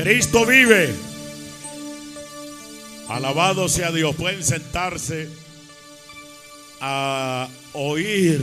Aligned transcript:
Cristo 0.00 0.46
vive. 0.46 0.94
Alabado 3.08 3.68
sea 3.68 3.90
Dios. 3.90 4.14
Pueden 4.14 4.44
sentarse 4.44 5.28
a 6.80 7.48
oír 7.72 8.40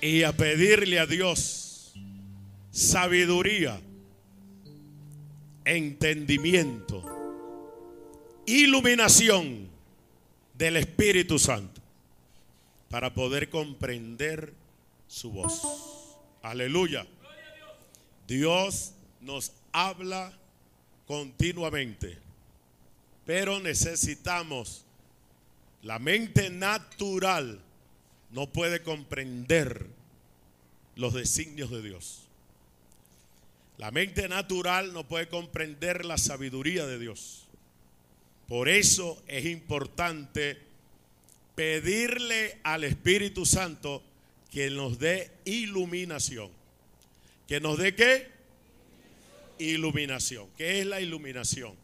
y 0.00 0.22
a 0.22 0.32
pedirle 0.32 0.98
a 0.98 1.04
Dios 1.04 1.92
sabiduría, 2.70 3.78
entendimiento, 5.66 7.04
iluminación 8.46 9.68
del 10.54 10.78
Espíritu 10.78 11.38
Santo 11.38 11.82
para 12.88 13.12
poder 13.12 13.50
comprender 13.50 14.54
su 15.08 15.30
voz. 15.30 15.60
Aleluya. 16.42 17.06
Dios 18.26 18.92
nos 19.20 19.52
habla 19.72 20.32
continuamente, 21.06 22.18
pero 23.24 23.60
necesitamos, 23.60 24.84
la 25.82 25.98
mente 25.98 26.50
natural 26.50 27.60
no 28.30 28.48
puede 28.48 28.82
comprender 28.82 29.86
los 30.96 31.14
designios 31.14 31.70
de 31.70 31.82
Dios. 31.82 32.22
La 33.78 33.90
mente 33.90 34.28
natural 34.28 34.92
no 34.92 35.06
puede 35.06 35.28
comprender 35.28 36.04
la 36.04 36.16
sabiduría 36.16 36.86
de 36.86 36.98
Dios. 36.98 37.46
Por 38.48 38.68
eso 38.68 39.22
es 39.26 39.44
importante 39.44 40.58
pedirle 41.54 42.58
al 42.62 42.84
Espíritu 42.84 43.44
Santo 43.44 44.02
que 44.50 44.70
nos 44.70 44.98
dé 44.98 45.30
iluminación. 45.44 46.50
¿Que 47.46 47.60
nos 47.60 47.78
dé 47.78 47.94
qué? 47.94 48.28
Iluminación. 49.58 50.48
¿Qué 50.56 50.80
es 50.80 50.86
la 50.86 51.00
iluminación? 51.00 51.74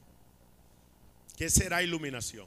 ¿Qué 1.37 1.49
será 1.49 1.83
iluminación? 1.83 2.47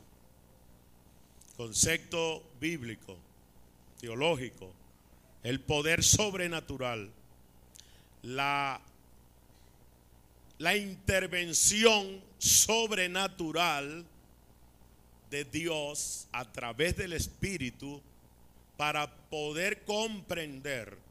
Concepto 1.55 2.43
bíblico, 2.59 3.17
teológico, 3.99 4.73
el 5.43 5.61
poder 5.61 6.03
sobrenatural, 6.03 7.09
la, 8.23 8.81
la 10.57 10.75
intervención 10.75 12.21
sobrenatural 12.37 14.05
de 15.29 15.45
Dios 15.45 16.27
a 16.33 16.51
través 16.51 16.97
del 16.97 17.13
Espíritu 17.13 18.01
para 18.75 19.09
poder 19.29 19.83
comprender 19.83 21.04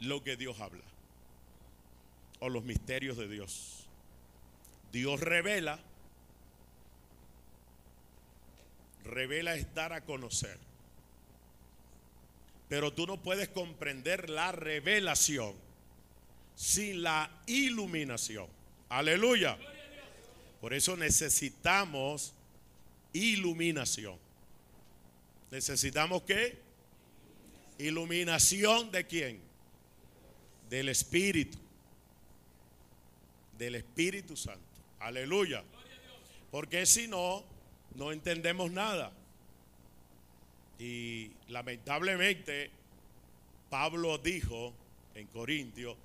lo 0.00 0.22
que 0.22 0.36
Dios 0.36 0.60
habla 0.60 0.84
o 2.40 2.48
los 2.48 2.64
misterios 2.64 3.16
de 3.16 3.28
Dios. 3.28 3.86
Dios 4.92 5.20
revela, 5.20 5.78
revela 9.04 9.54
es 9.54 9.72
dar 9.74 9.92
a 9.92 10.02
conocer. 10.02 10.58
Pero 12.68 12.92
tú 12.92 13.06
no 13.06 13.22
puedes 13.22 13.48
comprender 13.48 14.28
la 14.28 14.52
revelación 14.52 15.54
sin 16.56 17.02
la 17.02 17.30
iluminación. 17.46 18.48
Aleluya. 18.88 19.58
Por 20.60 20.74
eso 20.74 20.96
necesitamos 20.96 22.34
iluminación. 23.12 24.18
¿Necesitamos 25.50 26.22
qué? 26.22 26.58
Iluminación 27.78 28.90
de 28.90 29.06
quién? 29.06 29.45
Del 30.68 30.88
Espíritu. 30.88 31.58
Del 33.58 33.76
Espíritu 33.76 34.36
Santo. 34.36 34.60
Aleluya. 35.00 35.62
Porque 36.50 36.86
si 36.86 37.08
no, 37.08 37.44
no 37.94 38.12
entendemos 38.12 38.70
nada. 38.70 39.12
Y 40.78 41.30
lamentablemente, 41.48 42.70
Pablo 43.70 44.18
dijo 44.18 44.72
en 45.14 45.26
Corintio, 45.28 45.96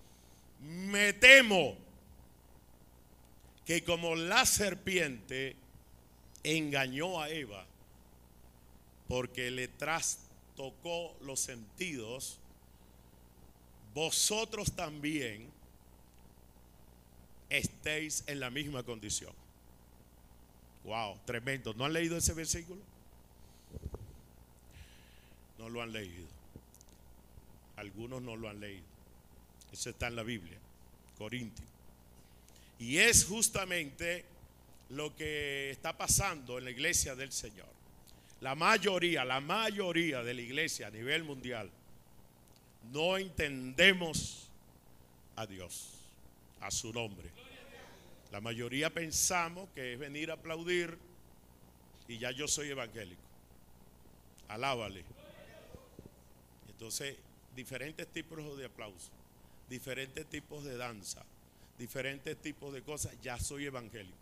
me 0.62 1.14
temo 1.14 1.76
que 3.66 3.84
como 3.84 4.16
la 4.16 4.46
serpiente 4.46 5.56
engañó 6.44 7.22
a 7.22 7.30
Eva 7.30 7.66
porque 9.08 9.52
le 9.52 9.68
trastocó 9.68 11.14
los 11.22 11.40
sentidos, 11.42 12.40
vosotros 13.94 14.72
también 14.74 15.50
estéis 17.50 18.24
en 18.28 18.40
la 18.40 18.50
misma 18.50 18.84
condición. 18.84 19.34
Wow, 20.84 21.20
tremendo. 21.26 21.74
¿No 21.74 21.86
han 21.86 21.94
leído 21.94 22.18
ese 22.18 22.34
versículo? 22.34 22.82
No 25.60 25.70
lo 25.70 25.82
han 25.82 25.92
leído. 25.92 26.26
Algunos 27.76 28.22
no 28.22 28.36
lo 28.36 28.50
han 28.50 28.60
leído. 28.60 28.84
Eso 29.72 29.90
está 29.90 30.08
en 30.08 30.16
la 30.16 30.24
Biblia, 30.24 30.58
Corintios. 31.18 31.68
Y 32.80 32.98
es 32.98 33.26
justamente 33.26 34.26
lo 34.90 35.16
que 35.16 35.72
está 35.72 35.98
pasando 35.98 36.58
en 36.58 36.66
la 36.66 36.72
iglesia 36.72 37.16
del 37.16 37.32
Señor. 37.32 37.70
La 38.42 38.56
mayoría, 38.56 39.24
la 39.24 39.40
mayoría 39.40 40.24
de 40.24 40.34
la 40.34 40.42
iglesia 40.42 40.88
a 40.88 40.92
nivel 40.92 41.24
mundial 41.24 41.70
no 42.92 43.18
entendemos 43.18 44.50
a 45.36 45.46
Dios, 45.46 45.94
a 46.60 46.72
su 46.72 46.92
nombre. 46.92 47.30
La 48.32 48.42
mayoría 48.42 48.90
pensamos 48.90 49.70
que 49.76 49.94
es 49.94 50.00
venir 50.00 50.32
a 50.32 50.36
aplaudir 50.36 50.98
y 52.08 52.18
ya 52.18 52.32
yo 52.32 52.48
soy 52.48 52.70
evangélico. 52.70 53.22
Alábale. 54.48 55.04
Entonces, 56.70 57.16
diferentes 57.56 58.08
tipos 58.08 58.58
de 58.58 58.66
aplausos, 58.66 59.12
diferentes 59.70 60.26
tipos 60.26 60.64
de 60.64 60.78
danza, 60.78 61.24
diferentes 61.78 62.38
tipos 62.38 62.74
de 62.74 62.82
cosas, 62.82 63.14
ya 63.22 63.38
soy 63.40 63.66
evangélico. 63.66 64.18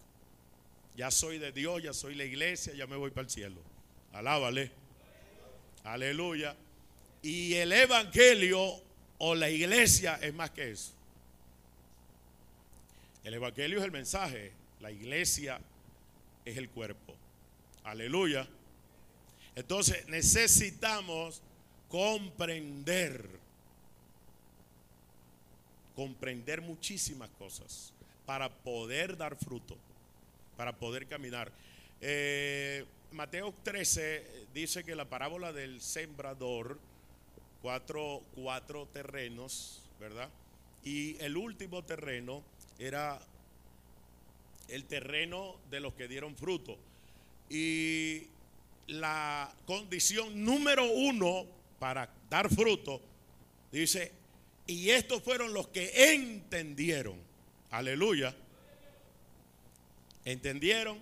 Ya 0.95 1.11
soy 1.11 1.37
de 1.37 1.51
Dios, 1.51 1.81
ya 1.81 1.93
soy 1.93 2.15
la 2.15 2.25
iglesia, 2.25 2.73
ya 2.73 2.85
me 2.85 2.95
voy 2.97 3.11
para 3.11 3.23
el 3.23 3.29
cielo. 3.29 3.61
Alábale. 4.11 4.71
Aleluya. 5.83 6.55
Y 7.21 7.55
el 7.55 7.71
evangelio 7.71 8.81
o 9.17 9.35
la 9.35 9.49
iglesia 9.49 10.19
es 10.21 10.33
más 10.33 10.51
que 10.51 10.71
eso. 10.71 10.93
El 13.23 13.33
evangelio 13.33 13.79
es 13.79 13.85
el 13.85 13.91
mensaje, 13.91 14.51
la 14.79 14.91
iglesia 14.91 15.59
es 16.45 16.57
el 16.57 16.69
cuerpo. 16.69 17.15
Aleluya. 17.83 18.47
Entonces 19.55 20.07
necesitamos 20.07 21.41
comprender 21.89 23.39
comprender 25.99 26.61
muchísimas 26.61 27.29
cosas 27.31 27.91
para 28.25 28.47
poder 28.47 29.17
dar 29.17 29.35
fruto, 29.35 29.75
para 30.55 30.71
poder 30.71 31.05
caminar. 31.07 31.51
Eh, 31.99 32.85
Mateo 33.11 33.53
13 33.63 34.45
dice 34.53 34.85
que 34.85 34.95
la 34.95 35.03
parábola 35.03 35.51
del 35.51 35.81
sembrador, 35.81 36.79
cuatro, 37.61 38.23
cuatro 38.35 38.87
terrenos, 38.87 39.81
¿verdad? 39.99 40.29
Y 40.83 41.17
el 41.23 41.37
último 41.37 41.83
terreno 41.83 42.43
era 42.77 43.19
el 44.67 44.85
terreno 44.85 45.55
de 45.69 45.79
los 45.79 45.93
que 45.93 46.07
dieron 46.07 46.35
fruto. 46.35 46.77
Y 47.49 48.23
la 48.87 49.53
condición 49.65 50.43
número 50.43 50.85
uno 50.91 51.45
para 51.79 52.09
dar 52.29 52.49
fruto, 52.53 53.01
dice, 53.71 54.11
y 54.67 54.89
estos 54.91 55.23
fueron 55.23 55.53
los 55.53 55.67
que 55.69 56.13
entendieron. 56.13 57.17
Aleluya. 57.71 58.35
Entendieron 60.25 61.01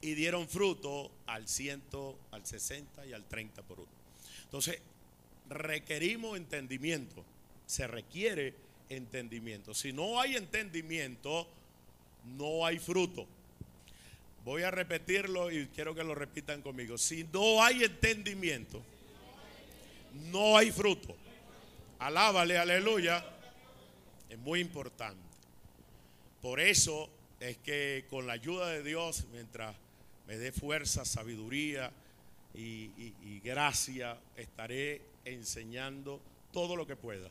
y 0.00 0.14
dieron 0.14 0.48
fruto 0.48 1.10
al 1.26 1.48
ciento, 1.48 2.18
al 2.30 2.44
60 2.44 3.06
y 3.06 3.12
al 3.12 3.24
30 3.24 3.62
por 3.62 3.80
uno. 3.80 3.88
Entonces, 4.44 4.80
requerimos 5.48 6.36
entendimiento. 6.36 7.24
Se 7.66 7.86
requiere 7.86 8.54
entendimiento. 8.88 9.74
Si 9.74 9.92
no 9.92 10.20
hay 10.20 10.36
entendimiento, 10.36 11.46
no 12.36 12.64
hay 12.64 12.78
fruto. 12.78 13.26
Voy 14.44 14.62
a 14.62 14.70
repetirlo 14.70 15.50
y 15.50 15.66
quiero 15.74 15.94
que 15.94 16.04
lo 16.04 16.14
repitan 16.14 16.62
conmigo. 16.62 16.96
Si 16.96 17.24
no 17.32 17.62
hay 17.64 17.82
entendimiento, 17.82 18.80
no 20.30 20.56
hay 20.56 20.70
fruto. 20.70 21.16
Alábale, 21.98 22.56
aleluya. 22.58 23.24
Es 24.30 24.38
muy 24.38 24.60
importante. 24.60 25.20
Por 26.40 26.60
eso 26.60 27.10
es 27.40 27.56
que 27.58 28.04
con 28.08 28.26
la 28.26 28.34
ayuda 28.34 28.68
de 28.68 28.82
Dios, 28.82 29.24
mientras 29.32 29.74
me 30.26 30.36
dé 30.36 30.52
fuerza, 30.52 31.04
sabiduría 31.04 31.90
y, 32.54 33.40
gracia, 33.40 34.16
estaré 34.36 35.00
enseñando 35.26 36.20
todo 36.52 36.76
lo 36.76 36.86
que 36.86 36.96
pueda. 36.96 37.28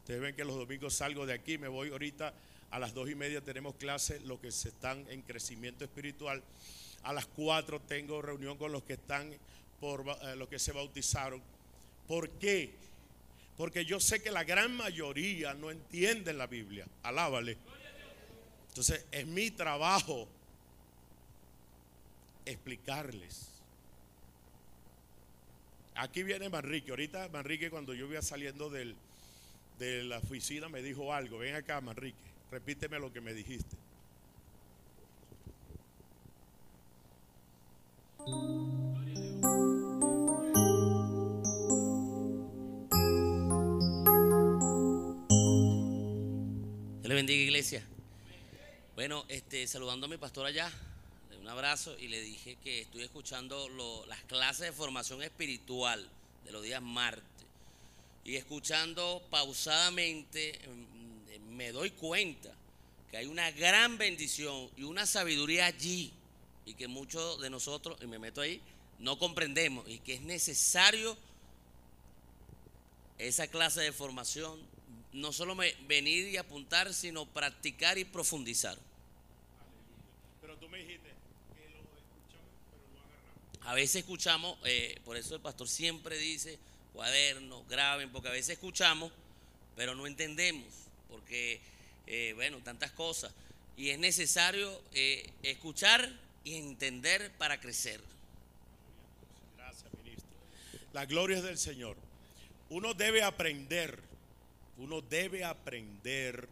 Ustedes 0.00 0.20
ven 0.20 0.34
que 0.34 0.44
los 0.44 0.56
domingos 0.56 0.94
salgo 0.94 1.26
de 1.26 1.34
aquí, 1.34 1.58
me 1.58 1.68
voy 1.68 1.90
ahorita 1.90 2.32
a 2.74 2.78
las 2.80 2.92
dos 2.92 3.08
y 3.08 3.14
media 3.14 3.40
tenemos 3.40 3.76
clase, 3.76 4.18
los 4.24 4.40
que 4.40 4.50
se 4.50 4.70
están 4.70 5.06
en 5.08 5.22
crecimiento 5.22 5.84
espiritual. 5.84 6.42
A 7.04 7.12
las 7.12 7.24
cuatro 7.26 7.80
tengo 7.80 8.20
reunión 8.20 8.58
con 8.58 8.72
los 8.72 8.82
que 8.82 8.94
están 8.94 9.32
por 9.78 10.04
eh, 10.08 10.34
los 10.34 10.48
que 10.48 10.58
se 10.58 10.72
bautizaron. 10.72 11.40
¿Por 12.08 12.30
qué? 12.30 12.74
Porque 13.56 13.84
yo 13.84 14.00
sé 14.00 14.20
que 14.22 14.32
la 14.32 14.42
gran 14.42 14.74
mayoría 14.74 15.54
no 15.54 15.70
entienden 15.70 16.36
la 16.36 16.48
Biblia. 16.48 16.84
Alábale. 17.04 17.56
Entonces 18.70 19.06
es 19.12 19.24
mi 19.24 19.52
trabajo 19.52 20.26
explicarles. 22.44 23.53
Aquí 25.96 26.22
viene 26.22 26.48
Manrique. 26.48 26.90
Ahorita 26.90 27.28
Manrique 27.28 27.70
cuando 27.70 27.94
yo 27.94 28.06
iba 28.10 28.22
saliendo 28.22 28.68
del, 28.70 28.96
de 29.78 30.04
la 30.04 30.18
oficina 30.18 30.68
me 30.68 30.82
dijo 30.82 31.12
algo. 31.12 31.38
Ven 31.38 31.54
acá 31.54 31.80
Manrique, 31.80 32.18
repíteme 32.50 32.98
lo 32.98 33.12
que 33.12 33.20
me 33.20 33.34
dijiste. 33.34 33.76
Dios 47.04 47.08
le 47.08 47.14
bendiga, 47.14 47.42
iglesia. 47.42 47.82
Bueno, 48.94 49.24
este, 49.28 49.66
saludando 49.66 50.06
a 50.06 50.08
mi 50.08 50.16
pastor 50.16 50.46
allá, 50.46 50.72
un 51.44 51.50
abrazo 51.50 51.94
y 51.98 52.08
le 52.08 52.22
dije 52.22 52.56
que 52.64 52.80
estoy 52.80 53.02
escuchando 53.02 53.68
las 54.08 54.22
clases 54.22 54.68
de 54.68 54.72
formación 54.72 55.22
espiritual 55.22 56.08
de 56.42 56.52
los 56.52 56.62
días 56.62 56.80
martes. 56.80 57.22
Y 58.24 58.36
escuchando 58.36 59.22
pausadamente, 59.28 60.58
mm, 60.66 61.54
me 61.54 61.70
doy 61.70 61.90
cuenta 61.90 62.50
que 63.10 63.18
hay 63.18 63.26
una 63.26 63.50
gran 63.50 63.98
bendición 63.98 64.70
y 64.78 64.84
una 64.84 65.04
sabiduría 65.04 65.66
allí 65.66 66.10
y 66.64 66.72
que 66.72 66.88
muchos 66.88 67.38
de 67.42 67.50
nosotros, 67.50 67.98
y 68.00 68.06
me 68.06 68.18
meto 68.18 68.40
ahí, 68.40 68.62
no 68.98 69.18
comprendemos 69.18 69.86
y 69.86 69.98
que 69.98 70.14
es 70.14 70.22
necesario 70.22 71.14
esa 73.18 73.48
clase 73.48 73.82
de 73.82 73.92
formación, 73.92 74.58
no 75.12 75.30
solo 75.30 75.54
venir 75.86 76.26
y 76.26 76.38
apuntar, 76.38 76.94
sino 76.94 77.26
practicar 77.26 77.98
y 77.98 78.06
profundizar. 78.06 78.78
Pero 80.40 80.56
tú 80.58 80.68
me 80.68 80.78
dijiste 80.78 81.08
que 81.56 81.70
lo 81.70 81.78
escuchamos, 81.78 82.52
pero 82.70 82.84
no 82.92 83.00
agarramos. 83.00 83.53
A 83.64 83.74
veces 83.74 83.96
escuchamos, 83.96 84.58
eh, 84.64 85.00
por 85.04 85.16
eso 85.16 85.34
el 85.34 85.40
pastor 85.40 85.68
siempre 85.68 86.18
dice, 86.18 86.58
cuadernos, 86.92 87.66
graben, 87.68 88.10
porque 88.12 88.28
a 88.28 88.32
veces 88.32 88.50
escuchamos, 88.50 89.10
pero 89.74 89.94
no 89.94 90.06
entendemos, 90.06 90.68
porque, 91.08 91.60
eh, 92.06 92.32
bueno, 92.34 92.58
tantas 92.62 92.90
cosas. 92.92 93.32
Y 93.76 93.88
es 93.88 93.98
necesario 93.98 94.82
eh, 94.92 95.30
escuchar 95.42 96.12
y 96.44 96.56
entender 96.56 97.32
para 97.38 97.58
crecer. 97.58 98.00
Gracias, 99.56 99.86
ministro. 100.04 100.28
La 100.92 101.06
gloria 101.06 101.38
es 101.38 101.42
del 101.42 101.58
Señor. 101.58 101.96
Uno 102.68 102.92
debe 102.92 103.22
aprender, 103.22 103.98
uno 104.76 105.00
debe 105.00 105.42
aprender 105.42 106.48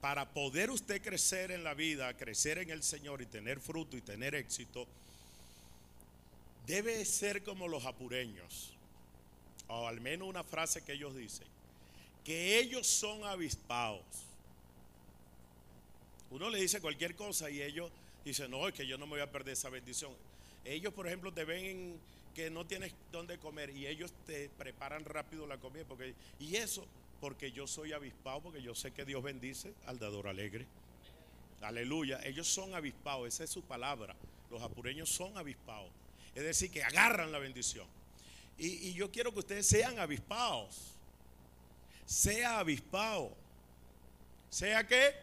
para 0.00 0.28
poder 0.28 0.70
usted 0.70 1.02
crecer 1.02 1.50
en 1.50 1.64
la 1.64 1.74
vida, 1.74 2.16
crecer 2.16 2.58
en 2.58 2.70
el 2.70 2.84
Señor 2.84 3.20
y 3.20 3.26
tener 3.26 3.58
fruto 3.58 3.96
y 3.96 4.00
tener 4.00 4.34
éxito, 4.34 4.86
debe 6.68 7.02
ser 7.06 7.42
como 7.42 7.66
los 7.66 7.86
apureños, 7.86 8.74
o 9.68 9.88
al 9.88 10.00
menos 10.00 10.28
una 10.28 10.44
frase 10.44 10.84
que 10.84 10.92
ellos 10.92 11.16
dicen, 11.16 11.46
que 12.24 12.58
ellos 12.58 12.86
son 12.86 13.24
avispados. 13.24 14.04
Uno 16.30 16.50
le 16.50 16.60
dice 16.60 16.82
cualquier 16.82 17.16
cosa 17.16 17.48
y 17.48 17.62
ellos 17.62 17.90
dicen, 18.22 18.50
no, 18.50 18.68
es 18.68 18.74
que 18.74 18.86
yo 18.86 18.98
no 18.98 19.06
me 19.06 19.12
voy 19.12 19.20
a 19.22 19.32
perder 19.32 19.54
esa 19.54 19.70
bendición. 19.70 20.12
Ellos, 20.62 20.92
por 20.92 21.06
ejemplo, 21.06 21.32
te 21.32 21.46
ven 21.46 21.98
que 22.34 22.50
no 22.50 22.66
tienes 22.66 22.92
dónde 23.10 23.38
comer 23.38 23.70
y 23.70 23.86
ellos 23.86 24.12
te 24.26 24.50
preparan 24.50 25.06
rápido 25.06 25.46
la 25.46 25.56
comida. 25.56 25.84
Porque, 25.88 26.14
y 26.38 26.56
eso 26.56 26.86
porque 27.18 27.50
yo 27.50 27.66
soy 27.66 27.94
avispado, 27.94 28.42
porque 28.42 28.60
yo 28.60 28.74
sé 28.74 28.90
que 28.90 29.06
Dios 29.06 29.22
bendice 29.22 29.72
al 29.86 29.98
dador 29.98 30.28
alegre. 30.28 30.66
Aleluya. 31.62 32.20
Ellos 32.24 32.46
son 32.46 32.74
avispados, 32.74 33.26
esa 33.26 33.44
es 33.44 33.50
su 33.50 33.62
palabra. 33.62 34.14
Los 34.50 34.60
apureños 34.60 35.08
son 35.08 35.38
avispados. 35.38 35.90
Es 36.38 36.44
decir, 36.44 36.70
que 36.70 36.84
agarran 36.84 37.32
la 37.32 37.40
bendición. 37.40 37.84
Y, 38.58 38.92
yo 38.92 39.10
quiero 39.10 39.32
que 39.32 39.40
ustedes 39.40 39.66
sean 39.66 39.98
avispados. 39.98 40.94
Sea 42.06 42.60
avispado. 42.60 43.32
¿Sea 44.48 44.86
qué? 44.86 45.16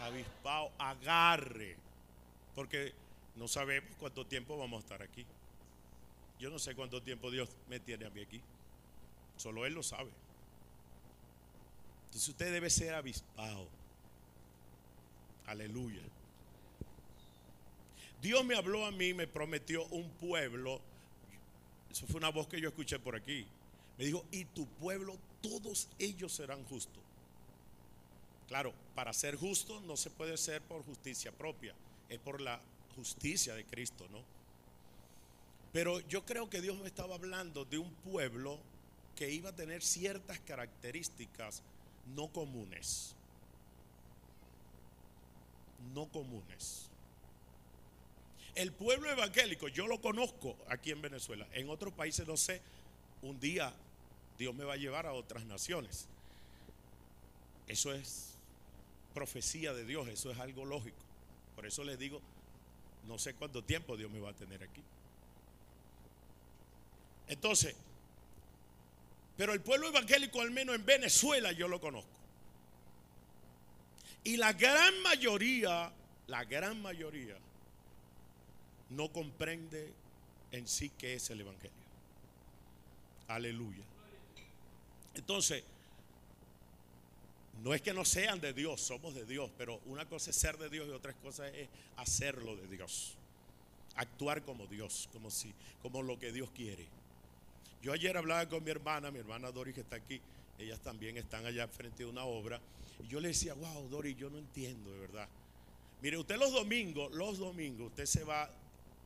Avispado. 0.00 0.70
Agarre. 0.78 1.76
Porque 2.54 2.92
no 3.36 3.48
sabemos 3.48 3.88
cuánto 3.98 4.26
tiempo 4.26 4.58
vamos 4.58 4.80
a 4.80 4.82
estar 4.82 5.02
aquí. 5.02 5.24
Yo 6.38 6.50
no 6.50 6.58
sé 6.58 6.74
cuánto 6.74 7.02
tiempo 7.02 7.30
Dios 7.30 7.48
me 7.66 7.80
tiene 7.80 8.04
a 8.04 8.10
mí 8.10 8.20
aquí. 8.20 8.42
Solo 9.38 9.64
Él 9.64 9.72
lo 9.72 9.82
sabe. 9.82 10.10
Entonces 12.04 12.28
usted 12.28 12.52
debe 12.52 12.68
ser 12.68 12.92
avispado. 12.92 13.66
Aleluya. 15.46 16.02
Dios 18.20 18.44
me 18.44 18.56
habló 18.56 18.84
a 18.84 18.90
mí, 18.90 19.14
me 19.14 19.26
prometió 19.26 19.84
un 19.86 20.08
pueblo. 20.10 20.80
Eso 21.90 22.06
fue 22.06 22.16
una 22.16 22.30
voz 22.30 22.48
que 22.48 22.60
yo 22.60 22.68
escuché 22.68 22.98
por 22.98 23.14
aquí. 23.14 23.46
Me 23.96 24.04
dijo, 24.04 24.24
y 24.30 24.44
tu 24.44 24.66
pueblo, 24.66 25.16
todos 25.40 25.88
ellos 25.98 26.32
serán 26.32 26.64
justos. 26.64 27.02
Claro, 28.48 28.72
para 28.94 29.12
ser 29.12 29.36
justo 29.36 29.80
no 29.82 29.96
se 29.96 30.10
puede 30.10 30.36
ser 30.36 30.62
por 30.62 30.84
justicia 30.84 31.30
propia, 31.30 31.74
es 32.08 32.18
por 32.18 32.40
la 32.40 32.60
justicia 32.96 33.54
de 33.54 33.64
Cristo, 33.64 34.06
¿no? 34.10 34.22
Pero 35.72 36.00
yo 36.08 36.24
creo 36.24 36.48
que 36.48 36.62
Dios 36.62 36.78
me 36.78 36.86
estaba 36.86 37.14
hablando 37.14 37.64
de 37.64 37.78
un 37.78 37.92
pueblo 37.92 38.58
que 39.14 39.30
iba 39.30 39.50
a 39.50 39.56
tener 39.56 39.82
ciertas 39.82 40.38
características 40.40 41.62
no 42.14 42.28
comunes. 42.28 43.14
No 45.94 46.06
comunes. 46.06 46.87
El 48.58 48.72
pueblo 48.72 49.08
evangélico, 49.08 49.68
yo 49.68 49.86
lo 49.86 50.00
conozco 50.00 50.56
aquí 50.68 50.90
en 50.90 51.00
Venezuela. 51.00 51.46
En 51.52 51.70
otros 51.70 51.94
países 51.94 52.26
no 52.26 52.36
sé. 52.36 52.60
Un 53.22 53.38
día 53.38 53.72
Dios 54.36 54.52
me 54.52 54.64
va 54.64 54.72
a 54.72 54.76
llevar 54.76 55.06
a 55.06 55.12
otras 55.12 55.44
naciones. 55.44 56.08
Eso 57.68 57.92
es 57.92 58.34
profecía 59.14 59.72
de 59.72 59.84
Dios, 59.84 60.08
eso 60.08 60.32
es 60.32 60.40
algo 60.40 60.64
lógico. 60.64 60.96
Por 61.54 61.66
eso 61.66 61.84
les 61.84 62.00
digo, 62.00 62.20
no 63.06 63.16
sé 63.16 63.32
cuánto 63.34 63.62
tiempo 63.62 63.96
Dios 63.96 64.10
me 64.10 64.18
va 64.18 64.30
a 64.30 64.34
tener 64.34 64.60
aquí. 64.64 64.82
Entonces, 67.28 67.76
pero 69.36 69.52
el 69.52 69.60
pueblo 69.60 69.86
evangélico, 69.86 70.40
al 70.40 70.50
menos 70.50 70.74
en 70.74 70.84
Venezuela, 70.84 71.52
yo 71.52 71.68
lo 71.68 71.80
conozco. 71.80 72.10
Y 74.24 74.36
la 74.36 74.52
gran 74.52 75.00
mayoría, 75.02 75.92
la 76.26 76.44
gran 76.44 76.82
mayoría, 76.82 77.36
no 78.90 79.12
comprende 79.12 79.92
en 80.52 80.66
sí 80.66 80.90
qué 80.98 81.14
es 81.14 81.30
el 81.30 81.40
evangelio. 81.40 81.76
Aleluya. 83.28 83.84
Entonces, 85.14 85.64
no 87.62 87.74
es 87.74 87.82
que 87.82 87.92
no 87.92 88.04
sean 88.04 88.40
de 88.40 88.52
Dios, 88.52 88.80
somos 88.80 89.14
de 89.14 89.26
Dios, 89.26 89.50
pero 89.58 89.80
una 89.86 90.06
cosa 90.06 90.30
es 90.30 90.36
ser 90.36 90.56
de 90.58 90.68
Dios 90.68 90.88
y 90.88 90.92
otra 90.92 91.12
cosa 91.14 91.48
es 91.48 91.68
hacerlo 91.96 92.56
de 92.56 92.68
Dios. 92.68 93.14
Actuar 93.96 94.42
como 94.42 94.66
Dios, 94.66 95.08
como 95.12 95.30
si, 95.30 95.52
como 95.82 96.02
lo 96.02 96.18
que 96.18 96.32
Dios 96.32 96.50
quiere. 96.54 96.86
Yo 97.82 97.92
ayer 97.92 98.16
hablaba 98.16 98.48
con 98.48 98.62
mi 98.62 98.70
hermana, 98.70 99.10
mi 99.10 99.18
hermana 99.18 99.50
Doris 99.50 99.74
que 99.74 99.80
está 99.80 99.96
aquí, 99.96 100.20
ellas 100.58 100.80
también 100.80 101.16
están 101.16 101.46
allá 101.46 101.68
frente 101.68 102.04
de 102.04 102.08
una 102.08 102.24
obra, 102.24 102.60
y 103.02 103.08
yo 103.08 103.20
le 103.20 103.28
decía, 103.28 103.54
wow, 103.54 103.88
Doris, 103.88 104.16
yo 104.16 104.30
no 104.30 104.38
entiendo 104.38 104.90
de 104.92 104.98
verdad. 105.00 105.28
Mire, 106.00 106.16
usted 106.16 106.36
los 106.36 106.52
domingos, 106.52 107.12
los 107.12 107.38
domingos, 107.38 107.88
usted 107.88 108.06
se 108.06 108.24
va 108.24 108.50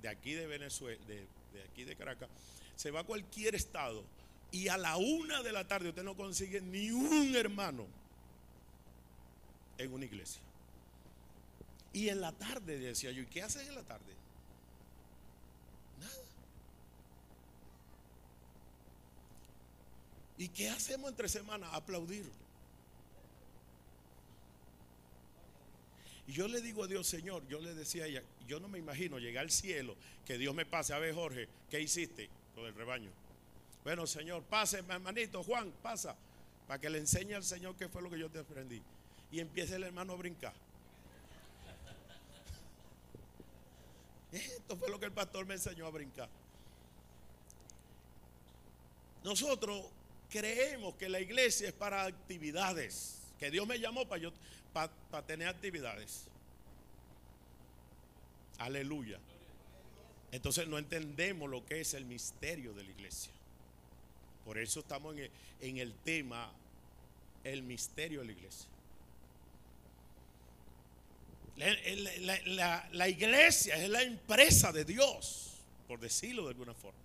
de 0.03 0.09
aquí 0.09 0.35
de 0.35 0.47
Venezuela, 0.47 1.01
de, 1.07 1.27
de 1.55 1.63
aquí 1.71 1.85
de 1.85 1.97
Caracas, 1.97 2.29
se 2.77 2.91
va 2.91 3.01
a 3.01 3.05
cualquier 3.05 3.55
estado 3.55 4.05
y 4.51 4.69
a 4.69 4.77
la 4.77 4.97
una 4.97 5.43
de 5.43 5.53
la 5.53 5.67
tarde 5.67 5.89
usted 5.89 6.03
no 6.03 6.15
consigue 6.15 6.61
ni 6.61 6.91
un 6.91 7.35
hermano 7.35 7.87
en 9.79 9.93
una 9.93 10.05
iglesia. 10.05 10.43
Y 11.93 12.09
en 12.09 12.21
la 12.21 12.33
tarde 12.33 12.79
decía 12.79 13.11
yo, 13.13 13.23
¿y 13.23 13.27
qué 13.27 13.43
hacen 13.43 13.67
en 13.67 13.75
la 13.75 13.83
tarde? 13.83 14.13
Nada. 16.01 16.13
¿Y 20.39 20.49
qué 20.49 20.71
hacemos 20.71 21.11
entre 21.11 21.29
semanas? 21.29 21.71
Aplaudir. 21.73 22.31
Y 26.27 26.33
yo 26.33 26.47
le 26.49 26.61
digo 26.61 26.85
a 26.85 26.87
Dios, 26.87 27.07
Señor, 27.07 27.47
yo 27.49 27.61
le 27.61 27.75
decía 27.75 28.05
a 28.05 28.07
ella, 28.07 28.23
yo 28.47 28.61
no 28.61 28.69
me 28.69 28.79
imagino 28.79 29.19
llegar 29.19 29.43
al 29.43 29.51
cielo, 29.51 29.97
que 30.25 30.39
Dios 30.39 30.55
me 30.55 30.65
pase, 30.65 30.95
a 30.95 30.99
ver 30.99 31.15
Jorge, 31.15 31.49
¿qué 31.69 31.81
hiciste 31.81 32.31
con 32.55 32.65
el 32.65 32.75
rebaño? 32.75 33.11
Bueno, 33.85 34.07
Señor, 34.07 34.43
pase, 34.45 34.79
hermanito, 34.79 35.43
Juan, 35.43 35.73
pasa. 35.83 36.15
para 36.67 36.81
que 36.81 36.89
le 36.89 36.99
enseñe 36.99 37.35
al 37.35 37.43
Señor 37.43 37.75
qué 37.77 37.89
fue 37.89 38.01
lo 38.03 38.09
que 38.09 38.19
yo 38.19 38.31
te 38.31 38.39
aprendí. 38.39 38.81
Y 39.33 39.41
empieza 39.41 39.77
el 39.77 39.83
hermano 39.83 40.13
a 40.13 40.17
brincar. 40.17 40.53
Esto 44.33 44.77
fue 44.77 44.89
lo 44.89 45.01
que 45.01 45.07
el 45.07 45.13
pastor 45.13 45.45
me 45.47 45.55
enseñó 45.55 45.87
a 45.87 45.91
brincar. 45.91 46.29
Nosotros 49.25 49.87
creemos 50.31 50.95
que 50.95 51.09
la 51.09 51.21
iglesia 51.21 51.69
es 51.69 51.75
para 51.75 52.05
actividades, 52.05 53.19
que 53.39 53.51
Dios 53.51 53.67
me 53.67 53.79
llamó 53.79 54.09
para, 54.09 54.23
yo, 54.23 54.33
para, 54.73 54.91
tener 55.27 55.49
actividades. 55.49 56.25
Aleluya. 58.59 59.19
Entonces 60.31 60.67
no 60.67 60.79
entendemos 60.79 61.51
lo 61.51 61.65
que 61.65 61.81
es 61.81 61.95
el 61.95 62.05
misterio 62.05 62.73
de 62.73 62.85
la 62.85 62.91
iglesia. 62.91 63.33
Por 64.45 64.59
eso 64.59 64.81
estamos 64.81 65.15
en 65.61 65.79
el, 65.79 65.93
tema, 66.05 66.51
el 67.45 67.63
misterio 67.63 68.21
de 68.21 68.27
la 68.27 68.33
iglesia. 68.33 68.69
La, 72.93 73.09
iglesia 73.09 73.77
es 73.77 73.89
la 73.89 74.03
empresa 74.03 74.73
de 74.73 74.85
Dios, 74.85 75.59
por 75.87 76.01
decirlo 76.01 76.45
de 76.45 76.51
alguna 76.51 76.75
forma. 76.75 77.02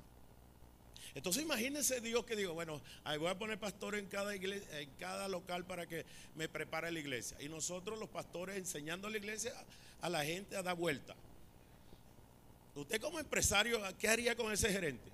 Entonces 1.18 1.42
imagínense 1.42 2.00
Dios 2.00 2.26
que 2.26 2.36
digo, 2.36 2.54
bueno, 2.54 2.80
ahí 3.04 3.18
voy 3.18 3.30
a 3.30 3.36
poner 3.40 3.58
pastores 3.58 4.04
en 4.04 4.90
cada 5.00 5.28
local 5.28 5.66
para 5.66 5.88
que 5.88 6.06
me 6.36 6.48
prepare 6.48 6.92
la 6.92 7.00
iglesia. 7.00 7.36
Y 7.42 7.50
nosotros 7.50 7.98
los 7.98 8.08
pastores 8.08 8.56
enseñando 8.56 9.08
a 9.08 9.10
la 9.10 9.18
iglesia 9.18 9.52
a 10.00 10.10
la 10.10 10.24
gente 10.24 10.56
a 10.56 10.62
dar 10.62 10.76
vuelta. 10.76 11.16
Usted 12.76 13.02
como 13.02 13.20
empresario, 13.20 13.82
¿qué 13.98 14.08
haría 14.08 14.36
con 14.36 14.54
ese 14.54 14.72
gerente? 14.72 15.10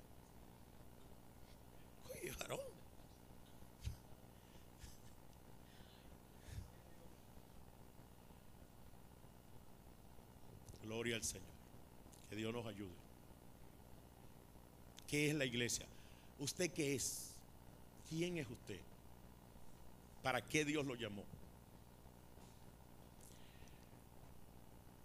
Gloria 10.82 11.16
al 11.16 11.24
Señor. 11.24 11.48
Que 12.28 12.36
Dios 12.36 12.52
nos 12.52 12.66
ayude. 12.66 12.92
¿Qué 15.08 15.30
es 15.30 15.34
la 15.34 15.46
iglesia? 15.46 15.86
¿Usted 16.44 16.70
qué 16.72 16.94
es? 16.94 17.30
¿Quién 18.10 18.36
es 18.36 18.46
usted? 18.46 18.78
¿Para 20.22 20.42
qué 20.42 20.62
Dios 20.66 20.84
lo 20.84 20.94
llamó? 20.94 21.24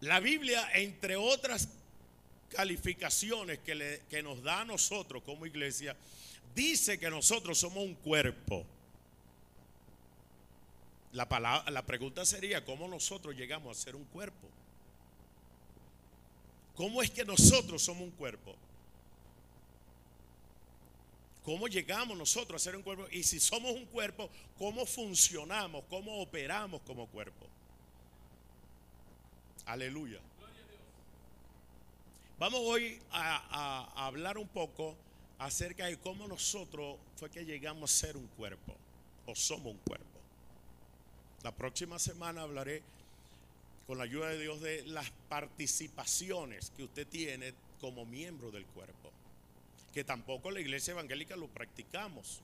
La 0.02 0.20
Biblia, 0.20 0.70
entre 0.74 1.16
otras 1.16 1.70
calificaciones 2.50 3.60
que, 3.60 4.22
nos 4.22 4.44
da 4.44 4.62
a 4.62 4.66
nosotros 4.66 5.24
como 5.24 5.46
iglesia, 5.46 5.96
dice 6.54 7.00
que 7.00 7.10
nosotros 7.10 7.58
somos 7.58 7.86
un 7.86 7.96
cuerpo. 7.96 8.66
La, 11.14 11.64
la 11.72 11.86
pregunta 11.86 12.26
sería, 12.26 12.66
¿cómo 12.66 12.86
nosotros 12.90 13.34
llegamos 13.34 13.78
a 13.78 13.82
ser 13.82 13.96
un 13.96 14.04
cuerpo? 14.04 14.50
¿Cómo 16.76 17.02
es 17.02 17.10
que 17.10 17.24
nosotros 17.24 17.82
somos 17.82 18.04
un 18.04 18.12
cuerpo? 18.12 18.58
¿Cómo 21.50 21.68
llegamos 21.68 22.16
nosotros 22.16 22.62
a 22.62 22.64
ser 22.64 22.76
un 22.76 22.84
cuerpo? 22.84 23.08
Y 23.10 23.24
si 23.24 23.40
somos 23.40 23.72
un 23.72 23.88
cuerpo, 23.88 24.30
¿cómo 24.56 24.86
funcionamos? 24.86 25.84
¿Cómo 25.90 26.22
operamos 26.22 26.80
como 26.82 27.08
cuerpo? 27.08 27.48
Aleluya. 29.66 30.20
Vamos 32.38 32.60
hoy 32.64 33.02
a, 33.10 34.06
hablar 34.06 34.38
un 34.38 34.48
poco 34.48 34.96
acerca 35.40 35.88
de 35.88 35.98
cómo 35.98 36.28
nosotros 36.28 36.98
fue 37.16 37.32
que 37.32 37.44
llegamos 37.44 37.92
a 37.92 37.98
ser 37.98 38.16
un 38.16 38.28
cuerpo 38.38 38.76
o 39.26 39.34
somos 39.34 39.74
un 39.74 39.80
cuerpo. 39.80 40.20
La 41.42 41.52
próxima 41.52 41.98
semana 41.98 42.44
hablaré 42.44 42.84
con 43.88 43.98
la 43.98 44.04
ayuda 44.04 44.30
de 44.30 44.40
Dios, 44.40 44.62
de 44.62 44.84
las 44.86 45.10
participaciones 45.30 46.72
que 46.78 46.84
usted 46.84 47.08
tiene 47.08 47.56
como 47.82 48.06
miembro 48.06 48.52
del 48.52 48.68
cuerpo. 48.68 48.99
Que 49.94 50.04
tampoco 50.04 50.52
la 50.52 50.60
iglesia 50.60 50.92
evangélica 50.92 51.36
lo 51.36 51.48
practicamos. 51.48 52.42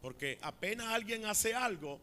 Porque 0.00 0.38
apenas 0.42 0.88
alguien 0.88 1.26
hace 1.26 1.54
algo, 1.54 2.00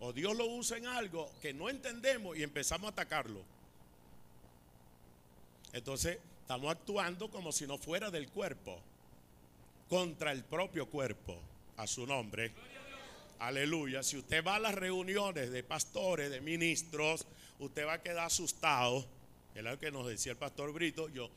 o 0.00 0.12
Dios 0.12 0.36
lo 0.36 0.46
usa 0.46 0.78
en 0.78 0.86
algo 0.86 1.30
que 1.40 1.52
no 1.52 1.68
entendemos 1.68 2.36
y 2.36 2.42
empezamos 2.42 2.86
a 2.86 2.92
atacarlo. 2.92 3.42
Entonces, 5.72 6.18
estamos 6.42 6.70
actuando 6.70 7.30
como 7.30 7.50
si 7.50 7.66
no 7.66 7.78
fuera 7.78 8.10
del 8.10 8.28
cuerpo, 8.28 8.78
contra 9.88 10.32
el 10.32 10.44
propio 10.44 10.86
cuerpo, 10.86 11.38
a 11.76 11.86
su 11.86 12.06
nombre. 12.06 12.52
Aleluya. 13.38 14.02
Si 14.02 14.16
usted 14.16 14.44
va 14.44 14.56
a 14.56 14.60
las 14.60 14.74
reuniones 14.74 15.50
de 15.50 15.62
pastores, 15.64 16.30
de 16.30 16.40
ministros, 16.40 17.26
usted 17.58 17.86
va 17.86 17.94
a 17.94 18.02
quedar 18.02 18.26
asustado. 18.26 19.04
Es 19.54 19.62
lo 19.62 19.78
que 19.78 19.90
nos 19.90 20.06
decía 20.06 20.32
el 20.32 20.38
pastor 20.38 20.72
Brito. 20.72 21.08
Yo, 21.08 21.28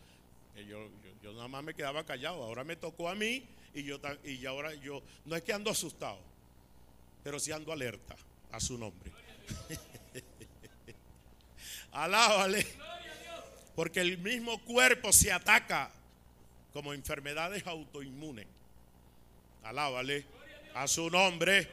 yo, 0.63 0.87
yo, 1.21 1.33
nada 1.33 1.47
más 1.47 1.63
me 1.63 1.73
quedaba 1.73 2.05
callado. 2.05 2.43
Ahora 2.43 2.63
me 2.63 2.75
tocó 2.75 3.09
a 3.09 3.15
mí 3.15 3.45
y 3.73 3.83
yo 3.83 3.99
y 4.23 4.45
ahora 4.45 4.73
yo 4.75 5.01
no 5.25 5.35
es 5.35 5.43
que 5.43 5.53
ando 5.53 5.69
asustado, 5.69 6.19
pero 7.23 7.39
sí 7.39 7.51
ando 7.51 7.71
alerta 7.71 8.15
a 8.51 8.59
su 8.59 8.77
nombre. 8.77 9.11
Alábale. 11.91 12.65
Porque 13.75 13.99
el 13.99 14.17
mismo 14.17 14.57
cuerpo 14.63 15.11
se 15.11 15.31
ataca 15.31 15.91
como 16.71 16.93
enfermedades 16.93 17.67
autoinmunes. 17.67 18.47
Alábale 19.63 20.25
a 20.73 20.87
su 20.87 21.09
nombre. 21.09 21.67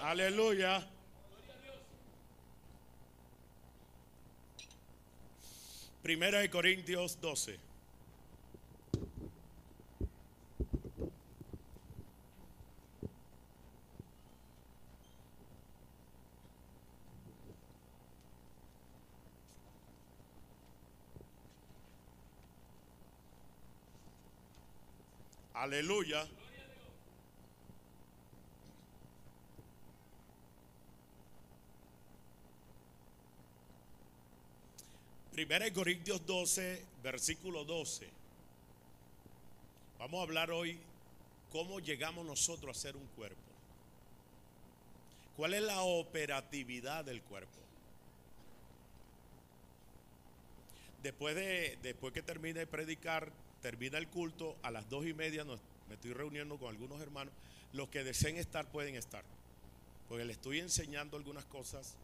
Aleluya. 0.00 0.86
Primera 6.02 6.40
de 6.40 6.50
Corintios 6.50 7.20
12. 7.20 7.63
Aleluya. 25.64 26.28
Primera 35.32 35.64
de 35.64 35.72
Corintios 35.72 36.26
12, 36.26 36.84
versículo 37.02 37.64
12. 37.64 38.06
Vamos 39.98 40.20
a 40.20 40.22
hablar 40.24 40.50
hoy 40.50 40.78
cómo 41.50 41.80
llegamos 41.80 42.26
nosotros 42.26 42.76
a 42.76 42.78
ser 42.78 42.94
un 42.94 43.06
cuerpo. 43.16 43.40
¿Cuál 45.38 45.54
es 45.54 45.62
la 45.62 45.80
operatividad 45.80 47.06
del 47.06 47.22
cuerpo? 47.22 47.58
Después, 51.02 51.34
de, 51.34 51.78
después 51.82 52.12
que 52.12 52.20
termine 52.20 52.60
de 52.60 52.66
predicar, 52.66 53.32
termina 53.64 53.96
el 53.96 54.08
culto, 54.08 54.56
a 54.62 54.70
las 54.70 54.90
dos 54.90 55.06
y 55.06 55.14
media 55.14 55.42
me 55.42 55.94
estoy 55.94 56.12
reuniendo 56.12 56.58
con 56.58 56.68
algunos 56.68 57.00
hermanos. 57.00 57.32
Los 57.72 57.88
que 57.88 58.04
deseen 58.04 58.36
estar 58.36 58.70
pueden 58.70 58.94
estar. 58.94 59.24
Porque 60.06 60.26
le 60.26 60.34
estoy 60.34 60.58
enseñando 60.58 61.16
algunas 61.16 61.46
cosas 61.46 61.94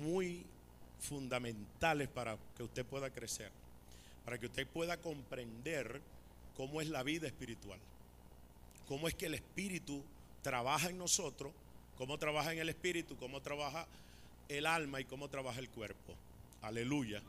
muy 0.00 0.42
fundamentales 1.00 2.08
para 2.08 2.38
que 2.56 2.62
usted 2.62 2.86
pueda 2.86 3.10
crecer, 3.10 3.52
para 4.24 4.38
que 4.38 4.46
usted 4.46 4.66
pueda 4.66 4.96
comprender 4.96 6.00
cómo 6.56 6.80
es 6.80 6.88
la 6.88 7.02
vida 7.02 7.26
espiritual, 7.26 7.78
cómo 8.88 9.06
es 9.06 9.14
que 9.14 9.26
el 9.26 9.34
espíritu 9.34 10.02
trabaja 10.40 10.88
en 10.88 10.96
nosotros, 10.96 11.52
cómo 11.98 12.16
trabaja 12.16 12.54
en 12.54 12.60
el 12.60 12.70
espíritu, 12.70 13.18
cómo 13.18 13.42
trabaja 13.42 13.86
el 14.48 14.64
alma 14.64 14.98
y 14.98 15.04
cómo 15.04 15.28
trabaja 15.28 15.60
el 15.60 15.68
cuerpo. 15.68 16.14
Aleluya. 16.62 17.22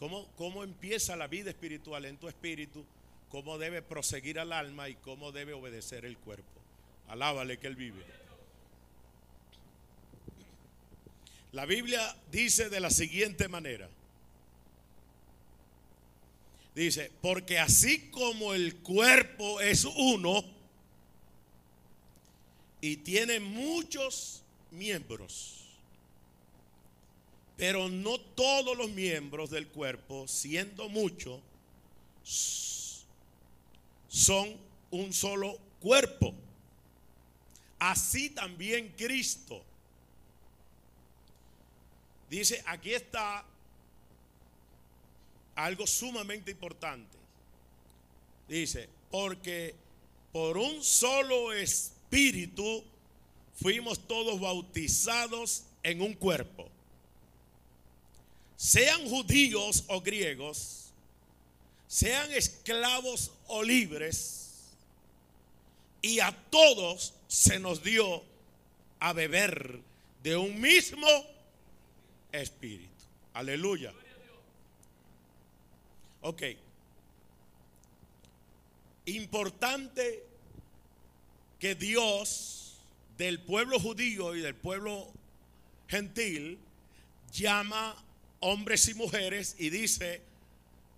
¿Cómo, 0.00 0.26
cómo 0.36 0.64
empieza 0.64 1.14
la 1.14 1.28
vida 1.28 1.50
espiritual 1.50 2.06
en 2.06 2.16
tu 2.16 2.26
espíritu? 2.26 2.84
¿Cómo 3.28 3.58
debe 3.58 3.82
proseguir 3.82 4.40
al 4.40 4.52
alma 4.52 4.88
y 4.88 4.94
cómo 4.94 5.30
debe 5.30 5.52
obedecer 5.52 6.04
el 6.04 6.16
cuerpo? 6.16 6.58
Alábale 7.06 7.58
que 7.58 7.68
Él 7.68 7.76
vive. 7.76 8.02
La 11.52 11.66
Biblia 11.66 12.16
dice 12.32 12.70
de 12.70 12.80
la 12.80 12.90
siguiente 12.90 13.46
manera. 13.48 13.88
Dice, 16.74 17.10
porque 17.20 17.58
así 17.58 18.10
como 18.10 18.54
el 18.54 18.76
cuerpo 18.76 19.60
es 19.60 19.84
uno 19.84 20.42
y 22.80 22.96
tiene 22.96 23.40
muchos 23.40 24.42
miembros, 24.70 25.66
pero 27.60 27.90
no 27.90 28.18
todos 28.18 28.74
los 28.74 28.88
miembros 28.88 29.50
del 29.50 29.68
cuerpo, 29.68 30.26
siendo 30.26 30.88
muchos, 30.88 31.42
son 34.08 34.56
un 34.90 35.12
solo 35.12 35.58
cuerpo. 35.78 36.32
Así 37.78 38.30
también 38.30 38.94
Cristo. 38.96 39.62
Dice, 42.30 42.62
aquí 42.64 42.94
está 42.94 43.44
algo 45.54 45.86
sumamente 45.86 46.52
importante. 46.52 47.18
Dice, 48.48 48.88
porque 49.10 49.74
por 50.32 50.56
un 50.56 50.82
solo 50.82 51.52
espíritu 51.52 52.82
fuimos 53.52 53.98
todos 54.08 54.40
bautizados 54.40 55.64
en 55.82 56.00
un 56.00 56.14
cuerpo. 56.14 56.70
Sean 58.60 59.08
judíos 59.08 59.84
o 59.88 60.02
griegos, 60.02 60.92
sean 61.88 62.30
esclavos 62.32 63.32
o 63.46 63.62
libres, 63.62 64.66
y 66.02 66.20
a 66.20 66.30
todos 66.50 67.14
se 67.26 67.58
nos 67.58 67.82
dio 67.82 68.22
a 68.98 69.14
beber 69.14 69.80
de 70.22 70.36
un 70.36 70.60
mismo 70.60 71.08
espíritu. 72.32 72.90
Aleluya. 73.32 73.94
Ok. 76.20 76.42
Importante 79.06 80.22
que 81.58 81.74
Dios 81.74 82.74
del 83.16 83.40
pueblo 83.40 83.80
judío 83.80 84.36
y 84.36 84.42
del 84.42 84.54
pueblo 84.54 85.10
gentil 85.88 86.58
llama 87.32 87.96
hombres 88.40 88.88
y 88.88 88.94
mujeres 88.94 89.54
y 89.58 89.70
dice 89.70 90.22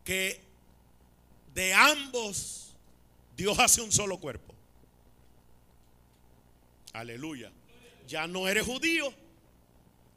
que 0.04 0.40
de 1.54 1.74
ambos 1.74 2.72
Dios 3.36 3.58
hace 3.58 3.80
un 3.82 3.92
solo 3.92 4.18
cuerpo. 4.18 4.54
Aleluya. 6.92 7.50
Ya 8.08 8.26
no 8.26 8.48
eres 8.48 8.66
judío, 8.66 9.12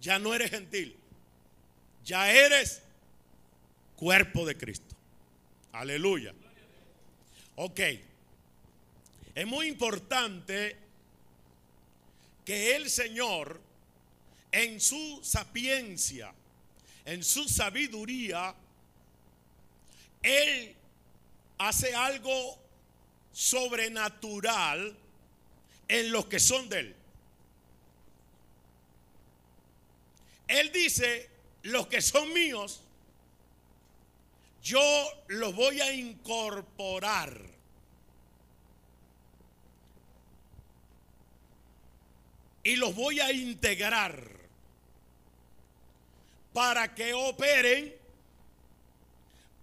ya 0.01 0.20
no 0.20 0.34
eres 0.34 0.51
gentil, 0.51 0.96
ya 2.03 2.32
eres 2.32 2.82
cuerpo 3.96 4.46
de 4.46 4.58
Cristo. 4.58 4.96
Aleluya. 5.72 6.34
Ok. 7.55 7.79
Es 9.34 9.46
muy 9.46 9.67
importante 9.67 10.77
que 12.46 12.75
el 12.75 12.89
Señor, 12.89 13.60
en 14.51 14.79
su 14.79 15.20
sapiencia, 15.24 16.34
en 17.05 17.24
su 17.24 17.47
sabiduría, 17.47 18.55
Él 20.24 20.75
hace 21.59 21.93
algo 21.95 22.57
sobrenatural 23.31 24.95
en 25.88 26.12
los 26.12 26.25
que 26.25 26.39
son 26.39 26.67
de 26.67 26.79
Él. 26.79 26.95
Él 30.47 30.71
dice, 30.71 31.29
los 31.63 31.88
que 31.88 32.01
son 32.01 32.31
míos, 32.33 32.81
yo 34.63 34.81
los 35.27 35.55
voy 35.55 35.81
a 35.81 35.93
incorporar. 35.93 37.39
Y 42.63 42.75
los 42.77 42.95
voy 42.95 43.19
a 43.19 43.31
integrar 43.31 44.44
para 46.55 46.95
que 46.95 47.13
operen, 47.13 47.93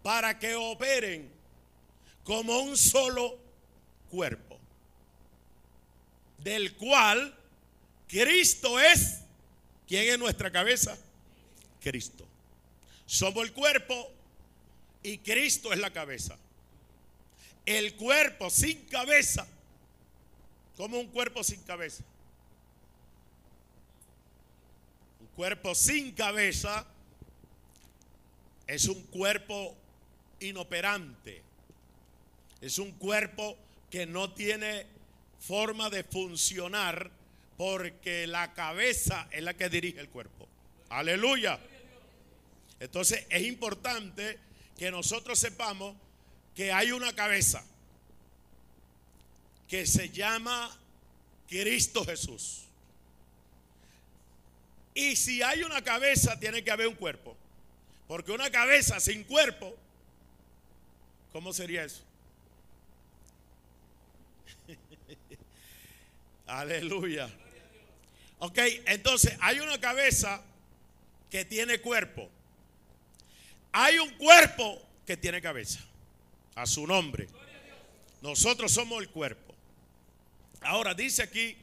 para 0.03 0.39
que 0.39 0.55
operen 0.55 1.27
como 2.23 2.59
un 2.59 2.77
solo 2.77 3.39
cuerpo, 4.11 4.59
del 6.37 6.77
cual 6.77 7.35
Cristo 8.07 8.79
es, 8.79 9.21
¿quién 9.89 10.13
es 10.13 10.19
nuestra 10.19 10.53
cabeza? 10.53 10.99
Cristo. 11.81 12.27
Somos 13.07 13.43
el 13.45 13.55
cuerpo 13.55 14.13
y 15.03 15.17
Cristo 15.17 15.73
es 15.73 15.79
la 15.79 15.95
cabeza. 15.95 16.37
El 17.65 17.97
cuerpo 17.97 18.51
sin 18.51 18.85
cabeza, 18.85 19.47
como 20.77 21.01
un 21.01 21.07
cuerpo 21.07 21.43
sin 21.43 21.63
cabeza. 21.63 22.05
Un 25.23 25.29
cuerpo 25.43 25.75
sin 25.75 26.13
cabeza 26.13 26.87
es 28.65 28.85
un 28.85 29.03
cuerpo 29.07 29.77
inoperante. 30.39 31.43
Es 32.61 32.79
un 32.79 32.93
cuerpo 32.93 33.59
que 33.91 34.07
no 34.07 34.33
tiene 34.33 34.87
forma 35.41 35.91
de 35.91 36.05
funcionar 36.05 37.11
porque 37.57 38.29
la 38.29 38.55
cabeza 38.55 39.27
es 39.33 39.43
la 39.43 39.55
que 39.55 39.69
dirige 39.69 39.99
el 39.99 40.09
cuerpo. 40.11 40.47
Aleluya. 40.91 41.59
Entonces 42.79 43.27
es 43.29 43.43
importante 43.43 44.39
que 44.79 44.93
nosotros 44.93 45.41
sepamos 45.41 45.97
que 46.55 46.71
hay 46.71 46.93
una 46.93 47.17
cabeza 47.17 47.65
que 49.67 49.89
se 49.89 50.09
llama 50.11 50.71
Cristo 51.49 52.05
Jesús. 52.05 52.69
Y 54.95 55.17
si 55.17 55.43
hay 55.43 55.63
una 55.63 55.83
cabeza, 55.83 56.39
tiene 56.39 56.63
que 56.63 56.71
haber 56.71 56.87
un 56.87 56.95
cuerpo. 56.95 57.37
Porque 58.07 58.33
una 58.33 58.51
cabeza 58.51 59.01
sin 59.01 59.25
cuerpo, 59.25 59.75
¿cómo 61.33 61.53
sería 61.53 61.85
eso? 61.85 62.03
Aleluya. 66.47 67.31
Ok, 68.39 68.59
entonces 68.87 69.37
hay 69.41 69.61
una 69.61 69.81
cabeza 69.81 70.43
que 71.31 71.45
tiene 71.45 71.81
cuerpo. 71.81 72.29
Hay 73.73 73.99
un 73.99 74.11
cuerpo 74.19 74.83
que 75.07 75.17
tiene 75.17 75.41
cabeza. 75.41 75.81
A 76.55 76.67
su 76.67 76.87
nombre. 76.87 77.29
Nosotros 78.21 78.71
somos 78.73 79.01
el 79.01 79.09
cuerpo. 79.09 79.55
Ahora 80.61 80.93
dice 80.93 81.23
aquí 81.23 81.57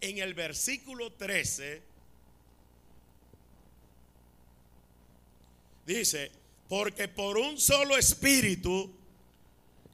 en 0.00 0.18
el 0.18 0.34
versículo 0.34 1.12
13, 1.12 1.80
dice, 5.86 6.30
porque 6.68 7.08
por 7.08 7.36
un 7.36 7.58
solo 7.58 7.96
espíritu, 7.96 8.90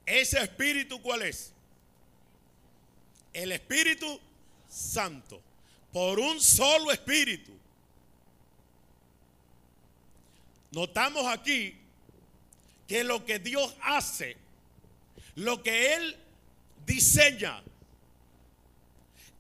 ese 0.06 0.40
espíritu 0.40 1.00
cuál 1.02 1.22
es? 1.22 1.52
El 3.32 3.52
Espíritu 3.52 4.20
Santo. 4.68 5.40
Por 5.92 6.18
un 6.18 6.40
solo 6.40 6.90
espíritu. 6.92 7.52
Notamos 10.72 11.26
aquí 11.26 11.76
que 12.86 13.02
lo 13.04 13.24
que 13.24 13.38
Dios 13.38 13.74
hace, 13.82 14.36
lo 15.34 15.62
que 15.62 15.94
Él 15.94 16.16
diseña, 16.86 17.62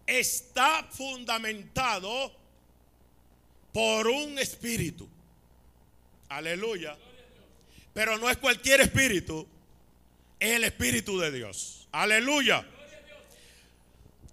está 0.06 0.84
fundamentado 0.90 2.32
por 3.72 4.08
un 4.08 4.38
espíritu. 4.38 5.08
Aleluya. 6.30 6.96
Pero 7.92 8.16
no 8.18 8.30
es 8.30 8.38
cualquier 8.38 8.80
espíritu, 8.80 9.46
es 10.38 10.52
el 10.52 10.64
espíritu 10.64 11.18
de 11.18 11.30
Dios. 11.30 11.88
Aleluya. 11.92 12.64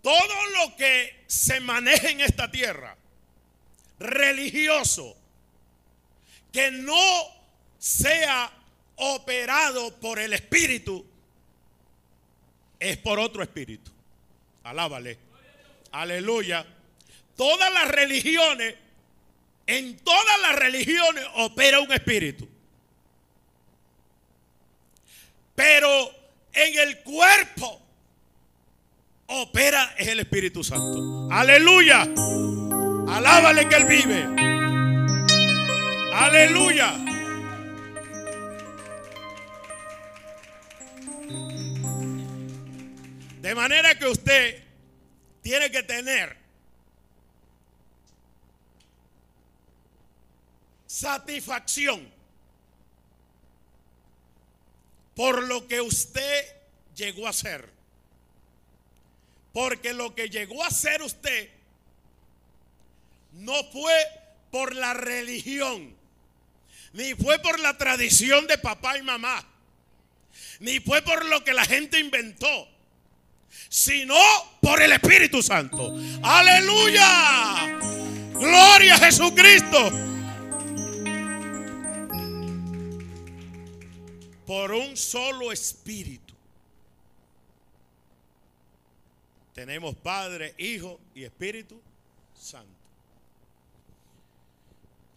Todo 0.02 0.46
lo 0.52 0.76
que 0.78 1.24
se 1.28 1.60
maneja 1.60 2.10
en 2.10 2.22
esta 2.22 2.50
tierra, 2.50 2.96
religioso, 4.00 5.18
que 6.54 6.72
no 6.72 7.28
sea 7.78 8.52
operado 8.96 9.94
por 10.00 10.20
el 10.20 10.34
Espíritu, 10.34 11.06
es 12.80 12.98
por 12.98 13.20
otro 13.20 13.44
Espíritu. 13.44 13.92
Alábale. 14.64 15.18
Aleluya. 15.92 16.66
Todas 17.36 17.74
las 17.74 17.90
religiones, 17.90 18.76
en 19.67 19.97
todas 19.99 20.41
las 20.41 20.56
religiones 20.56 21.23
opera 21.36 21.82
un 21.82 21.91
Espíritu. 21.91 22.47
Pero 25.53 26.12
en 26.53 26.80
el 26.80 26.99
cuerpo 26.99 27.82
opera 29.27 29.93
el 29.97 30.21
Espíritu 30.21 30.63
Santo. 30.63 31.27
Aleluya. 31.32 32.01
Alábale 33.10 33.67
que 33.67 33.75
Él 33.75 33.86
vive. 33.86 34.23
Aleluya. 36.13 36.93
De 43.41 43.56
manera 43.56 43.95
que 43.95 44.06
usted 44.08 44.63
tiene 45.41 45.71
que 45.71 45.84
tener 45.84 46.47
satisfacción 51.00 52.12
por 55.16 55.44
lo 55.44 55.68
que 55.68 55.82
usted 55.82 56.46
llegó 56.96 57.28
a 57.28 57.34
ser. 57.34 57.72
Porque 59.54 59.94
lo 59.94 60.16
que 60.16 60.30
llegó 60.30 60.64
a 60.64 60.72
ser 60.72 61.02
usted 61.02 61.50
no 63.34 63.54
fue 63.72 63.94
por 64.52 64.76
la 64.76 64.94
religión, 64.94 65.96
ni 66.94 67.14
fue 67.14 67.40
por 67.40 67.60
la 67.60 67.78
tradición 67.78 68.48
de 68.48 68.58
papá 68.58 68.98
y 68.98 69.04
mamá, 69.04 69.46
ni 70.60 70.80
fue 70.80 71.02
por 71.04 71.26
lo 71.26 71.44
que 71.44 71.54
la 71.54 71.66
gente 71.66 72.00
inventó, 72.00 72.68
sino 73.70 74.18
por 74.62 74.82
el 74.82 74.92
Espíritu 74.92 75.44
Santo. 75.44 75.96
Aleluya. 76.24 77.80
Gloria 78.34 78.96
a 78.96 79.00
Jesucristo. 79.00 80.07
Por 84.48 84.72
un 84.72 84.98
solo 84.98 85.52
espíritu. 85.52 86.34
Tenemos 89.54 89.96
Padre, 89.96 90.56
Hijo 90.58 91.00
y 91.14 91.24
Espíritu 91.24 91.80
Santo. 92.34 92.72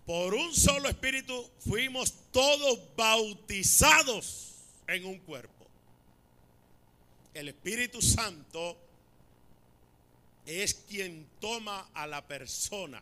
Por 0.05 0.35
un 0.35 0.53
solo 0.53 0.89
espíritu 0.89 1.49
fuimos 1.61 2.13
todos 2.33 2.81
bautizados 2.97 4.57
en 4.89 5.05
un 5.05 5.19
cuerpo. 5.21 5.67
El 7.33 7.49
Espíritu 7.49 8.03
Santo 8.03 8.77
es 10.45 10.75
quien 10.75 11.29
toma 11.39 11.91
a 11.95 12.09
la 12.09 12.27
persona. 12.27 13.01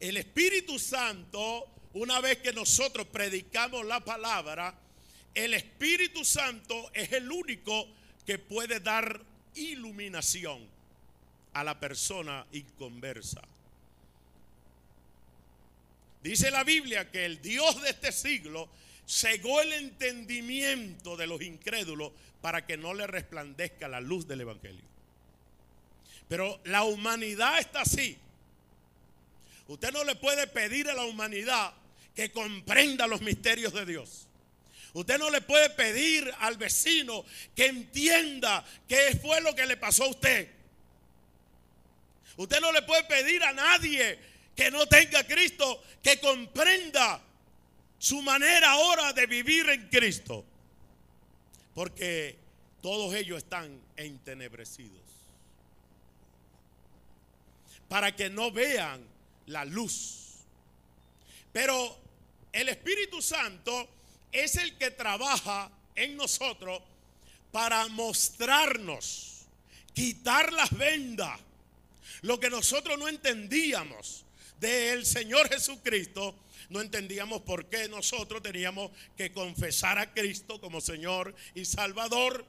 El 0.00 0.16
Espíritu 0.16 0.78
Santo, 0.78 1.66
una 1.96 2.20
vez 2.20 2.38
que 2.38 2.52
nosotros 2.52 3.06
predicamos 3.06 3.84
la 3.86 4.00
palabra, 4.00 4.74
el 5.34 5.54
Espíritu 5.54 6.24
Santo 6.24 6.90
es 6.92 7.12
el 7.12 7.30
único 7.32 7.88
que 8.26 8.38
puede 8.38 8.80
dar 8.80 9.22
iluminación 9.54 10.66
a 11.54 11.64
la 11.64 11.80
persona 11.80 12.46
inconversa. 12.52 13.40
Dice 16.22 16.50
la 16.50 16.64
Biblia 16.64 17.10
que 17.10 17.24
el 17.24 17.40
Dios 17.40 17.80
de 17.80 17.90
este 17.90 18.12
siglo 18.12 18.68
cegó 19.08 19.62
el 19.62 19.72
entendimiento 19.72 21.16
de 21.16 21.26
los 21.26 21.40
incrédulos 21.40 22.12
para 22.42 22.66
que 22.66 22.76
no 22.76 22.92
le 22.92 23.06
resplandezca 23.06 23.88
la 23.88 24.02
luz 24.02 24.28
del 24.28 24.42
Evangelio. 24.42 24.84
Pero 26.28 26.60
la 26.64 26.84
humanidad 26.84 27.58
está 27.58 27.82
así. 27.82 28.18
Usted 29.68 29.92
no 29.92 30.04
le 30.04 30.14
puede 30.14 30.46
pedir 30.46 30.90
a 30.90 30.94
la 30.94 31.04
humanidad 31.04 31.72
que 32.16 32.32
comprenda 32.32 33.06
los 33.06 33.20
misterios 33.20 33.74
de 33.74 33.84
Dios. 33.84 34.26
Usted 34.94 35.18
no 35.18 35.28
le 35.28 35.42
puede 35.42 35.68
pedir 35.68 36.32
al 36.40 36.56
vecino 36.56 37.22
que 37.54 37.66
entienda 37.66 38.64
qué 38.88 39.18
fue 39.22 39.42
lo 39.42 39.54
que 39.54 39.66
le 39.66 39.76
pasó 39.76 40.04
a 40.04 40.08
usted. 40.08 40.50
Usted 42.38 42.60
no 42.60 42.72
le 42.72 42.80
puede 42.80 43.04
pedir 43.04 43.42
a 43.44 43.52
nadie 43.52 44.18
que 44.56 44.70
no 44.70 44.86
tenga 44.86 45.24
Cristo 45.24 45.82
que 46.02 46.18
comprenda 46.18 47.22
su 47.98 48.22
manera 48.22 48.70
ahora 48.70 49.12
de 49.12 49.26
vivir 49.26 49.68
en 49.68 49.88
Cristo. 49.88 50.42
Porque 51.74 52.38
todos 52.80 53.14
ellos 53.14 53.36
están 53.36 53.78
entenebrecidos. 53.96 55.02
Para 57.86 58.16
que 58.16 58.30
no 58.30 58.50
vean 58.50 59.04
la 59.44 59.66
luz. 59.66 60.38
Pero 61.52 62.05
el 62.60 62.68
Espíritu 62.68 63.20
Santo 63.22 63.88
es 64.32 64.56
el 64.56 64.76
que 64.76 64.90
trabaja 64.90 65.70
en 65.94 66.16
nosotros 66.16 66.82
para 67.52 67.86
mostrarnos, 67.88 69.46
quitar 69.94 70.52
las 70.52 70.76
vendas, 70.76 71.38
lo 72.22 72.38
que 72.40 72.50
nosotros 72.50 72.98
no 72.98 73.08
entendíamos 73.08 74.24
del 74.58 75.04
Señor 75.06 75.48
Jesucristo 75.48 76.34
no 76.68 76.80
entendíamos 76.80 77.42
por 77.42 77.66
qué 77.66 77.88
nosotros 77.88 78.42
teníamos 78.42 78.90
que 79.16 79.32
confesar 79.32 79.98
a 79.98 80.12
Cristo 80.12 80.60
como 80.60 80.80
Señor 80.80 81.34
y 81.54 81.64
Salvador. 81.64 82.44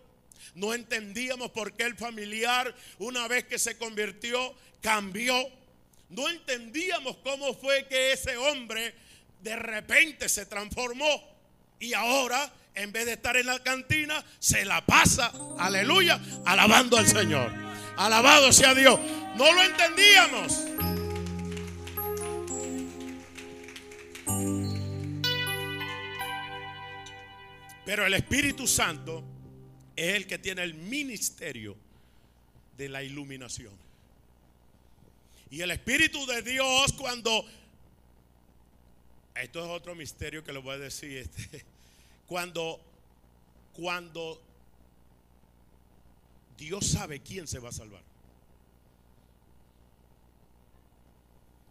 No 0.56 0.74
entendíamos 0.74 1.52
por 1.52 1.74
qué 1.74 1.84
el 1.84 1.96
familiar, 1.96 2.74
una 2.98 3.28
vez 3.28 3.46
que 3.46 3.60
se 3.60 3.78
convirtió, 3.78 4.56
cambió. 4.82 5.36
No 6.10 6.30
entendíamos 6.30 7.18
cómo 7.18 7.54
fue 7.54 7.86
que 7.88 8.14
ese 8.14 8.38
hombre 8.38 8.94
de 9.42 9.56
repente 9.56 10.30
se 10.30 10.46
transformó 10.46 11.38
y 11.80 11.94
ahora, 11.94 12.52
en 12.74 12.92
vez 12.92 13.06
de 13.06 13.14
estar 13.14 13.38
en 13.38 13.46
la 13.46 13.60
cantina, 13.60 14.24
se 14.40 14.66
la 14.66 14.86
pasa, 14.86 15.32
aleluya, 15.60 16.20
alabando 16.46 16.98
al 16.98 17.08
Señor. 17.08 17.52
Alabado 17.98 18.52
sea 18.52 18.74
Dios. 18.74 19.00
No 19.36 19.52
lo 19.52 19.64
entendíamos. 19.64 20.64
Pero 27.86 28.06
el 28.06 28.14
Espíritu 28.16 28.68
Santo 28.68 29.24
es 29.96 30.16
el 30.16 30.28
que 30.28 30.38
tiene 30.38 30.64
el 30.64 30.74
ministerio 30.74 31.78
de 32.78 32.90
la 32.90 33.02
iluminación. 33.02 33.74
Y 35.50 35.62
el 35.62 35.72
Espíritu 35.72 36.26
de 36.26 36.42
Dios 36.42 36.94
cuando... 36.94 37.46
Esto 39.42 39.64
es 39.64 39.70
otro 39.70 39.96
misterio 39.96 40.44
que 40.44 40.52
le 40.52 40.60
voy 40.60 40.76
a 40.76 40.80
decir. 40.80 41.18
Este, 41.18 41.64
cuando, 42.28 42.80
cuando 43.74 44.42
Dios 46.58 46.88
sabe 46.88 47.20
quién 47.20 47.48
se 47.48 47.60
va 47.60 47.70
a 47.70 47.74
salvar. 47.74 48.02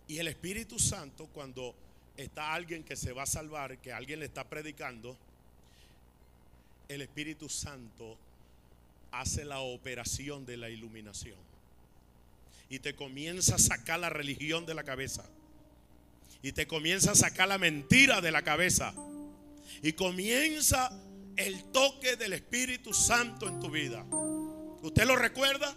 Y 0.09 0.19
el 0.19 0.29
Espíritu 0.29 0.79
Santo 0.79 1.27
cuando 1.35 1.75
está 2.17 2.55
alguien 2.55 2.85
que 2.85 2.95
se 2.95 3.13
va 3.13 3.25
a 3.25 3.27
salvar, 3.27 3.79
que 3.79 3.93
alguien 3.93 4.21
le 4.21 4.27
está 4.27 4.45
predicando, 4.45 5.17
el 6.89 7.03
Espíritu 7.03 7.49
Santo 7.49 8.17
hace 9.11 9.45
la 9.45 9.61
operación 9.61 10.47
de 10.47 10.57
la 10.57 10.71
iluminación. 10.71 11.39
Y 12.69 12.79
te 12.79 12.95
comienza 12.95 13.57
a 13.57 13.59
sacar 13.59 13.99
la 13.99 14.11
religión 14.11 14.67
de 14.67 14.75
la 14.75 14.85
cabeza. 14.85 15.25
Y 16.43 16.53
te 16.53 16.67
comienza 16.67 17.13
a 17.13 17.15
sacar 17.15 17.49
la 17.49 17.59
mentira 17.59 18.21
de 18.21 18.31
la 18.31 18.43
cabeza. 18.43 18.95
Y 19.83 19.93
comienza 19.93 20.91
el 21.37 21.65
toque 21.73 22.17
del 22.17 22.33
Espíritu 22.33 22.95
Santo 22.95 23.49
en 23.49 23.61
tu 23.61 23.71
vida. 23.71 24.05
¿Usted 24.83 25.07
lo 25.07 25.17
recuerda? 25.17 25.75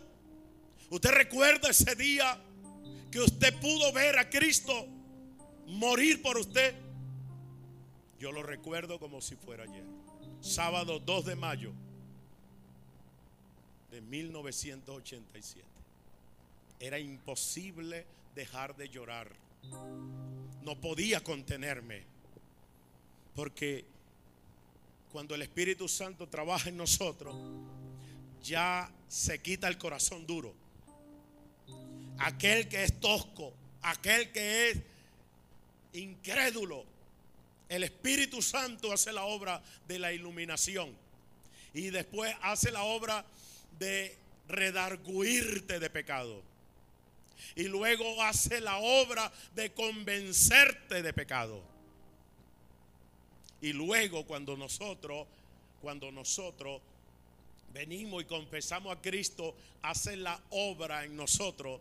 ¿Usted 0.89 1.12
recuerda 1.12 1.69
ese 1.69 1.95
día 1.95 2.39
que 3.12 3.19
usted 3.19 3.54
pudo 3.60 3.91
ver 3.93 4.19
a 4.19 4.30
Cristo 4.30 4.88
morir 5.67 6.22
por 6.22 6.38
usted? 6.38 6.76
Yo 8.19 8.32
lo 8.32 8.43
recuerdo 8.43 9.00
como 9.00 9.22
si 9.22 9.36
fuera 9.36 9.63
ayer 9.63 9.86
sábado 10.41 11.00
2 11.00 11.26
de 11.26 11.36
mayo 11.36 11.74
de 13.91 14.02
1987. 14.02 15.65
Era 16.80 17.00
imposible 17.00 18.06
dejar 18.36 18.76
de 18.78 18.89
llorar. 18.89 19.30
No 20.69 20.75
podía 20.79 21.23
contenerme. 21.23 22.03
Porque 23.34 23.86
cuando 25.12 25.34
el 25.34 25.41
Espíritu 25.41 25.88
Santo 25.88 26.29
trabaja 26.29 26.69
en 26.69 26.77
nosotros, 26.77 27.36
ya 28.43 28.88
se 29.08 29.39
quita 29.39 29.67
el 29.67 29.79
corazón 29.79 30.27
duro. 30.27 30.53
Aquel 32.19 32.67
que 32.67 32.84
es 32.84 32.99
tosco, 32.99 33.51
aquel 33.82 34.32
que 34.32 34.69
es 34.69 34.77
incrédulo, 35.93 36.86
el 37.67 37.84
Espíritu 37.84 38.39
Santo 38.39 38.93
hace 38.93 39.12
la 39.12 39.23
obra 39.23 39.63
de 39.88 39.97
la 39.97 40.13
iluminación 40.13 40.95
y 41.73 41.89
después 41.89 42.32
hace 42.43 42.71
la 42.71 42.84
obra 42.84 43.25
de 43.79 44.15
redarguirte 44.47 45.79
de 45.79 45.89
pecado. 45.89 46.43
Y 47.56 47.63
luego 47.63 48.21
hace 48.23 48.62
la 48.62 48.78
obra 48.78 49.32
de 49.56 49.71
convencerte 49.71 51.02
de 51.02 51.13
pecado. 51.13 51.62
Y 53.62 53.73
luego 53.73 54.25
cuando 54.25 54.56
nosotros, 54.56 55.28
cuando 55.82 56.12
nosotros 56.12 56.82
venimos 57.73 58.23
y 58.23 58.25
confesamos 58.25 58.95
a 58.95 59.02
Cristo, 59.02 59.56
hace 59.82 60.15
la 60.15 60.39
obra 60.52 61.04
en 61.04 61.15
nosotros 61.15 61.80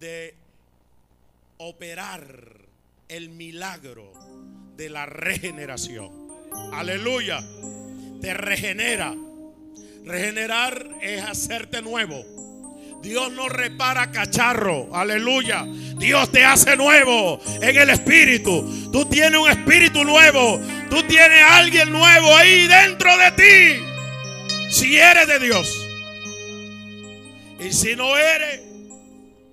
de 0.00 0.34
operar 1.58 2.66
el 3.08 3.30
milagro 3.30 4.12
de 4.76 4.90
la 4.90 5.06
regeneración. 5.06 6.28
Aleluya. 6.72 7.44
Te 8.20 8.34
regenera. 8.34 9.14
Regenerar 10.04 10.98
es 11.02 11.22
hacerte 11.22 11.82
nuevo. 11.82 12.35
Dios 13.02 13.32
no 13.32 13.48
repara 13.48 14.10
cacharro. 14.10 14.88
Aleluya. 14.94 15.64
Dios 15.96 16.30
te 16.30 16.44
hace 16.44 16.76
nuevo 16.76 17.40
en 17.60 17.76
el 17.76 17.90
espíritu. 17.90 18.90
Tú 18.92 19.04
tienes 19.06 19.38
un 19.38 19.48
espíritu 19.48 20.04
nuevo. 20.04 20.60
Tú 20.90 21.02
tienes 21.04 21.42
a 21.42 21.58
alguien 21.58 21.92
nuevo 21.92 22.36
ahí 22.36 22.66
dentro 22.66 23.10
de 23.16 23.30
ti. 23.32 23.84
Si 24.70 24.96
eres 24.96 25.28
de 25.28 25.38
Dios. 25.38 25.86
Y 27.60 27.72
si 27.72 27.96
no 27.96 28.16
eres, 28.16 28.60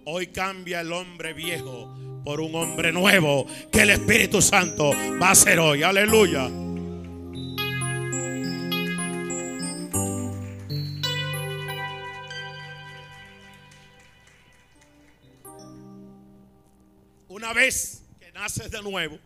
hoy 0.06 0.28
cambia 0.28 0.82
el 0.82 0.92
hombre 0.92 1.34
viejo 1.34 1.94
por 2.26 2.42
un 2.42 2.56
hombre 2.56 2.92
nuevo 2.92 3.46
que 3.72 3.82
el 3.82 3.92
Espíritu 3.92 4.42
Santo 4.42 4.92
va 5.22 5.30
a 5.30 5.32
hacer 5.32 5.60
hoy. 5.60 5.84
Aleluya. 5.84 6.50
Vez 17.54 18.04
que 18.20 18.32
naces 18.32 18.70
de 18.72 18.82
nuevo, 18.82 19.20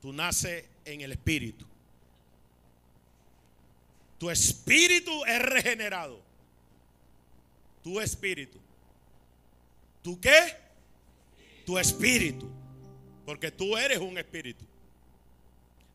tú 0.00 0.12
naces 0.12 0.64
en 0.84 1.00
el 1.00 1.12
Espíritu. 1.12 1.66
Tu 4.18 4.30
espíritu 4.30 5.24
es 5.26 5.42
regenerado. 5.42 6.18
Tu 7.82 8.00
espíritu. 8.00 8.58
¿Tú 10.02 10.18
qué? 10.18 10.56
Tu 11.66 11.78
espíritu. 11.78 12.48
Porque 13.26 13.50
tú 13.50 13.76
eres 13.76 13.98
un 13.98 14.16
espíritu. 14.16 14.64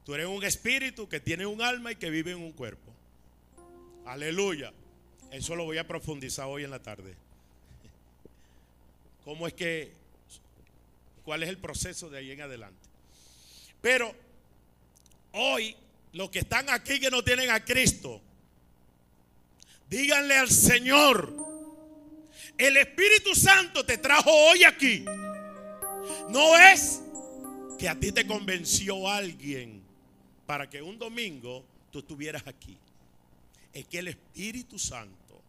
Tú 0.06 0.14
eres 0.14 0.28
un 0.28 0.44
espíritu 0.44 1.08
que 1.08 1.20
tiene 1.20 1.46
un 1.46 1.62
alma 1.62 1.92
y 1.92 1.96
que 1.96 2.10
vive 2.10 2.32
en 2.32 2.38
un 2.40 2.52
cuerpo. 2.52 2.92
Aleluya. 4.06 4.74
Eso 5.32 5.56
lo 5.56 5.66
voy 5.66 5.78
a 5.78 5.88
profundizar 5.88 6.46
hoy 6.48 6.64
en 6.64 6.72
la 6.72 6.82
tarde. 6.82 7.16
¿Cómo 9.24 9.48
es 9.48 9.54
que, 9.54 9.92
cuál 11.30 11.44
es 11.44 11.50
el 11.50 11.60
proceso 11.60 12.10
de 12.10 12.18
ahí 12.18 12.32
en 12.32 12.42
adelante? 12.42 12.90
Pero 13.84 14.16
hoy, 15.34 15.76
los 16.14 16.32
que 16.32 16.40
están 16.40 16.68
aquí 16.72 17.00
que 17.00 17.12
no 17.12 17.24
tienen 17.24 17.52
a 17.52 17.64
Cristo, 17.64 18.20
díganle 19.88 20.36
al 20.36 20.50
Señor, 20.50 21.32
el 22.58 22.78
Espíritu 22.78 23.36
Santo 23.36 23.86
te 23.86 24.00
trajo 24.00 24.32
hoy 24.32 24.64
aquí. 24.64 25.06
No 26.32 26.58
es 26.58 27.00
que 27.78 27.88
a 27.88 27.94
ti 27.94 28.12
te 28.12 28.26
convenció 28.26 29.08
alguien 29.08 29.84
para 30.48 30.68
que 30.68 30.82
un 30.82 30.98
domingo 30.98 31.64
tú 31.92 32.00
estuvieras 32.00 32.48
aquí. 32.48 32.76
Es 33.72 33.86
que 33.86 34.00
el 34.00 34.08
Espíritu 34.08 34.80
Santo 34.80 35.40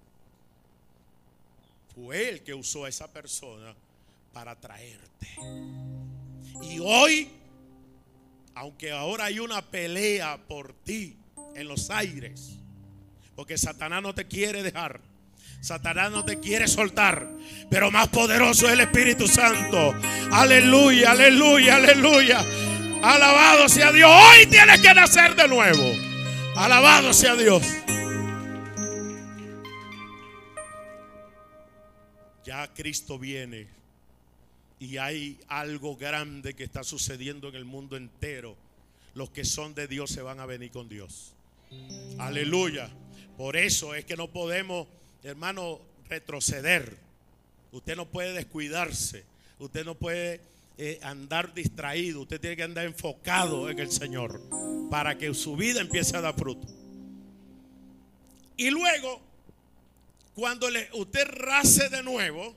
fue 1.94 2.28
el 2.28 2.42
que 2.42 2.52
usó 2.52 2.84
a 2.84 2.90
esa 2.90 3.10
persona 3.10 3.74
para 4.32 4.58
traerte. 4.58 5.28
Y 6.62 6.78
hoy, 6.80 7.30
aunque 8.54 8.92
ahora 8.92 9.26
hay 9.26 9.38
una 9.38 9.62
pelea 9.62 10.38
por 10.48 10.72
ti 10.72 11.16
en 11.54 11.68
los 11.68 11.90
aires, 11.90 12.58
porque 13.34 13.58
Satanás 13.58 14.02
no 14.02 14.14
te 14.14 14.26
quiere 14.26 14.62
dejar. 14.62 15.00
Satanás 15.60 16.10
no 16.10 16.24
te 16.24 16.40
quiere 16.40 16.66
soltar, 16.68 17.28
pero 17.70 17.90
más 17.90 18.08
poderoso 18.08 18.66
es 18.66 18.72
el 18.72 18.80
Espíritu 18.80 19.28
Santo. 19.28 19.94
Aleluya, 20.32 21.10
aleluya, 21.10 21.76
aleluya. 21.76 22.44
Alabado 23.02 23.68
sea 23.68 23.92
Dios. 23.92 24.10
Hoy 24.10 24.46
tienes 24.46 24.80
que 24.80 24.94
nacer 24.94 25.34
de 25.34 25.48
nuevo. 25.48 25.92
Alabado 26.56 27.12
sea 27.12 27.36
Dios. 27.36 27.62
Ya 32.44 32.72
Cristo 32.72 33.18
viene 33.18 33.79
y 34.80 34.96
hay 34.96 35.38
algo 35.46 35.94
grande 35.94 36.54
que 36.54 36.64
está 36.64 36.82
sucediendo 36.82 37.48
en 37.50 37.54
el 37.54 37.66
mundo 37.66 37.96
entero. 37.98 38.56
Los 39.14 39.30
que 39.30 39.44
son 39.44 39.74
de 39.74 39.86
Dios 39.86 40.10
se 40.10 40.22
van 40.22 40.40
a 40.40 40.46
venir 40.46 40.70
con 40.70 40.88
Dios. 40.88 41.34
Aleluya. 42.18 42.88
Por 43.36 43.56
eso 43.56 43.94
es 43.94 44.06
que 44.06 44.16
no 44.16 44.28
podemos, 44.28 44.88
hermano, 45.22 45.80
retroceder. 46.08 46.96
Usted 47.72 47.94
no 47.94 48.06
puede 48.06 48.32
descuidarse. 48.32 49.24
Usted 49.58 49.84
no 49.84 49.94
puede 49.94 50.40
eh, 50.78 50.98
andar 51.02 51.52
distraído. 51.52 52.22
Usted 52.22 52.40
tiene 52.40 52.56
que 52.56 52.62
andar 52.62 52.86
enfocado 52.86 53.68
en 53.68 53.78
el 53.78 53.90
Señor 53.90 54.40
para 54.90 55.18
que 55.18 55.34
su 55.34 55.56
vida 55.56 55.82
empiece 55.82 56.16
a 56.16 56.22
dar 56.22 56.34
fruto. 56.34 56.66
Y 58.56 58.70
luego, 58.70 59.20
cuando 60.34 60.70
le, 60.70 60.88
usted 60.94 61.26
race 61.28 61.90
de 61.90 62.02
nuevo, 62.02 62.54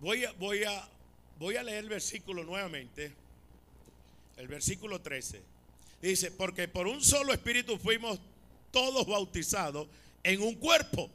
voy 0.00 0.24
a, 0.64 1.62
leer 1.62 1.78
el 1.84 1.88
versículo 1.88 2.44
nuevamente. 2.44 3.12
El 4.36 4.48
versículo 4.48 5.00
13. 5.00 5.40
Dice, 6.00 6.30
porque 6.30 6.66
por 6.66 6.86
un 6.86 7.02
solo 7.02 7.32
espíritu 7.32 7.78
fuimos 7.78 8.18
todos 8.70 9.06
bautizados 9.06 9.86
en 10.22 10.42
un 10.42 10.54
cuerpo. 10.54 11.10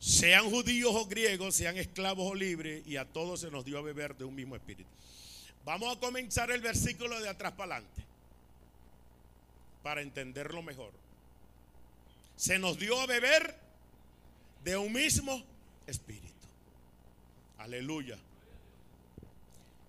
Sean 0.00 0.50
judíos 0.50 0.92
o 0.94 1.06
griegos, 1.06 1.54
sean 1.54 1.76
esclavos 1.76 2.32
o 2.32 2.34
libres, 2.34 2.84
y 2.86 2.96
a 2.96 3.04
todos 3.04 3.40
se 3.40 3.52
nos 3.52 3.64
dio 3.64 3.78
a 3.78 3.82
beber 3.82 4.16
de 4.16 4.24
un 4.24 4.34
mismo 4.34 4.56
espíritu. 4.56 4.90
Vamos 5.64 5.96
a 5.96 6.00
comenzar 6.00 6.50
el 6.50 6.60
versículo 6.60 7.20
de 7.20 7.28
atrás 7.28 7.52
para 7.52 7.76
adelante, 7.76 8.02
para 9.84 10.02
entenderlo 10.02 10.60
mejor. 10.62 10.90
Se 12.36 12.58
nos 12.58 12.80
dio 12.80 13.00
a 13.00 13.06
beber 13.06 13.54
de 14.64 14.76
un 14.76 14.92
mismo 14.92 15.44
espíritu. 15.86 16.31
Aleluya. 17.62 18.18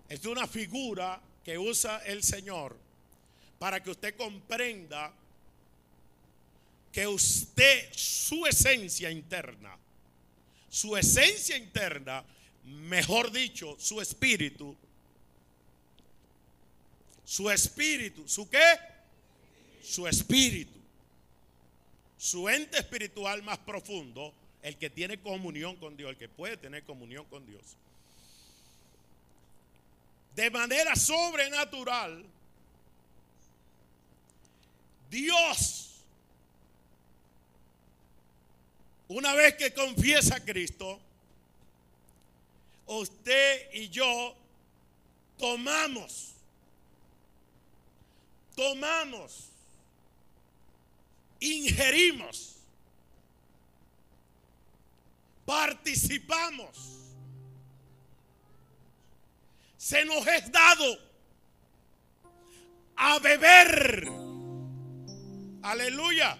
Es 0.08 0.24
una 0.26 0.46
figura 0.46 1.20
que 1.42 1.58
usa 1.58 1.98
el 2.06 2.22
Señor 2.22 2.76
para 3.58 3.82
que 3.82 3.90
usted 3.90 4.16
comprenda 4.16 5.12
que 6.92 7.04
usted, 7.08 7.92
su 7.92 8.46
esencia 8.46 9.10
interna, 9.10 9.76
su 10.68 10.96
esencia 10.96 11.56
interna, 11.56 12.24
mejor 12.62 13.32
dicho, 13.32 13.76
su 13.80 14.00
espíritu, 14.00 14.76
su 17.24 17.50
espíritu, 17.50 18.28
¿su 18.28 18.48
qué? 18.48 18.78
Su 19.82 20.06
espíritu, 20.06 20.78
su 22.16 22.48
ente 22.48 22.78
espiritual 22.78 23.42
más 23.42 23.58
profundo, 23.58 24.32
el 24.64 24.78
que 24.78 24.88
tiene 24.88 25.18
comunión 25.18 25.76
con 25.76 25.94
Dios, 25.94 26.10
el 26.10 26.16
que 26.16 26.28
puede 26.28 26.56
tener 26.56 26.82
comunión 26.84 27.26
con 27.26 27.46
Dios. 27.46 27.62
De 30.34 30.50
manera 30.50 30.96
sobrenatural, 30.96 32.24
Dios, 35.10 35.90
una 39.06 39.34
vez 39.34 39.54
que 39.56 39.74
confiesa 39.74 40.36
a 40.36 40.40
Cristo, 40.40 40.98
usted 42.86 43.70
y 43.74 43.90
yo 43.90 44.34
tomamos, 45.36 46.32
tomamos, 48.56 49.50
ingerimos, 51.38 52.53
participamos, 55.44 56.76
se 59.76 60.04
nos 60.04 60.26
es 60.26 60.50
dado 60.50 60.98
a 62.96 63.18
beber. 63.18 64.08
Aleluya. 65.62 66.38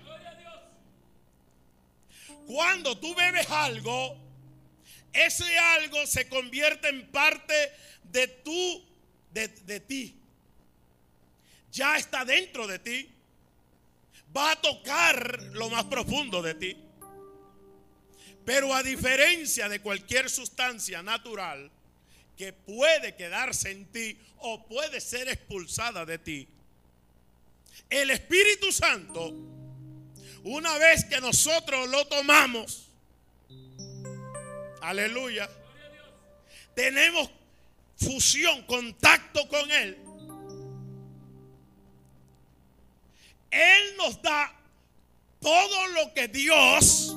Cuando 2.47 2.99
tú 2.99 3.15
bebes 3.15 3.49
algo, 3.51 4.17
ese 5.13 5.59
algo 5.59 6.07
se 6.07 6.29
convierte 6.29 6.89
en 6.89 7.11
parte 7.11 7.73
de 8.05 8.29
tú, 8.29 8.85
de, 9.31 9.49
de 9.49 9.81
ti. 9.81 10.21
Ya 11.73 11.97
está 11.97 12.25
dentro 12.25 12.67
de 12.67 12.79
ti. 12.79 13.11
Va 14.37 14.53
a 14.53 14.61
tocar 14.61 15.41
lo 15.53 15.71
más 15.71 15.85
profundo 15.85 16.43
de 16.43 16.55
ti. 16.55 16.77
Pero 18.45 18.75
a 18.75 18.83
diferencia 18.83 19.69
de 19.69 19.81
cualquier 19.81 20.29
sustancia 20.29 21.03
natural 21.03 21.71
que 22.37 22.53
puede 22.53 23.15
quedarse 23.15 23.71
en 23.71 23.87
ti 23.87 24.19
o 24.39 24.67
puede 24.67 25.01
ser 25.01 25.29
expulsada 25.29 26.05
de 26.05 26.19
ti, 26.19 26.49
el 27.89 28.11
Espíritu 28.11 28.73
Santo, 28.73 29.33
una 30.43 30.77
vez 30.79 31.05
que 31.05 31.21
nosotros 31.21 31.89
lo 31.89 32.07
tomamos, 32.07 32.89
aleluya, 34.83 35.49
tenemos 36.75 37.31
fusión, 37.97 38.63
contacto 38.63 39.49
con 39.49 39.71
Él. 39.71 39.97
Él 43.51 43.97
nos 43.97 44.21
da 44.21 44.53
todo 45.41 45.89
lo 45.89 46.13
que 46.13 46.27
Dios, 46.29 47.17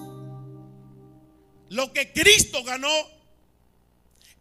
lo 1.70 1.92
que 1.92 2.12
Cristo 2.14 2.64
ganó 2.64 2.90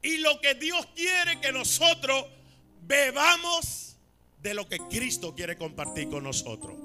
Y 0.03 0.19
lo 0.19 0.41
que 0.41 0.55
Dios 0.55 0.87
quiere 0.95 1.41
que 1.41 1.53
nosotros 1.53 2.27
bebamos 2.83 3.97
de 4.43 4.55
lo 4.55 4.69
que 4.69 4.79
Cristo 4.79 5.35
quiere 5.35 5.57
compartir 5.59 6.09
con 6.09 6.23
nosotros. 6.23 6.77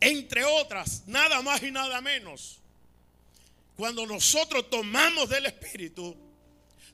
Entre 0.00 0.44
otras, 0.44 1.02
nada 1.06 1.42
más 1.42 1.62
y 1.62 1.70
nada 1.70 2.00
menos. 2.00 2.60
Cuando 3.76 4.06
nosotros 4.06 4.70
tomamos 4.70 5.28
del 5.28 5.46
Espíritu, 5.46 6.16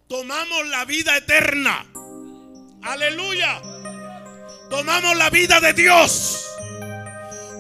tomamos 0.09 0.67
la 0.67 0.85
vida 0.85 1.17
eterna. 1.17 1.87
Aleluya. 2.83 3.63
Tomamos 4.69 5.17
la 5.17 5.31
vida 5.31 5.61
de 5.61 5.73
Dios. 5.73 6.52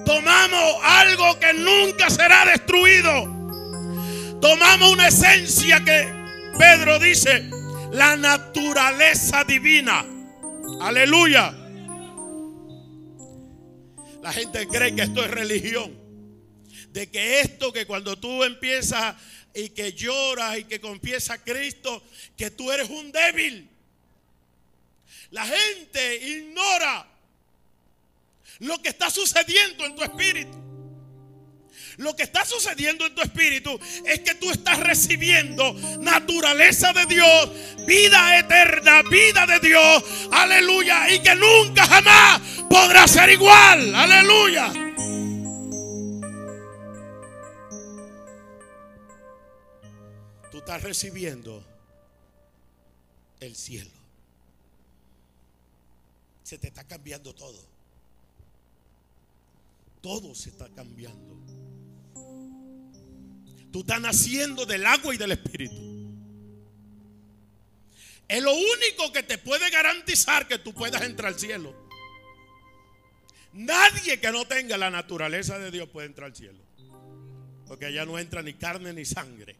Tomamos 0.05 0.75
algo 0.83 1.39
que 1.39 1.53
nunca 1.55 2.11
será 2.11 2.45
destruido. 2.47 3.43
Tomamos 4.41 4.93
una 4.93 5.09
esencia 5.09 5.83
que 5.85 6.09
Pedro 6.59 6.99
dice, 6.99 7.49
la 7.93 8.17
naturaleza 8.17 9.45
divina. 9.45 10.05
Aleluya. 10.81 11.55
La 14.23 14.33
gente 14.33 14.67
cree 14.69 14.95
que 14.95 15.03
esto 15.03 15.25
es 15.25 15.31
religión. 15.31 16.01
De 16.91 17.11
que 17.11 17.41
esto 17.41 17.73
que 17.73 17.87
cuando 17.87 18.17
tú 18.17 18.45
empiezas 18.45 19.17
y 19.55 19.71
que 19.71 19.93
lloras 19.93 20.59
y 20.59 20.65
que 20.65 20.81
confiesas 20.81 21.39
a 21.39 21.45
Cristo, 21.45 22.03
que 22.37 22.51
tú 22.51 22.71
eres 22.71 22.89
un 22.91 23.13
débil. 23.13 23.69
La 25.31 25.47
gente 25.47 26.17
ignora 26.29 27.07
lo 28.63 28.81
que 28.81 28.91
está 28.91 29.11
sucediendo 29.11 29.85
en 29.85 29.97
tu 29.97 30.03
espíritu. 30.03 30.63
Lo 31.97 32.15
que 32.17 32.23
está 32.23 32.45
sucediendo 32.45 33.05
en 33.05 33.15
tu 33.15 33.21
espíritu 33.21 33.79
es 34.07 34.21
que 34.21 34.37
tú 34.37 34.51
estás 34.51 34.79
recibiendo 34.79 35.75
naturaleza 36.01 36.93
de 36.93 37.07
Dios, 37.07 37.51
vida 37.87 38.39
eterna, 38.39 39.03
vida 39.03 39.47
de 39.47 39.59
Dios, 39.61 40.05
aleluya, 40.31 41.13
y 41.13 41.21
que 41.21 41.35
nunca 41.35 41.87
jamás 41.87 42.41
podrá 42.71 43.07
ser 43.09 43.31
igual, 43.31 43.95
aleluya. 43.95 44.73
Tú 50.51 50.59
estás 50.59 50.83
recibiendo 50.83 51.65
el 53.41 53.57
cielo. 53.57 53.91
Se 56.45 56.59
te 56.59 56.69
está 56.69 56.85
cambiando 56.85 57.35
todo. 57.35 57.72
Todo 60.03 60.35
se 60.35 60.51
está 60.51 60.69
cambiando. 60.69 61.33
Tú 63.71 63.81
estás 63.81 64.01
naciendo 64.01 64.67
del 64.67 64.85
agua 64.85 65.15
y 65.15 65.19
del 65.19 65.33
espíritu. 65.33 65.93
Es 68.29 68.43
lo 68.43 68.53
único 68.53 69.13
que 69.13 69.23
te 69.23 69.39
puede 69.39 69.71
garantizar 69.71 70.49
que 70.49 70.59
tú 70.59 70.75
puedas 70.75 71.03
entrar 71.03 71.33
al 71.33 71.39
cielo. 71.39 71.75
Nadie 73.53 74.19
que 74.21 74.33
no 74.33 74.47
tenga 74.47 74.77
la 74.77 74.91
naturaleza 74.91 75.59
de 75.59 75.71
Dios 75.71 75.89
puede 75.89 76.09
entrar 76.09 76.31
al 76.31 76.37
cielo. 76.37 76.59
Porque 77.67 77.87
allá 77.87 78.05
no 78.05 78.19
entra 78.19 78.43
ni 78.43 78.55
carne 78.55 78.93
ni 78.93 79.05
sangre. 79.05 79.57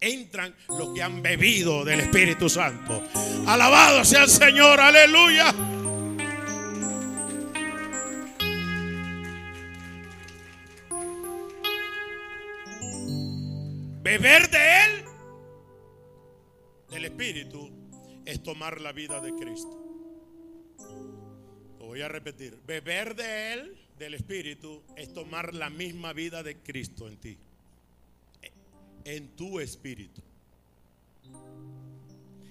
Entran 0.00 0.54
los 0.68 0.94
que 0.94 1.02
han 1.02 1.22
bebido 1.22 1.84
del 1.84 2.00
Espíritu 2.00 2.48
Santo. 2.48 3.02
Alabado 3.46 4.04
sea 4.04 4.24
el 4.24 4.30
Señor, 4.30 4.80
aleluya. 4.80 5.54
Beber 14.12 14.50
de 14.50 14.84
Él, 14.84 15.04
del 16.90 17.06
Espíritu, 17.06 17.70
es 18.26 18.42
tomar 18.42 18.78
la 18.78 18.92
vida 18.92 19.22
de 19.22 19.32
Cristo. 19.32 19.74
Lo 21.78 21.86
voy 21.86 22.02
a 22.02 22.08
repetir. 22.08 22.60
Beber 22.66 23.14
de 23.14 23.54
Él, 23.54 23.78
del 23.96 24.12
Espíritu, 24.12 24.82
es 24.96 25.14
tomar 25.14 25.54
la 25.54 25.70
misma 25.70 26.12
vida 26.12 26.42
de 26.42 26.58
Cristo 26.58 27.08
en 27.08 27.16
ti. 27.16 27.38
En 29.06 29.28
tu 29.34 29.58
espíritu. 29.60 30.20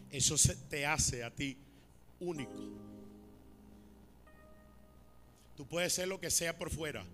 Eso 0.10 0.36
te 0.68 0.88
hace 0.88 1.24
a 1.24 1.30
ti 1.30 1.56
único. 2.22 2.58
Tú 5.56 5.68
puedes 5.68 5.94
ser 5.94 6.08
lo 6.08 6.20
que 6.20 6.32
sea 6.32 6.58
por 6.58 6.72
fuera, 6.72 7.06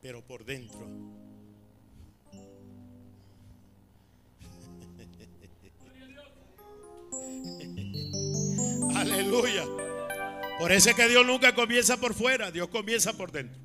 pero 0.00 0.26
por 0.26 0.46
dentro 0.46 1.25
Aleluya. 9.12 9.64
Por 10.58 10.72
eso 10.72 10.90
es 10.90 10.96
que 10.96 11.08
Dios 11.08 11.24
nunca 11.26 11.54
comienza 11.54 11.96
por 11.98 12.14
fuera, 12.14 12.50
Dios 12.50 12.68
comienza 12.68 13.12
por 13.12 13.30
dentro. 13.30 13.60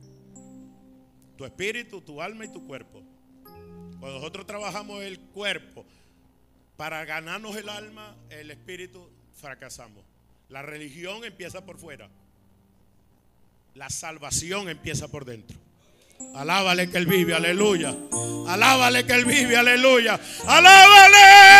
Tu 1.37 1.45
espíritu, 1.45 2.01
tu 2.01 2.21
alma 2.21 2.45
y 2.45 2.51
tu 2.51 2.65
cuerpo. 2.67 3.01
Cuando 3.99 4.19
nosotros 4.19 4.45
trabajamos 4.45 5.01
el 5.03 5.19
cuerpo 5.19 5.85
para 6.77 7.03
ganarnos 7.05 7.55
el 7.55 7.69
alma, 7.69 8.15
el 8.29 8.51
espíritu, 8.51 9.09
fracasamos. 9.39 10.03
La 10.49 10.61
religión 10.61 11.23
empieza 11.23 11.65
por 11.65 11.77
fuera. 11.77 12.09
La 13.73 13.89
salvación 13.89 14.69
empieza 14.69 15.07
por 15.07 15.25
dentro. 15.25 15.57
Alábale 16.35 16.89
que 16.89 16.97
Él 16.97 17.05
vive, 17.05 17.33
aleluya. 17.33 17.95
Alábale 18.47 19.05
que 19.05 19.13
Él 19.13 19.25
vive, 19.25 19.55
aleluya. 19.55 20.19
Alábale. 20.45 21.50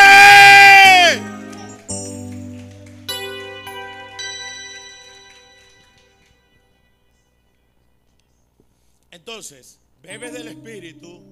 Bebes 10.04 10.34
del 10.34 10.50
Espíritu. 10.50 11.28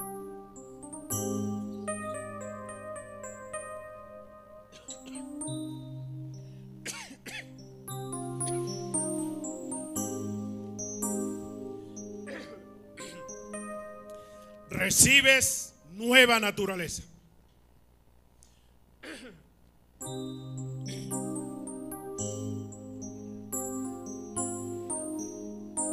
Recibes 14.72 15.76
nueva 15.94 16.40
naturaleza. 16.40 17.04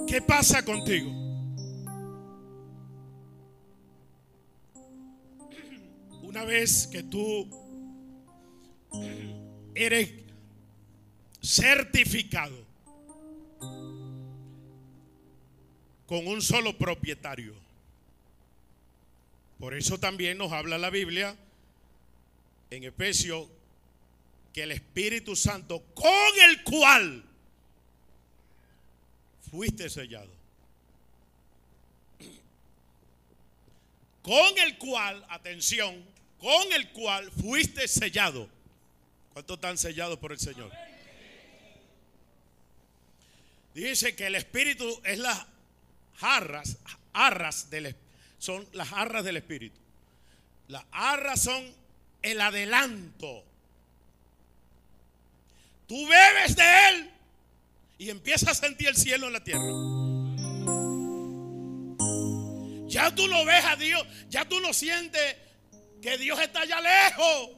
¿Qué 0.07 0.23
pasa 0.23 0.65
contigo? 0.65 1.26
Una 6.37 6.45
vez 6.45 6.87
que 6.89 7.03
tú 7.03 7.49
eres 9.75 10.11
certificado 11.41 12.63
con 16.05 16.27
un 16.27 16.43
solo 16.43 16.77
propietario. 16.77 17.55
Por 19.59 19.73
eso 19.73 19.99
también 19.99 20.37
nos 20.37 20.53
habla 20.53 20.77
la 20.77 20.91
Biblia 20.91 21.35
en 22.69 22.85
Efesios 22.85 23.49
que 24.53 24.65
el 24.65 24.73
Espíritu 24.73 25.35
Santo 25.35 25.83
con 25.95 26.33
el 26.51 26.63
cual 26.65 27.25
fuiste 29.51 29.89
sellado. 29.89 30.33
Con 34.21 34.59
el 34.59 34.77
cual, 34.77 35.25
atención, 35.31 36.15
con 36.47 36.73
el 36.75 36.89
cual 36.91 37.29
fuiste 37.33 37.89
sellado. 37.89 38.49
¿Cuántos 39.33 39.57
están 39.57 39.77
sellados 39.77 40.17
por 40.21 40.31
el 40.31 40.39
Señor? 40.39 40.71
Dice 43.75 44.15
que 44.15 44.29
el 44.29 44.37
Espíritu 44.37 45.01
es 45.03 45.19
las 45.19 45.45
jarras, 46.15 46.79
arras 47.13 47.69
del 47.69 47.97
son 48.39 48.65
las 48.75 48.93
arras 48.93 49.25
del 49.25 49.39
Espíritu. 49.39 49.77
Las 50.69 50.85
arras 50.93 51.43
son 51.43 51.69
el 52.23 52.41
adelanto. 52.41 53.43
Tú 55.89 56.07
bebes 56.07 56.55
de 56.55 56.89
Él 56.91 57.11
y 57.99 58.11
empiezas 58.11 58.51
a 58.51 58.55
sentir 58.55 58.87
el 58.87 58.97
cielo 58.97 59.27
en 59.27 59.33
la 59.33 59.43
tierra. 59.43 59.65
Ya 62.87 63.13
tú 63.13 63.27
no 63.27 63.45
ves 63.45 63.65
a 63.65 63.75
Dios, 63.75 64.07
ya 64.29 64.45
tú 64.45 64.61
no 64.61 64.73
sientes 64.73 65.46
que 66.07 66.19
Dios 66.19 66.39
está 66.41 66.61
allá 66.61 66.81
lejos. 66.81 67.51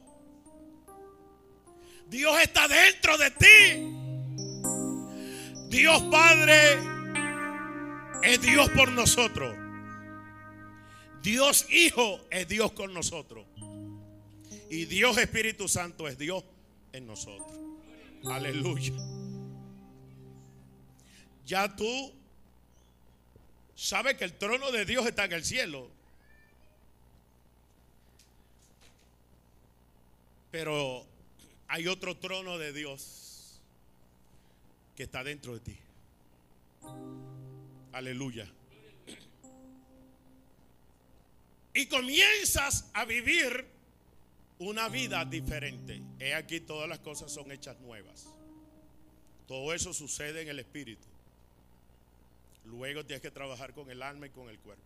Dios 2.07 2.41
está 2.41 2.67
dentro 2.67 3.15
de 3.15 3.29
ti. 3.29 3.95
Dios 5.69 6.01
Padre 6.09 6.79
es 8.23 8.41
Dios 8.41 8.67
por 8.71 8.91
nosotros. 8.91 9.55
Dios 11.21 11.67
Hijo 11.69 12.19
es 12.31 12.47
Dios 12.47 12.71
con 12.71 12.91
nosotros. 12.91 13.45
Y 14.71 14.85
Dios 14.85 15.19
Espíritu 15.19 15.69
Santo 15.69 16.07
es 16.07 16.17
Dios 16.17 16.43
en 16.91 17.05
nosotros. 17.05 17.55
Aleluya. 18.25 18.93
Ya 21.45 21.75
tú 21.75 22.15
sabes 23.75 24.15
que 24.15 24.25
el 24.25 24.33
trono 24.33 24.71
de 24.71 24.85
Dios 24.85 25.05
está 25.05 25.25
en 25.25 25.33
el 25.33 25.45
cielo. 25.45 25.98
Pero 30.51 31.05
hay 31.67 31.87
otro 31.87 32.17
trono 32.17 32.57
de 32.57 32.73
Dios 32.73 33.59
que 34.95 35.03
está 35.03 35.23
dentro 35.23 35.53
de 35.53 35.59
ti. 35.59 35.77
Aleluya. 37.91 38.47
Y 41.73 41.85
comienzas 41.85 42.89
a 42.93 43.05
vivir 43.05 43.65
una 44.57 44.89
vida 44.89 45.23
diferente. 45.25 46.01
He 46.19 46.33
aquí 46.33 46.59
todas 46.59 46.89
las 46.89 46.99
cosas 46.99 47.31
son 47.31 47.51
hechas 47.51 47.79
nuevas. 47.79 48.27
Todo 49.47 49.73
eso 49.73 49.93
sucede 49.93 50.41
en 50.41 50.49
el 50.49 50.59
espíritu. 50.59 51.05
Luego 52.65 53.05
tienes 53.05 53.21
que 53.21 53.31
trabajar 53.31 53.73
con 53.73 53.89
el 53.89 54.01
alma 54.01 54.27
y 54.27 54.29
con 54.29 54.49
el 54.49 54.59
cuerpo. 54.59 54.83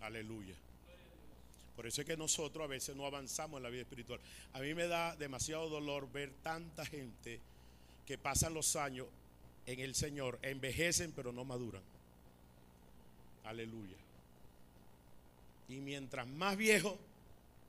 Aleluya. 0.00 0.54
Por 1.78 1.86
eso 1.86 2.00
es 2.00 2.08
que 2.08 2.16
nosotros 2.16 2.64
a 2.64 2.66
veces 2.66 2.96
no 2.96 3.06
avanzamos 3.06 3.58
en 3.58 3.62
la 3.62 3.68
vida 3.68 3.82
espiritual. 3.82 4.18
A 4.52 4.58
mí 4.58 4.74
me 4.74 4.88
da 4.88 5.14
demasiado 5.14 5.68
dolor 5.68 6.10
ver 6.10 6.32
tanta 6.42 6.84
gente 6.84 7.38
que 8.04 8.18
pasan 8.18 8.52
los 8.52 8.74
años 8.74 9.06
en 9.64 9.78
el 9.78 9.94
Señor, 9.94 10.40
envejecen 10.42 11.12
pero 11.12 11.30
no 11.32 11.44
maduran. 11.44 11.80
Aleluya. 13.44 13.94
Y 15.68 15.76
mientras 15.76 16.26
más 16.26 16.56
viejo, 16.56 16.98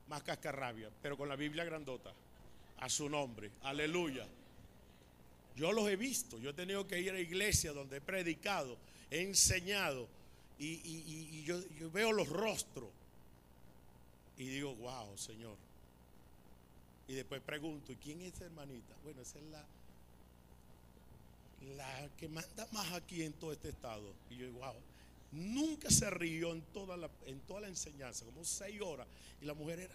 más 0.08 0.24
cascarrabia, 0.24 0.90
pero 1.00 1.16
con 1.16 1.28
la 1.28 1.36
Biblia 1.36 1.62
grandota, 1.62 2.12
a 2.78 2.88
su 2.88 3.08
nombre. 3.08 3.52
Aleluya. 3.62 4.26
Yo 5.54 5.70
los 5.70 5.88
he 5.88 5.94
visto, 5.94 6.36
yo 6.40 6.50
he 6.50 6.54
tenido 6.54 6.84
que 6.88 7.00
ir 7.00 7.12
a 7.12 7.20
iglesia 7.20 7.72
donde 7.72 7.98
he 7.98 8.00
predicado, 8.00 8.76
he 9.08 9.22
enseñado 9.22 10.08
y, 10.58 11.44
yo, 11.44 11.60
veo 11.92 12.10
los 12.10 12.28
rostros 12.28 12.88
y 14.40 14.48
digo, 14.48 14.74
wow, 14.76 15.18
Señor. 15.18 15.54
Y 17.06 17.12
después 17.12 17.42
pregunto, 17.42 17.92
¿y 17.92 17.96
quién 17.96 18.22
es 18.22 18.32
esa 18.32 18.46
hermanita? 18.46 18.94
Bueno, 19.04 19.20
esa 19.20 19.38
es 19.38 19.44
la, 19.44 19.66
la 21.76 22.08
que 22.16 22.26
manda 22.26 22.66
más 22.72 22.90
aquí 22.94 23.22
en 23.22 23.34
todo 23.34 23.52
este 23.52 23.68
estado. 23.68 24.14
Y 24.30 24.38
yo 24.38 24.46
digo, 24.46 24.60
wow, 24.60 24.76
nunca 25.32 25.90
se 25.90 26.08
rió 26.08 26.52
en 26.52 26.62
toda 26.72 26.96
la, 26.96 27.10
en 27.26 27.38
toda 27.40 27.60
la 27.60 27.68
enseñanza, 27.68 28.24
como 28.24 28.42
seis 28.42 28.80
horas. 28.80 29.06
Y 29.42 29.44
la 29.44 29.52
mujer 29.52 29.80
era... 29.80 29.94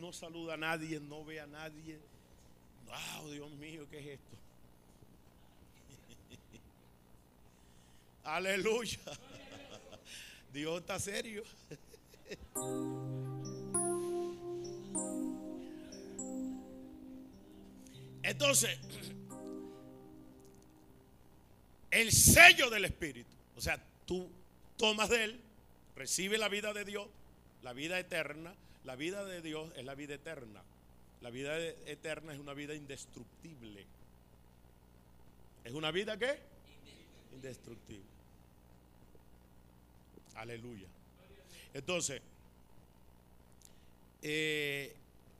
No 0.00 0.12
saluda 0.12 0.54
a 0.54 0.56
nadie, 0.56 0.98
no 0.98 1.24
ve 1.24 1.38
a 1.38 1.46
nadie. 1.46 2.00
Wow, 2.86 3.30
Dios 3.30 3.50
mío, 3.52 3.86
¿qué 3.90 3.98
es 3.98 4.06
esto? 4.18 4.36
Aleluya. 8.24 8.98
Dios 10.52 10.80
está 10.80 10.98
serio. 10.98 11.42
Entonces, 18.22 18.78
el 21.90 22.10
sello 22.12 22.70
del 22.70 22.86
Espíritu, 22.86 23.30
o 23.56 23.60
sea, 23.60 23.82
tú 24.04 24.28
tomas 24.76 25.08
de 25.10 25.24
Él, 25.24 25.40
recibes 25.94 26.40
la 26.40 26.48
vida 26.48 26.72
de 26.72 26.84
Dios, 26.84 27.08
la 27.62 27.72
vida 27.72 27.98
eterna. 27.98 28.54
La 28.86 28.94
vida 28.94 29.24
de 29.24 29.42
Dios 29.42 29.72
es 29.76 29.84
la 29.84 29.96
vida 29.96 30.14
eterna. 30.14 30.62
La 31.26 31.32
vida 31.32 31.58
eterna 31.58 32.32
es 32.32 32.38
una 32.38 32.54
vida 32.54 32.72
indestructible. 32.72 33.84
¿Es 35.64 35.72
una 35.72 35.90
vida 35.90 36.16
qué? 36.16 36.38
Indestructible. 37.32 38.06
Aleluya. 40.36 40.86
Entonces, 41.74 42.22
eh, 44.22 44.94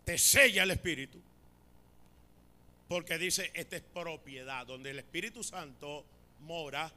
te 0.04 0.18
sella 0.18 0.64
el 0.64 0.72
Espíritu. 0.72 1.20
Porque 2.88 3.16
dice, 3.16 3.52
esta 3.54 3.76
es 3.76 3.82
propiedad. 3.82 4.66
Donde 4.66 4.90
el 4.90 4.98
Espíritu 4.98 5.44
Santo 5.44 6.04
mora. 6.40 6.90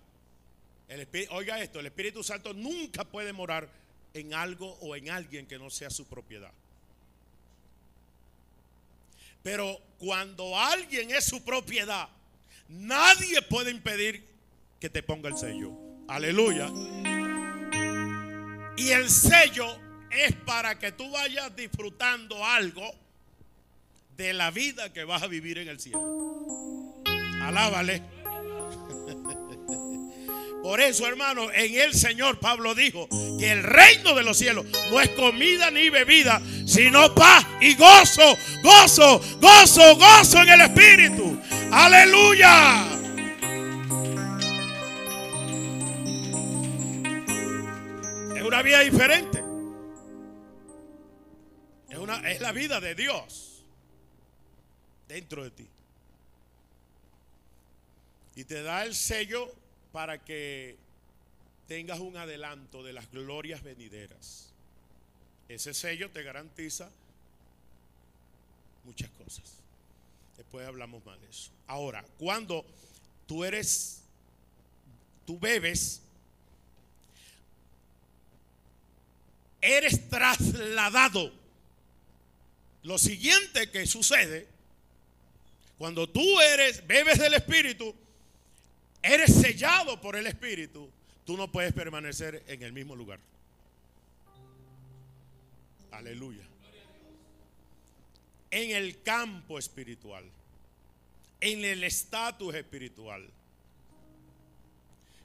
Oiga 1.30 1.62
esto, 1.62 1.80
el 1.80 1.86
Espíritu 1.86 2.24
Santo 2.24 2.56
nunca 2.56 3.04
puede 3.04 3.34
morar 3.34 3.70
en 4.16 4.34
algo 4.34 4.80
o 4.82 4.96
en 4.96 5.12
alguien 5.12 5.46
que 5.46 5.60
no 5.60 5.70
sea 5.70 5.92
su 5.92 6.08
propiedad. 6.08 6.52
Pero 9.44 9.80
cuando 9.98 10.58
alguien 10.58 11.12
es 11.12 11.26
su 11.26 11.44
propiedad, 11.44 12.10
nadie 12.68 13.42
puede 13.44 13.72
impedir 13.72 14.26
que 14.80 14.90
te 14.90 15.04
ponga 15.04 15.30
el 15.30 15.38
sello. 15.38 15.72
Aleluya. 16.08 16.70
Y 18.78 18.90
el 18.92 19.10
sello 19.10 19.66
es 20.10 20.34
para 20.46 20.80
que 20.80 20.92
tú 20.92 21.10
vayas 21.12 21.56
disfrutando 21.56 22.46
algo 22.46 22.90
de 24.16 24.34
la 24.34 24.52
vida 24.52 24.92
que 24.92 25.04
vas 25.04 25.24
a 25.24 25.28
vivir 25.28 25.58
en 25.58 25.68
el 25.68 25.80
cielo. 25.80 27.04
Alábale. 27.42 28.18
Por 30.70 30.82
eso, 30.82 31.07
hermano, 31.07 31.51
en 31.51 31.74
el 31.82 31.95
Señor 31.95 32.39
Pablo 32.39 32.76
dijo 32.76 33.09
que 33.39 33.51
el 33.51 33.63
reino 33.63 34.13
de 34.13 34.22
los 34.22 34.38
cielos 34.38 34.67
no 34.91 35.01
es 35.01 35.09
comida 35.09 35.72
ni 35.72 35.89
bebida, 35.89 36.39
sino 36.67 37.15
paz 37.15 37.43
y 37.59 37.74
gozo, 37.74 38.38
gozo, 38.61 39.20
gozo, 39.41 39.95
gozo 39.95 40.43
en 40.43 40.49
el 40.49 40.61
Espíritu. 40.61 41.41
Aleluya. 41.72 42.86
Es 48.36 48.43
una 48.43 48.61
vida 48.61 48.82
diferente. 48.82 49.43
Es, 51.89 51.97
una, 51.97 52.30
es 52.30 52.41
la 52.41 52.51
vida 52.51 52.80
de 52.80 52.93
Dios 52.93 53.65
dentro 55.07 55.43
de 55.45 55.49
ti. 55.49 55.67
Y 58.36 58.43
te 58.43 58.61
da 58.61 58.86
el 58.86 58.93
sello 58.93 59.51
para 59.92 60.24
que 60.24 60.78
tengas 61.68 62.00
un 62.00 62.18
adelanto 62.18 62.84
de 62.84 62.94
las 62.94 63.10
glorias 63.12 63.64
venideras. 63.64 64.50
Ese 65.48 65.74
sello 65.74 66.10
te 66.12 66.24
garantiza 66.24 66.90
muchas 68.84 69.10
cosas. 69.12 69.44
Después 70.38 70.68
hablamos 70.68 71.06
más 71.06 71.20
de 71.22 71.30
eso. 71.30 71.52
Ahora, 71.68 72.06
cuando 72.18 72.66
tú 73.28 73.44
eres, 73.44 74.02
tú 75.26 75.38
bebes, 75.40 76.02
eres 79.62 80.10
trasladado. 80.10 81.32
Lo 82.84 82.98
siguiente 82.98 83.70
que 83.70 83.86
sucede, 83.86 84.48
cuando 85.78 86.08
tú 86.08 86.40
eres, 86.42 86.86
bebes 86.88 87.20
del 87.20 87.34
Espíritu, 87.34 87.94
eres 89.02 89.34
sellado 89.34 90.00
por 90.02 90.16
el 90.16 90.28
Espíritu, 90.28 90.89
tú 91.26 91.38
no 91.38 91.52
puedes 91.52 91.74
permanecer 91.74 92.43
en 92.47 92.64
el 92.64 92.74
mismo 92.74 92.95
lugar. 92.95 93.20
Aleluya. 95.91 96.43
En 98.52 98.72
el 98.72 99.02
campo 99.04 99.60
espiritual, 99.60 100.24
en 101.39 101.64
el 101.66 101.84
estatus 101.84 102.56
espiritual. 102.56 103.30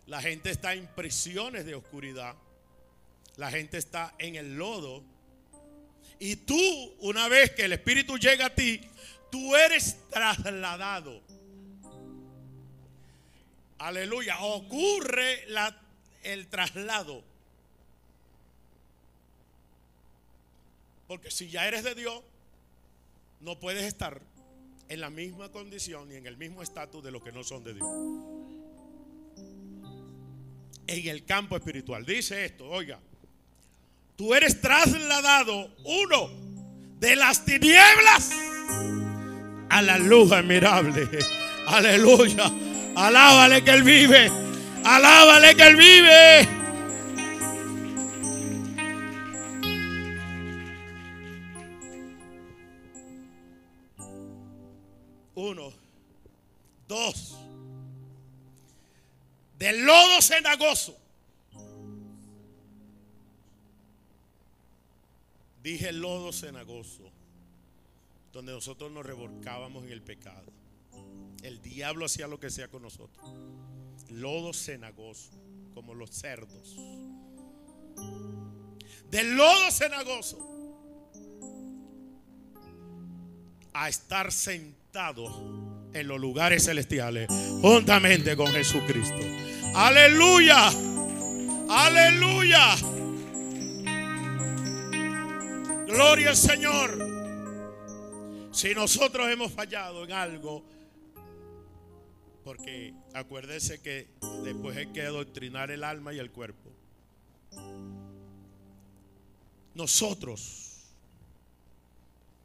La 0.06 0.20
gente 0.20 0.50
está 0.50 0.74
en 0.74 0.86
prisiones 0.88 1.64
de 1.64 1.74
oscuridad. 1.74 2.34
La 3.36 3.50
gente 3.50 3.78
está 3.78 4.14
en 4.18 4.36
el 4.36 4.56
lodo. 4.56 5.02
Y 6.18 6.36
tú, 6.36 6.94
una 7.00 7.28
vez 7.28 7.50
que 7.52 7.64
el 7.64 7.72
Espíritu 7.72 8.18
llega 8.18 8.46
a 8.46 8.54
ti, 8.54 8.80
tú 9.30 9.56
eres 9.56 9.96
trasladado 10.10 11.20
Aleluya. 13.78 14.38
Ocurre 14.40 15.46
la, 15.48 15.76
el 16.22 16.46
traslado. 16.48 17.22
Porque 21.06 21.30
si 21.30 21.48
ya 21.48 21.66
eres 21.68 21.84
de 21.84 21.94
Dios, 21.94 22.22
no 23.40 23.58
puedes 23.58 23.84
estar 23.84 24.20
en 24.88 25.00
la 25.00 25.10
misma 25.10 25.50
condición 25.50 26.08
ni 26.08 26.16
en 26.16 26.26
el 26.26 26.36
mismo 26.36 26.62
estatus 26.62 27.02
de 27.02 27.10
los 27.10 27.22
que 27.22 27.32
no 27.32 27.44
son 27.44 27.64
de 27.64 27.74
Dios. 27.74 27.88
En 30.86 31.08
el 31.08 31.24
campo 31.24 31.56
espiritual. 31.56 32.04
Dice 32.04 32.44
esto, 32.44 32.68
oiga. 32.68 33.00
Tú 34.16 34.34
eres 34.34 34.60
trasladado, 34.60 35.74
uno, 35.84 36.30
de 37.00 37.16
las 37.16 37.44
tinieblas 37.44 38.30
a 39.68 39.82
la 39.82 39.98
luz 39.98 40.30
admirable 40.30 41.08
Aleluya. 41.66 42.52
Alábale 42.96 43.64
que 43.64 43.70
Él 43.70 43.82
vive. 43.82 44.30
Alábale 44.84 45.56
que 45.56 45.62
Él 45.62 45.76
vive. 45.76 46.48
Uno, 55.34 55.72
dos. 56.86 57.36
Del 59.58 59.84
lodo 59.84 60.22
cenagoso. 60.22 60.96
Dije 65.62 65.92
lodo 65.92 66.30
cenagoso, 66.30 67.10
donde 68.32 68.52
nosotros 68.52 68.92
nos 68.92 69.04
revolcábamos 69.06 69.84
en 69.84 69.92
el 69.92 70.02
pecado. 70.02 70.63
El 71.44 71.60
diablo 71.60 72.06
hacía 72.06 72.26
lo 72.26 72.40
que 72.40 72.48
sea 72.48 72.68
con 72.68 72.80
nosotros. 72.80 73.22
Lodo 74.08 74.54
cenagoso, 74.54 75.30
como 75.74 75.94
los 75.94 76.08
cerdos. 76.08 76.74
Del 79.10 79.36
lodo 79.36 79.70
cenagoso 79.70 80.38
a 83.74 83.90
estar 83.90 84.32
sentado 84.32 85.90
en 85.92 86.08
los 86.08 86.18
lugares 86.18 86.64
celestiales 86.64 87.28
juntamente 87.60 88.34
con 88.36 88.46
Jesucristo. 88.46 89.20
Aleluya. 89.74 90.70
Aleluya. 91.68 92.74
Gloria 95.86 96.30
al 96.30 96.36
Señor. 96.36 97.14
Si 98.50 98.74
nosotros 98.74 99.30
hemos 99.30 99.52
fallado 99.52 100.04
en 100.04 100.12
algo, 100.12 100.64
porque 102.44 102.94
acuérdese 103.14 103.80
que 103.80 104.08
después 104.44 104.76
hay 104.76 104.86
que 104.88 105.02
adoctrinar 105.02 105.70
el 105.70 105.82
alma 105.82 106.12
y 106.12 106.18
el 106.18 106.30
cuerpo. 106.30 106.70
Nosotros, 109.74 110.82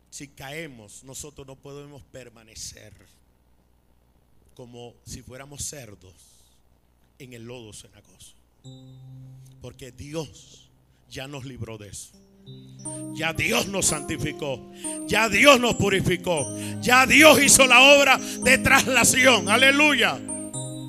si 0.09 0.29
caemos, 0.29 1.03
nosotros 1.03 1.45
no 1.45 1.55
podemos 1.55 2.01
permanecer 2.03 2.93
como 4.55 4.93
si 5.05 5.21
fuéramos 5.21 5.63
cerdos 5.63 6.13
en 7.19 7.33
el 7.33 7.43
lodo 7.43 7.73
cenagoso. 7.73 8.33
Porque 9.61 9.91
Dios 9.91 10.69
ya 11.09 11.27
nos 11.27 11.45
libró 11.45 11.77
de 11.77 11.89
eso. 11.89 12.11
Ya 13.19 13.33
Dios 13.33 13.67
nos 13.67 13.87
santificó. 13.87 14.71
Ya 15.07 15.27
Dios 15.27 15.59
nos 15.59 15.75
purificó. 15.75 16.45
Ya 16.81 17.05
Dios 17.05 17.41
hizo 17.43 17.67
la 17.67 17.81
obra 17.81 18.17
de 18.17 18.57
traslación. 18.59 19.49
Aleluya. 19.49 20.17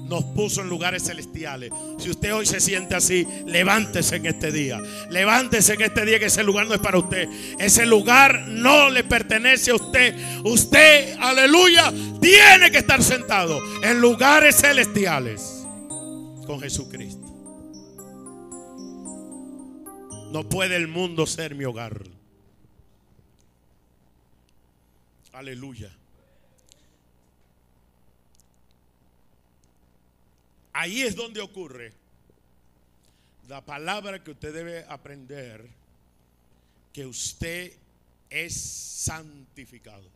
Nos 0.08 0.24
puso 0.24 0.60
en 0.60 0.68
lugares 0.68 1.04
celestiales. 1.04 1.70
Si 1.98 2.10
usted 2.10 2.34
hoy 2.34 2.46
se 2.46 2.60
siente 2.60 2.94
así, 2.94 3.26
levántese 3.46 4.16
en 4.16 4.26
este 4.26 4.52
día. 4.52 4.80
Levántese 5.08 5.74
en 5.74 5.82
este 5.82 6.04
día 6.04 6.18
que 6.18 6.26
ese 6.26 6.42
lugar 6.44 6.66
no 6.66 6.74
es 6.74 6.80
para 6.80 6.98
usted. 6.98 7.28
Ese 7.58 7.86
lugar 7.86 8.46
no 8.48 8.90
le 8.90 9.04
pertenece 9.04 9.70
a 9.70 9.76
usted. 9.76 10.16
Usted, 10.44 11.16
aleluya, 11.20 11.92
tiene 12.20 12.70
que 12.70 12.78
estar 12.78 13.02
sentado 13.02 13.60
en 13.82 14.00
lugares 14.00 14.56
celestiales 14.56 15.64
con 16.46 16.60
Jesucristo. 16.60 17.29
No 20.30 20.48
puede 20.48 20.76
el 20.76 20.86
mundo 20.86 21.26
ser 21.26 21.56
mi 21.56 21.64
hogar. 21.64 22.04
Aleluya. 25.32 25.90
Ahí 30.72 31.02
es 31.02 31.16
donde 31.16 31.40
ocurre 31.40 31.92
la 33.48 33.60
palabra 33.60 34.22
que 34.22 34.30
usted 34.30 34.54
debe 34.54 34.84
aprender, 34.88 35.68
que 36.92 37.06
usted 37.06 37.72
es 38.30 38.54
santificado. 38.54 40.08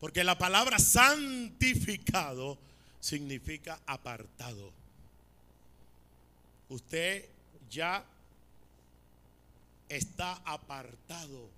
Porque 0.00 0.24
la 0.24 0.38
palabra 0.38 0.78
santificado 0.78 2.56
significa 3.00 3.78
apartado 3.86 4.85
usted 6.68 7.24
ya 7.70 8.04
está 9.88 10.34
apartado. 10.44 11.48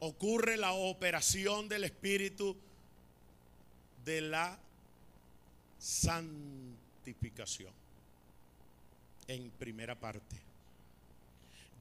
Ocurre 0.00 0.56
la 0.56 0.72
operación 0.72 1.68
del 1.68 1.84
Espíritu 1.84 2.56
de 4.04 4.22
la 4.22 4.58
santificación 5.78 7.72
en 9.28 9.50
primera 9.50 9.94
parte. 9.94 10.36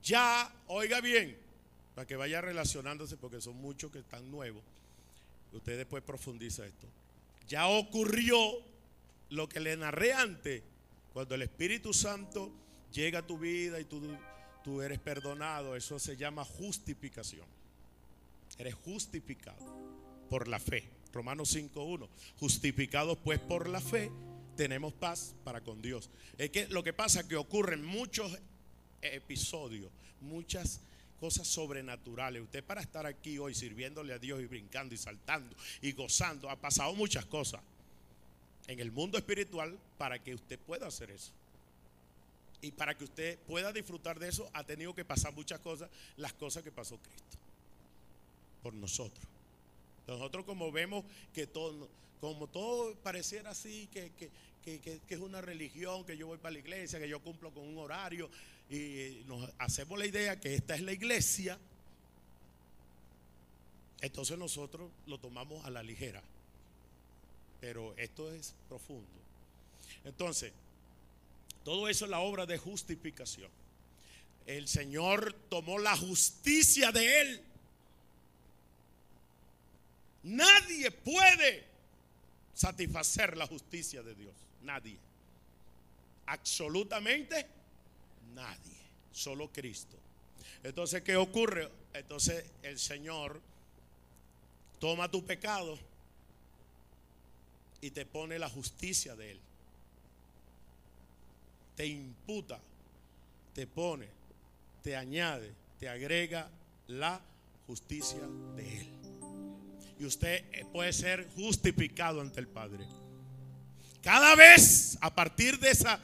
Ya, 0.03 0.53
oiga 0.67 1.01
bien, 1.01 1.37
para 1.95 2.05
que 2.05 2.15
vaya 2.15 2.41
relacionándose, 2.41 3.17
porque 3.17 3.41
son 3.41 3.55
muchos 3.57 3.91
que 3.91 3.99
están 3.99 4.29
nuevos, 4.31 4.63
usted 5.53 5.77
después 5.77 6.03
profundiza 6.03 6.65
esto. 6.65 6.87
Ya 7.47 7.67
ocurrió 7.67 8.37
lo 9.29 9.47
que 9.49 9.59
le 9.59 9.75
narré 9.77 10.13
antes 10.13 10.61
cuando 11.13 11.35
el 11.35 11.41
Espíritu 11.41 11.93
Santo 11.93 12.51
llega 12.91 13.19
a 13.19 13.27
tu 13.27 13.37
vida 13.37 13.79
y 13.79 13.85
tú, 13.85 14.81
eres 14.81 14.99
perdonado, 14.99 15.75
eso 15.75 15.97
se 15.97 16.15
llama 16.15 16.45
justificación. 16.45 17.45
Eres 18.57 18.75
justificado 18.75 19.65
por 20.29 20.47
la 20.47 20.59
fe. 20.59 20.87
Romanos 21.11 21.55
5.1. 21.55 22.07
Justificados 22.39 23.17
pues 23.23 23.39
por 23.39 23.67
la 23.67 23.81
fe, 23.81 24.11
tenemos 24.55 24.93
paz 24.93 25.33
para 25.43 25.61
con 25.61 25.81
Dios. 25.81 26.09
Es 26.37 26.51
que 26.51 26.67
lo 26.67 26.83
que 26.83 26.93
pasa 26.93 27.21
es 27.21 27.25
que 27.25 27.35
ocurren 27.35 27.83
muchos 27.83 28.37
episodios, 29.01 29.91
muchas 30.21 30.81
cosas 31.19 31.47
sobrenaturales. 31.47 32.43
Usted 32.43 32.63
para 32.63 32.81
estar 32.81 33.05
aquí 33.05 33.39
hoy 33.39 33.55
sirviéndole 33.55 34.13
a 34.13 34.19
Dios 34.19 34.41
y 34.41 34.45
brincando 34.45 34.93
y 34.93 34.97
saltando 34.97 35.55
y 35.81 35.93
gozando, 35.93 36.49
ha 36.49 36.57
pasado 36.57 36.93
muchas 36.93 37.25
cosas 37.25 37.61
en 38.69 38.79
el 38.79 38.91
mundo 38.91 39.17
espiritual 39.17 39.75
para 39.97 40.19
que 40.19 40.35
usted 40.35 40.59
pueda 40.59 40.85
hacer 40.85 41.09
eso. 41.09 41.31
Y 42.61 42.71
para 42.71 42.95
que 42.95 43.03
usted 43.03 43.39
pueda 43.39 43.73
disfrutar 43.73 44.19
de 44.19 44.29
eso, 44.29 44.47
ha 44.53 44.63
tenido 44.63 44.93
que 44.93 45.03
pasar 45.03 45.33
muchas 45.33 45.59
cosas, 45.59 45.89
las 46.17 46.33
cosas 46.33 46.61
que 46.61 46.71
pasó 46.71 46.97
Cristo 46.97 47.37
por 48.61 48.75
nosotros. 48.75 49.25
Nosotros 50.05 50.45
como 50.45 50.71
vemos 50.71 51.03
que 51.33 51.47
todo, 51.47 51.89
como 52.21 52.45
todo 52.45 52.93
pareciera 52.97 53.49
así, 53.49 53.89
que, 53.91 54.11
es 55.09 55.19
una 55.19 55.41
religión, 55.41 56.05
que 56.05 56.15
yo 56.15 56.27
voy 56.27 56.37
para 56.37 56.53
la 56.53 56.59
iglesia, 56.59 56.99
que 56.99 57.09
yo 57.09 57.21
cumplo 57.21 57.51
con 57.51 57.67
un 57.67 57.77
horario, 57.79 58.29
y 58.69 59.23
nos 59.25 59.49
hacemos 59.57 59.97
la 59.97 60.05
idea 60.05 60.39
que 60.39 60.53
esta 60.53 60.75
es 60.75 60.81
la 60.81 60.91
iglesia, 60.91 61.57
entonces 64.01 64.37
nosotros 64.37 64.91
lo 65.07 65.17
tomamos 65.17 65.65
a 65.65 65.71
la 65.71 65.81
ligera 65.81 66.21
pero 67.59 67.93
esto 67.97 68.31
es 68.31 68.53
profundo. 68.67 69.07
Entonces, 70.05 70.53
todo 71.63 71.87
eso 71.87 72.05
es 72.05 72.11
la 72.11 72.19
obra 72.19 72.45
de 72.45 72.57
justificación. 72.57 73.49
El 74.45 74.67
Señor 74.67 75.33
tomó 75.49 75.77
la 75.77 75.95
justicia 75.95 76.91
de 76.91 77.21
Él. 77.21 77.43
Nadie 80.23 80.91
puede 80.91 81.63
satisfacer 82.53 83.37
la 83.37 83.47
justicia 83.47 84.01
de 84.01 84.15
Dios. 84.15 84.33
Nadie. 84.63 84.97
Absolutamente 86.25 87.45
nadie. 88.33 88.79
Solo 89.11 89.51
Cristo. 89.51 89.97
Entonces, 90.63 91.03
¿qué 91.03 91.15
ocurre? 91.15 91.69
Entonces 91.93 92.45
el 92.63 92.79
Señor 92.79 93.41
toma 94.79 95.09
tu 95.09 95.25
pecado 95.25 95.77
y 97.81 97.91
te 97.91 98.05
pone 98.05 98.39
la 98.39 98.49
justicia 98.49 99.15
de 99.15 99.31
Él. 99.31 99.39
Te 101.75 101.85
imputa, 101.87 102.59
te 103.53 103.67
pone, 103.67 104.07
te 104.83 104.95
añade, 104.95 105.51
te 105.79 105.87
agrega 105.87 106.49
la 106.87 107.21
justicia 107.67 108.21
de 108.55 108.79
Él. 108.79 108.87
Y 109.99 110.05
usted 110.05 110.43
puede 110.71 110.93
ser 110.93 111.27
justificado 111.35 112.21
ante 112.21 112.39
el 112.39 112.47
Padre. 112.47 112.85
Cada 114.01 114.35
vez, 114.35 114.97
a 115.01 115.13
partir 115.13 115.59
de, 115.59 115.71
esa, 115.71 115.99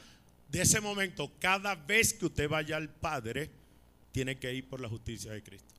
de 0.48 0.62
ese 0.62 0.80
momento, 0.80 1.30
cada 1.40 1.74
vez 1.74 2.12
que 2.12 2.26
usted 2.26 2.48
vaya 2.48 2.76
al 2.76 2.90
Padre, 2.90 3.50
tiene 4.12 4.38
que 4.38 4.52
ir 4.52 4.68
por 4.68 4.80
la 4.80 4.88
justicia 4.88 5.32
de 5.32 5.42
Cristo. 5.42 5.74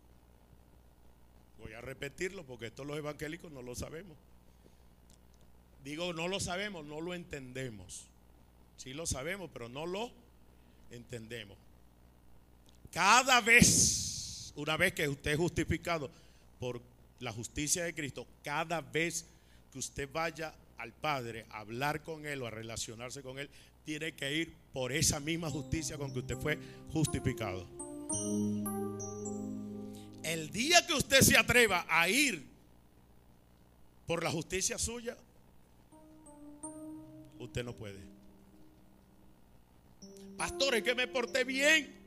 Voy 1.60 1.74
a 1.74 1.82
repetirlo 1.82 2.44
porque 2.44 2.68
esto 2.68 2.84
los 2.84 2.98
evangélicos 2.98 3.52
no 3.52 3.62
lo 3.62 3.76
sabemos. 3.76 4.16
Digo, 5.88 6.12
no 6.12 6.28
lo 6.28 6.42
sabemos, 6.42 6.86
no 6.86 7.00
lo 7.00 7.14
entendemos. 7.14 8.04
Sí 8.76 8.94
lo 8.94 9.06
sabemos, 9.06 9.50
pero 9.54 9.70
no 9.70 9.86
lo 9.86 10.12
entendemos. 10.92 11.58
Cada 12.92 13.40
vez, 13.40 14.52
una 14.58 14.76
vez 14.76 14.92
que 14.92 15.08
usted 15.08 15.32
es 15.32 15.38
justificado 15.38 16.12
por 16.60 16.82
la 17.22 17.32
justicia 17.32 17.86
de 17.86 17.94
Cristo, 17.96 18.28
cada 18.44 18.82
vez 18.82 19.28
que 19.72 19.80
usted 19.80 20.10
vaya 20.12 20.54
al 20.78 20.92
Padre 20.92 21.46
a 21.52 21.60
hablar 21.60 22.04
con 22.04 22.26
Él 22.26 22.42
o 22.42 22.48
a 22.48 22.52
relacionarse 22.52 23.22
con 23.22 23.40
Él, 23.40 23.50
tiene 23.86 24.12
que 24.12 24.36
ir 24.36 24.54
por 24.74 24.92
esa 24.92 25.22
misma 25.22 25.50
justicia 25.50 25.98
con 25.98 26.12
que 26.12 26.20
usted 26.20 26.36
fue 26.36 26.60
justificado. 26.92 27.66
El 30.22 30.52
día 30.52 30.86
que 30.86 30.96
usted 30.96 31.22
se 31.22 31.38
atreva 31.38 31.86
a 31.88 32.10
ir 32.10 32.46
por 34.06 34.22
la 34.22 34.32
justicia 34.32 34.78
suya, 34.78 35.16
usted 37.40 37.64
no 37.64 37.74
puede. 37.74 38.00
Pastores, 40.38 40.84
que 40.84 40.94
me 40.94 41.08
porté 41.08 41.44
bien. 41.44 41.98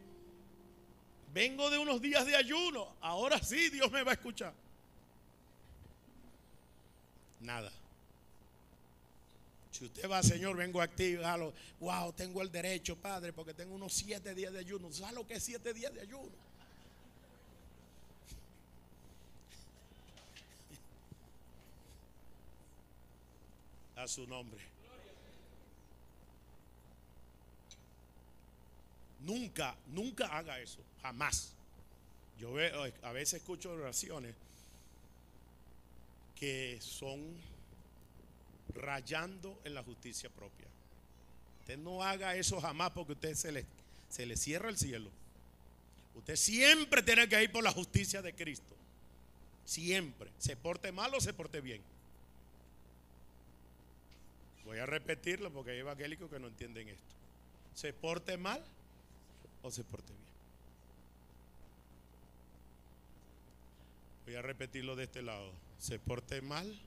Vengo 1.33 1.71
de 1.71 1.79
unos 1.79 2.01
días 2.01 2.27
de 2.27 2.37
ayuno. 2.37 2.95
Ahora 3.01 3.43
sí 3.43 3.71
Dios 3.71 3.91
me 3.91 4.03
va 4.03 4.13
a 4.13 4.15
escuchar. 4.15 4.53
Nada. 7.41 7.73
Si 9.73 9.87
usted 9.87 10.09
va, 10.11 10.23
Señor, 10.23 10.57
vengo 10.57 10.83
activo, 10.83 11.23
wow, 11.81 12.13
tengo 12.13 12.43
el 12.43 12.53
derecho, 12.53 12.97
Padre, 12.97 13.33
porque 13.33 13.55
tengo 13.55 13.75
unos 13.75 13.95
siete 13.95 14.35
días 14.35 14.53
de 14.53 14.59
ayuno. 14.59 14.93
¿Sabes 14.93 15.15
lo 15.15 15.27
que 15.27 15.33
es 15.35 15.43
siete 15.43 15.73
días 15.73 15.95
de 15.95 16.03
ayuno? 16.03 16.29
A 23.97 24.07
su 24.07 24.27
nombre. 24.27 24.70
Nunca, 29.21 29.77
nunca 29.89 30.27
haga 30.27 30.59
eso, 30.61 30.81
jamás. 31.03 31.53
Yo 32.39 32.53
veo, 32.55 32.85
a 33.03 33.13
veces 33.13 33.41
escucho 33.41 33.71
oraciones 33.73 34.35
que 36.37 36.79
son 36.81 37.21
rayando 38.75 39.61
en 39.65 39.75
la 39.75 39.83
justicia 39.83 40.31
propia. 40.31 40.67
Usted 41.61 41.77
no 41.77 42.03
haga 42.03 42.35
eso 42.35 42.61
jamás 42.61 42.93
porque 42.93 43.13
usted 43.13 43.35
se 43.35 43.53
le, 43.53 43.67
se 44.09 44.25
le 44.25 44.37
cierra 44.37 44.71
el 44.71 44.79
cielo. 44.79 45.11
Usted 46.15 46.37
siempre 46.37 47.03
tiene 47.03 47.29
que 47.29 47.43
ir 47.43 47.53
por 47.53 47.63
la 47.63 47.73
justicia 47.73 48.23
de 48.23 48.35
Cristo. 48.35 48.75
Siempre. 49.67 50.31
Se 50.39 50.57
porte 50.57 50.93
mal 50.93 51.15
o 51.15 51.21
se 51.21 51.35
porte 51.35 51.61
bien. 51.61 51.83
Voy 54.65 54.79
a 54.79 54.87
repetirlo 54.87 55.53
porque 55.53 55.73
hay 55.73 55.79
evangélicos 55.79 56.31
que 56.31 56.39
no 56.39 56.49
entienden 56.49 56.89
esto. 56.89 57.05
Se 57.75 57.93
porte 57.93 58.37
mal 58.37 58.65
o 59.63 59.71
se 59.71 59.85
porte 59.85 60.13
bien. 60.13 60.31
Voy 64.25 64.35
a 64.37 64.43
repetirlo 64.43 64.97
de 64.97 65.05
este 65.05 65.23
lado. 65.23 65.53
¿Se 65.79 65.99
porte 65.99 66.41
mal 66.41 66.79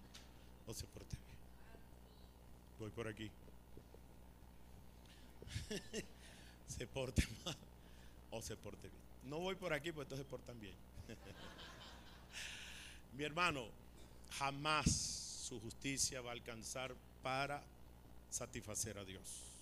o 0.67 0.73
se 0.73 0.85
porte 0.87 1.15
bien? 1.15 1.37
Voy 2.79 2.89
por 2.91 3.07
aquí. 3.07 3.29
se 6.67 6.87
porte 6.87 7.27
mal 7.45 7.55
o 8.31 8.41
se 8.41 8.55
porte 8.55 8.87
bien. 8.87 9.03
No 9.29 9.39
voy 9.39 9.55
por 9.55 9.73
aquí, 9.73 9.91
pues 9.91 10.05
entonces 10.05 10.25
se 10.25 10.29
portan 10.29 10.59
bien. 10.59 10.75
Mi 13.17 13.23
hermano, 13.23 13.65
jamás 14.37 14.91
su 14.91 15.59
justicia 15.59 16.21
va 16.21 16.31
a 16.31 16.33
alcanzar 16.33 16.95
para 17.21 17.63
satisfacer 18.29 18.97
a 18.97 19.05
Dios. 19.05 19.52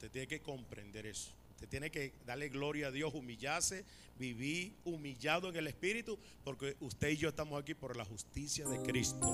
Usted 0.00 0.12
tiene 0.12 0.28
que 0.28 0.40
comprender 0.40 1.04
eso. 1.04 1.30
Usted 1.50 1.68
tiene 1.68 1.90
que 1.90 2.14
darle 2.24 2.48
gloria 2.48 2.86
a 2.86 2.90
Dios, 2.90 3.12
humillarse, 3.12 3.84
vivir 4.18 4.72
humillado 4.86 5.50
en 5.50 5.56
el 5.56 5.66
Espíritu, 5.66 6.18
porque 6.42 6.74
usted 6.80 7.10
y 7.10 7.18
yo 7.18 7.28
estamos 7.28 7.60
aquí 7.60 7.74
por 7.74 7.94
la 7.98 8.06
justicia 8.06 8.66
de 8.66 8.78
Cristo. 8.78 9.30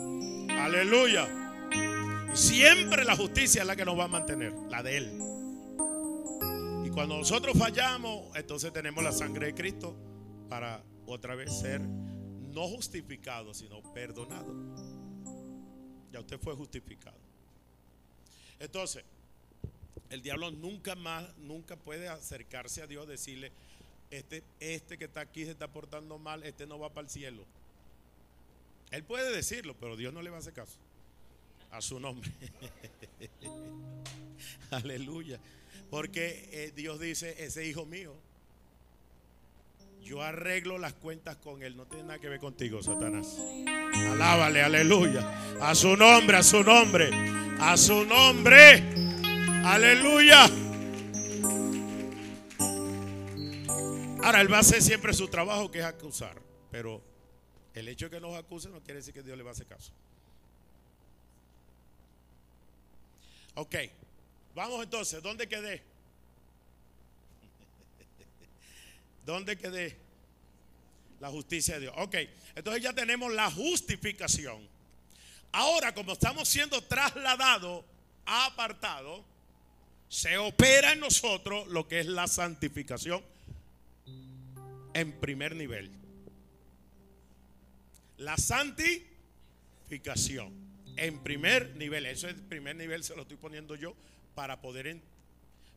Aleluya. 0.50 1.28
Y 2.34 2.36
siempre 2.36 3.04
la 3.04 3.14
justicia 3.14 3.60
es 3.60 3.66
la 3.68 3.76
que 3.76 3.84
nos 3.84 3.96
va 3.96 4.06
a 4.06 4.08
mantener, 4.08 4.52
la 4.68 4.82
de 4.82 4.96
Él. 4.96 5.12
Y 6.84 6.90
cuando 6.90 7.16
nosotros 7.16 7.56
fallamos, 7.56 8.36
entonces 8.36 8.72
tenemos 8.72 9.04
la 9.04 9.12
sangre 9.12 9.46
de 9.46 9.54
Cristo 9.54 9.94
para 10.48 10.82
otra 11.06 11.36
vez 11.36 11.56
ser 11.56 11.80
no 11.80 12.66
justificado, 12.66 13.54
sino 13.54 13.80
perdonado. 13.94 14.52
Ya 16.10 16.18
usted 16.18 16.40
fue 16.40 16.56
justificado. 16.56 17.20
Entonces, 18.58 19.04
el 20.11 20.22
diablo 20.22 20.50
nunca 20.50 20.94
más, 20.94 21.24
nunca 21.38 21.76
puede 21.76 22.09
acercarse 22.09 22.82
a 22.82 22.86
Dios, 22.86 23.09
decirle, 23.09 23.52
este, 24.11 24.42
este 24.61 24.98
que 24.98 25.07
está 25.07 25.20
aquí 25.20 25.44
se 25.44 25.50
está 25.50 25.68
portando 25.68 26.18
mal, 26.18 26.42
este 26.44 26.66
no 26.66 26.78
va 26.78 26.90
para 26.90 27.07
el 27.07 27.11
cielo. 27.11 27.44
Él 28.90 29.02
puede 29.02 29.34
decirlo, 29.34 29.74
pero 29.80 29.96
Dios 29.96 30.12
no 30.12 30.22
le 30.22 30.30
va 30.30 30.36
a 30.36 30.40
hacer 30.40 30.52
caso. 30.52 30.76
A 31.72 31.82
su 31.82 31.98
nombre. 31.98 32.30
Aleluya. 34.70 35.40
Porque 35.90 36.48
eh, 36.52 36.72
Dios 36.74 37.00
dice, 37.00 37.34
ese 37.44 37.66
hijo 37.66 37.84
mío, 37.84 38.14
yo 40.02 40.22
arreglo 40.22 40.78
las 40.78 40.94
cuentas 40.94 41.36
con 41.36 41.62
él. 41.62 41.76
No 41.76 41.86
tiene 41.86 42.04
nada 42.04 42.18
que 42.20 42.28
ver 42.28 42.38
contigo, 42.38 42.82
Satanás. 42.82 43.38
Alábale, 43.66 44.62
aleluya. 44.62 45.59
A 45.61 45.74
su 45.74 45.96
nombre, 45.96 46.36
a 46.36 46.42
su 46.44 46.62
nombre, 46.62 47.11
a 47.59 47.76
su 47.76 48.04
nombre. 48.04 49.15
Aleluya. 49.66 50.44
Ahora, 54.22 54.40
Él 54.40 54.52
va 54.52 54.58
a 54.58 54.60
hacer 54.60 54.80
siempre 54.80 55.12
su 55.12 55.26
trabajo, 55.26 55.72
que 55.72 55.80
es 55.80 55.84
acusar. 55.84 56.40
Pero 56.70 57.02
el 57.74 57.88
hecho 57.88 58.06
de 58.06 58.12
que 58.12 58.20
nos 58.20 58.36
acuse 58.36 58.68
no 58.68 58.80
quiere 58.80 59.00
decir 59.00 59.12
que 59.12 59.24
Dios 59.24 59.36
le 59.36 59.42
va 59.42 59.50
a 59.50 59.52
hacer 59.54 59.66
caso. 59.66 59.90
Ok, 63.56 63.74
vamos 64.54 64.84
entonces, 64.84 65.20
¿dónde 65.20 65.48
quedé? 65.48 65.82
¿Dónde 69.24 69.58
quedé? 69.58 69.96
La 71.18 71.28
justicia 71.30 71.74
de 71.74 71.80
Dios. 71.80 71.94
Ok, 71.96 72.14
entonces 72.54 72.84
ya 72.84 72.92
tenemos 72.92 73.32
la 73.32 73.50
justificación. 73.50 74.68
Ahora, 75.50 75.92
como 75.92 76.12
estamos 76.12 76.48
siendo 76.48 76.80
trasladados, 76.82 77.84
apartados, 78.26 79.24
se 80.09 80.38
opera 80.38 80.92
en 80.92 81.00
nosotros 81.00 81.66
lo 81.68 81.88
que 81.88 82.00
es 82.00 82.07
la 82.07 82.28
santificación 82.28 83.22
en 84.94 85.12
primer 85.20 85.57
nivel. 85.57 85.90
La 88.18 88.36
santificación 88.36 90.66
en 90.96 91.22
primer 91.22 91.76
nivel. 91.76 92.07
Eso 92.07 92.28
es 92.28 92.34
primer 92.34 92.76
nivel, 92.76 93.04
se 93.04 93.14
lo 93.14 93.22
estoy 93.22 93.36
poniendo 93.36 93.76
yo 93.76 93.94
para 94.34 94.61
poder, 94.61 94.98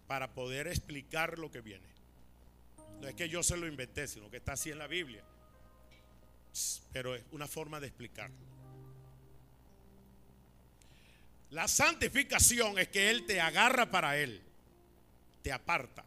para 0.07 0.33
poder 0.33 0.67
explicar 0.67 1.37
lo 1.37 1.51
que 1.51 1.61
viene. 1.61 1.87
No 3.01 3.07
es 3.07 3.15
que 3.15 3.29
yo 3.29 3.43
se 3.43 3.57
lo 3.57 3.67
inventé, 3.67 4.07
sino 4.07 4.29
que 4.29 4.37
está 4.37 4.53
así 4.53 4.71
en 4.71 4.77
la 4.77 4.87
Biblia. 4.87 5.23
Pero 6.91 7.15
es 7.15 7.23
una 7.31 7.47
forma 7.47 7.79
de 7.79 7.87
explicarlo. 7.87 8.35
La 11.51 11.67
santificación 11.67 12.77
es 12.77 12.89
que 12.89 13.09
Él 13.09 13.25
te 13.25 13.41
agarra 13.41 13.89
para 13.89 14.17
Él, 14.17 14.41
te 15.41 15.51
aparta. 15.51 16.05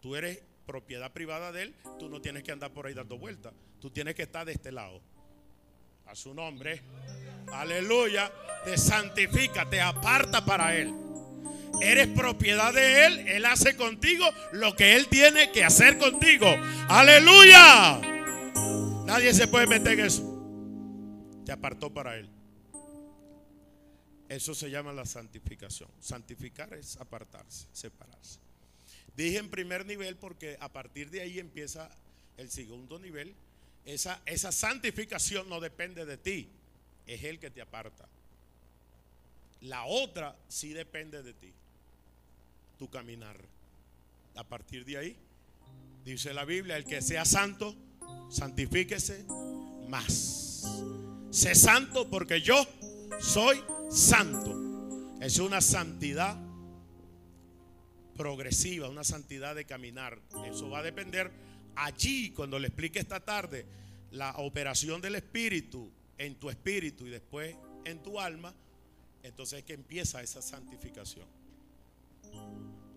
Tú 0.00 0.16
eres 0.16 0.42
propiedad 0.66 1.12
privada 1.12 1.50
de 1.50 1.62
Él, 1.62 1.74
tú 1.98 2.08
no 2.08 2.20
tienes 2.20 2.42
que 2.42 2.52
andar 2.52 2.72
por 2.72 2.86
ahí 2.86 2.92
dando 2.92 3.18
vueltas, 3.18 3.54
tú 3.80 3.90
tienes 3.90 4.14
que 4.14 4.24
estar 4.24 4.44
de 4.44 4.52
este 4.52 4.72
lado. 4.72 5.00
A 6.06 6.14
su 6.14 6.34
nombre, 6.34 6.82
aleluya, 7.52 8.30
te 8.64 8.76
santifica, 8.76 9.68
te 9.68 9.80
aparta 9.80 10.44
para 10.44 10.76
Él. 10.76 10.94
Eres 11.80 12.08
propiedad 12.08 12.72
de 12.72 13.06
Él, 13.06 13.28
Él 13.28 13.44
hace 13.46 13.76
contigo 13.76 14.26
lo 14.52 14.76
que 14.76 14.94
Él 14.94 15.08
tiene 15.08 15.50
que 15.52 15.64
hacer 15.64 15.98
contigo. 15.98 16.46
Aleluya. 16.88 18.00
Nadie 19.06 19.32
se 19.32 19.48
puede 19.48 19.66
meter 19.66 19.98
en 19.98 20.06
eso. 20.06 21.42
Te 21.44 21.52
apartó 21.52 21.92
para 21.92 22.16
Él. 22.16 22.35
Eso 24.28 24.54
se 24.54 24.70
llama 24.70 24.92
la 24.92 25.06
santificación. 25.06 25.88
Santificar 26.00 26.72
es 26.74 26.96
apartarse, 26.96 27.66
separarse. 27.72 28.40
Dije 29.16 29.38
en 29.38 29.48
primer 29.48 29.86
nivel 29.86 30.16
porque 30.16 30.56
a 30.60 30.68
partir 30.68 31.10
de 31.10 31.22
ahí 31.22 31.38
empieza 31.38 31.90
el 32.36 32.50
segundo 32.50 32.98
nivel. 32.98 33.34
Esa, 33.84 34.20
esa 34.26 34.50
santificación 34.50 35.48
no 35.48 35.60
depende 35.60 36.04
de 36.04 36.16
ti, 36.16 36.48
es 37.06 37.22
el 37.22 37.38
que 37.38 37.50
te 37.50 37.62
aparta. 37.62 38.08
La 39.62 39.84
otra 39.84 40.36
sí 40.48 40.72
depende 40.72 41.22
de 41.22 41.32
ti, 41.32 41.52
tu 42.78 42.90
caminar. 42.90 43.36
A 44.34 44.44
partir 44.44 44.84
de 44.84 44.98
ahí, 44.98 45.16
dice 46.04 46.34
la 46.34 46.44
Biblia, 46.44 46.76
el 46.76 46.84
que 46.84 47.00
sea 47.00 47.24
santo, 47.24 47.74
santifíquese 48.28 49.24
más. 49.88 50.66
Sé 51.30 51.54
santo 51.54 52.10
porque 52.10 52.42
yo 52.42 52.66
soy 53.20 53.56
santo. 53.56 53.75
Es 55.20 55.38
una 55.38 55.60
santidad 55.60 56.36
progresiva, 58.16 58.88
una 58.88 59.04
santidad 59.04 59.54
de 59.54 59.64
caminar. 59.64 60.20
Eso 60.46 60.68
va 60.70 60.80
a 60.80 60.82
depender 60.82 61.30
allí, 61.76 62.30
cuando 62.30 62.58
le 62.58 62.68
explique 62.68 62.98
esta 62.98 63.20
tarde 63.20 63.66
la 64.10 64.32
operación 64.38 65.00
del 65.00 65.16
Espíritu 65.16 65.90
en 66.18 66.36
tu 66.36 66.48
espíritu 66.48 67.06
y 67.06 67.10
después 67.10 67.54
en 67.84 68.02
tu 68.02 68.18
alma, 68.18 68.54
entonces 69.22 69.60
es 69.60 69.64
que 69.64 69.74
empieza 69.74 70.22
esa 70.22 70.40
santificación. 70.40 71.26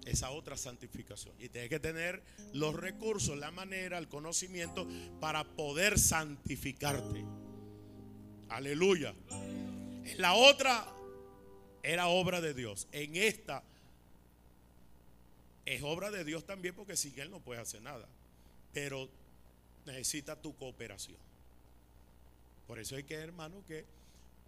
Esa 0.05 0.31
otra 0.31 0.57
santificación. 0.57 1.35
Y 1.39 1.49
tienes 1.49 1.69
que 1.69 1.79
tener 1.79 2.23
los 2.53 2.73
recursos, 2.73 3.37
la 3.37 3.51
manera, 3.51 3.97
el 3.97 4.07
conocimiento 4.07 4.87
para 5.19 5.43
poder 5.43 5.99
santificarte. 5.99 7.25
Aleluya. 8.47 9.13
En 10.05 10.21
la 10.21 10.33
otra 10.33 10.85
era 11.83 12.07
obra 12.07 12.41
de 12.41 12.53
Dios. 12.53 12.87
En 12.91 13.15
esta 13.15 13.63
es 15.65 15.83
obra 15.83 16.09
de 16.09 16.23
Dios 16.23 16.45
también 16.45 16.75
porque 16.75 16.97
sin 16.97 17.17
Él 17.19 17.29
no 17.29 17.39
puedes 17.39 17.61
hacer 17.61 17.81
nada. 17.81 18.07
Pero 18.73 19.09
necesita 19.85 20.35
tu 20.35 20.55
cooperación. 20.55 21.17
Por 22.67 22.79
eso 22.79 22.95
hay 22.95 23.03
que, 23.03 23.15
hermano, 23.15 23.63
que 23.67 23.85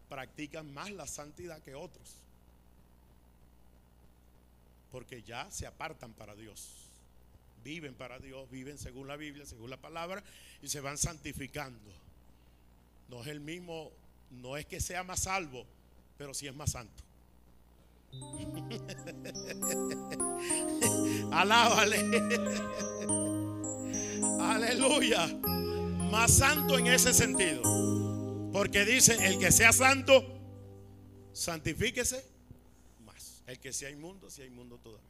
practican 0.09 0.71
más 0.73 0.91
la 0.91 1.07
santidad 1.07 1.61
que 1.63 1.73
otros. 1.73 2.15
Porque 4.91 5.23
ya 5.23 5.49
se 5.49 5.65
apartan 5.65 6.13
para 6.13 6.35
Dios. 6.35 6.89
Viven 7.63 7.93
para 7.93 8.19
Dios, 8.19 8.49
viven 8.51 8.77
según 8.77 9.07
la 9.07 9.15
Biblia, 9.15 9.45
según 9.45 9.69
la 9.69 9.77
palabra, 9.77 10.23
y 10.61 10.67
se 10.67 10.81
van 10.81 10.97
santificando. 10.97 11.91
No 13.09 13.21
es 13.21 13.27
el 13.27 13.39
mismo, 13.39 13.91
no 14.31 14.57
es 14.57 14.65
que 14.65 14.79
sea 14.79 15.03
más 15.03 15.21
salvo, 15.21 15.65
pero 16.17 16.33
sí 16.33 16.47
es 16.47 16.55
más 16.55 16.71
santo. 16.71 17.03
Alábale. 21.31 21.97
Aleluya. 24.39 25.27
Más 26.11 26.33
santo 26.33 26.77
en 26.77 26.87
ese 26.87 27.13
sentido. 27.13 27.61
Porque 28.51 28.85
dice, 28.85 29.27
el 29.27 29.39
que 29.39 29.51
sea 29.51 29.71
santo, 29.71 30.25
santifíquese 31.31 32.25
más. 33.05 33.43
El 33.47 33.59
que 33.59 33.71
sea 33.71 33.89
inmundo, 33.89 34.29
sea 34.29 34.45
inmundo 34.45 34.77
todavía. 34.77 35.07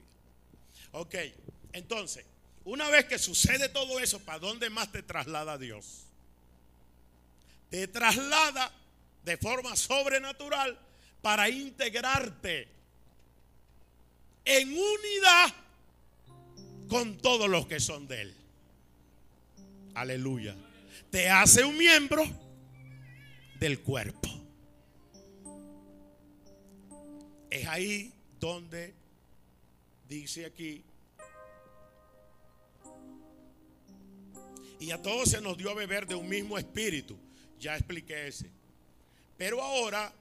Ok, 0.91 1.15
entonces, 1.73 2.25
una 2.65 2.89
vez 2.89 3.05
que 3.05 3.17
sucede 3.17 3.69
todo 3.69 3.99
eso, 3.99 4.19
¿para 4.19 4.39
dónde 4.39 4.69
más 4.69 4.91
te 4.91 5.01
traslada 5.01 5.57
Dios? 5.57 6.03
Te 7.69 7.87
traslada 7.87 8.71
de 9.23 9.37
forma 9.37 9.75
sobrenatural 9.75 10.77
para 11.21 11.49
integrarte 11.49 12.67
en 14.45 14.69
unidad 14.69 15.53
con 16.87 17.17
todos 17.17 17.49
los 17.49 17.67
que 17.67 17.79
son 17.79 18.07
de 18.07 18.21
Él. 18.21 18.35
Aleluya. 19.93 20.55
Te 21.09 21.29
hace 21.29 21.63
un 21.63 21.77
miembro 21.77 22.23
del 23.59 23.79
cuerpo. 23.81 24.29
Es 27.49 27.67
ahí 27.67 28.13
donde 28.39 28.93
dice 30.07 30.45
aquí, 30.45 30.83
y 34.81 34.89
a 34.89 34.99
todos 34.99 35.29
se 35.29 35.39
nos 35.41 35.57
dio 35.57 35.69
a 35.69 35.75
beber 35.75 36.07
de 36.07 36.15
un 36.15 36.27
mismo 36.27 36.57
espíritu. 36.57 37.15
Ya 37.59 37.75
expliqué 37.75 38.27
ese. 38.27 38.49
Pero 39.41 39.59
ahora 39.59 40.13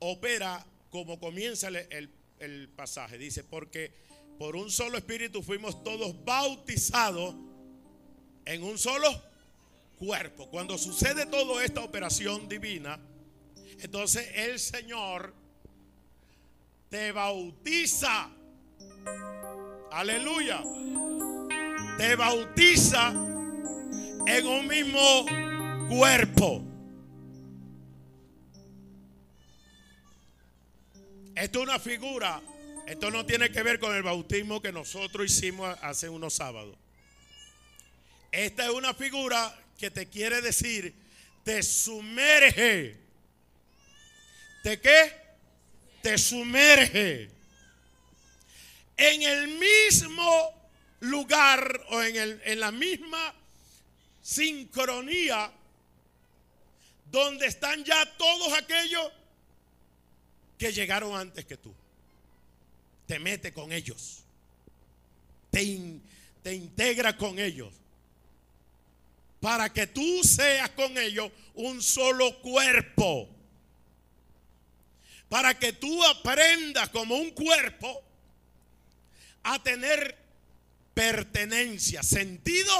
opera 0.00 0.66
como 0.90 1.20
comienza 1.20 1.68
el, 1.68 2.10
el 2.40 2.68
pasaje. 2.70 3.16
Dice, 3.16 3.44
porque 3.44 3.92
por 4.36 4.56
un 4.56 4.68
solo 4.68 4.98
espíritu 4.98 5.44
fuimos 5.44 5.84
todos 5.84 6.24
bautizados 6.24 7.36
en 8.44 8.64
un 8.64 8.76
solo 8.76 9.08
cuerpo. 9.96 10.48
Cuando 10.48 10.76
sucede 10.76 11.26
toda 11.26 11.64
esta 11.64 11.84
operación 11.84 12.48
divina, 12.48 12.98
entonces 13.78 14.28
el 14.34 14.58
Señor 14.58 15.32
te 16.88 17.12
bautiza. 17.12 18.28
Aleluya. 19.92 20.64
Te 21.96 22.16
bautiza 22.16 23.10
en 24.26 24.46
un 24.48 24.66
mismo 24.66 25.26
cuerpo. 25.88 26.64
Esto 31.38 31.60
es 31.60 31.68
una 31.68 31.78
figura. 31.78 32.42
Esto 32.84 33.12
no 33.12 33.24
tiene 33.24 33.52
que 33.52 33.62
ver 33.62 33.78
con 33.78 33.94
el 33.94 34.02
bautismo 34.02 34.60
que 34.60 34.72
nosotros 34.72 35.30
hicimos 35.30 35.78
hace 35.82 36.08
unos 36.08 36.34
sábados. 36.34 36.76
Esta 38.32 38.64
es 38.64 38.70
una 38.70 38.92
figura 38.92 39.56
que 39.78 39.88
te 39.92 40.08
quiere 40.08 40.42
decir, 40.42 40.92
te 41.44 41.62
sumerge. 41.62 42.96
¿De 44.64 44.80
qué? 44.80 45.12
Te 46.02 46.18
sumerge 46.18 47.30
en 48.96 49.22
el 49.22 49.48
mismo 49.48 50.70
lugar 51.00 51.86
o 51.90 52.02
en, 52.02 52.16
el, 52.16 52.42
en 52.44 52.58
la 52.58 52.72
misma 52.72 53.32
sincronía 54.20 55.52
donde 57.12 57.46
están 57.46 57.84
ya 57.84 58.04
todos 58.16 58.52
aquellos 58.54 59.12
que 60.58 60.72
llegaron 60.72 61.16
antes 61.16 61.44
que 61.44 61.56
tú. 61.56 61.74
Te 63.06 63.18
mete 63.18 63.52
con 63.52 63.72
ellos. 63.72 64.24
Te, 65.50 66.00
te 66.42 66.54
integra 66.54 67.16
con 67.16 67.38
ellos 67.38 67.72
para 69.40 69.72
que 69.72 69.86
tú 69.86 70.22
seas 70.24 70.70
con 70.70 70.96
ellos 70.98 71.30
un 71.54 71.80
solo 71.82 72.40
cuerpo. 72.40 73.28
Para 75.28 75.58
que 75.58 75.72
tú 75.72 76.04
aprendas 76.04 76.88
como 76.88 77.16
un 77.16 77.30
cuerpo 77.30 78.02
a 79.42 79.62
tener 79.62 80.16
pertenencia, 80.94 82.02
sentido 82.02 82.72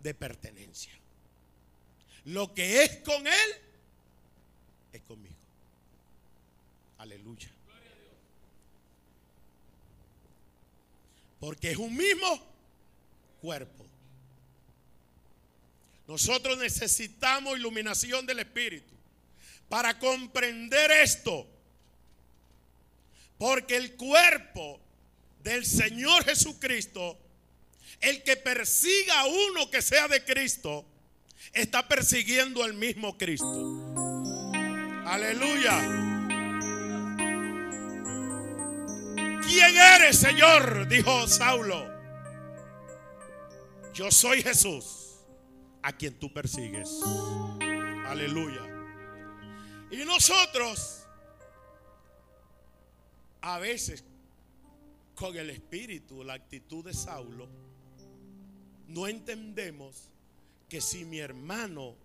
de 0.00 0.14
pertenencia. 0.14 0.92
Lo 2.24 2.54
que 2.54 2.84
es 2.84 2.96
con 2.98 3.26
Él 3.26 3.50
es 4.92 5.02
conmigo. 5.02 5.35
Aleluya. 6.98 7.50
Porque 11.38 11.70
es 11.70 11.76
un 11.76 11.94
mismo 11.94 12.42
cuerpo. 13.40 13.86
Nosotros 16.06 16.56
necesitamos 16.58 17.58
iluminación 17.58 18.24
del 18.26 18.38
Espíritu 18.38 18.94
para 19.68 19.98
comprender 19.98 20.90
esto. 20.90 21.46
Porque 23.38 23.76
el 23.76 23.94
cuerpo 23.96 24.80
del 25.42 25.66
Señor 25.66 26.24
Jesucristo, 26.24 27.18
el 28.00 28.22
que 28.22 28.36
persiga 28.36 29.20
a 29.20 29.26
uno 29.26 29.70
que 29.70 29.82
sea 29.82 30.08
de 30.08 30.24
Cristo, 30.24 30.86
está 31.52 31.86
persiguiendo 31.86 32.62
al 32.62 32.74
mismo 32.74 33.18
Cristo. 33.18 34.52
Aleluya. 35.04 36.05
¿Quién 39.58 39.74
eres, 39.74 40.18
Señor? 40.18 40.86
Dijo 40.86 41.26
Saulo. 41.26 41.90
Yo 43.94 44.10
soy 44.10 44.42
Jesús 44.42 45.24
a 45.82 45.94
quien 45.96 46.12
tú 46.18 46.30
persigues. 46.30 47.00
Aleluya. 48.06 48.60
Y 49.90 50.04
nosotros, 50.04 51.06
a 53.40 53.58
veces, 53.58 54.04
con 55.14 55.34
el 55.34 55.48
espíritu, 55.48 56.22
la 56.22 56.34
actitud 56.34 56.84
de 56.84 56.92
Saulo, 56.92 57.48
no 58.88 59.08
entendemos 59.08 60.10
que 60.68 60.82
si 60.82 61.06
mi 61.06 61.18
hermano 61.18 61.96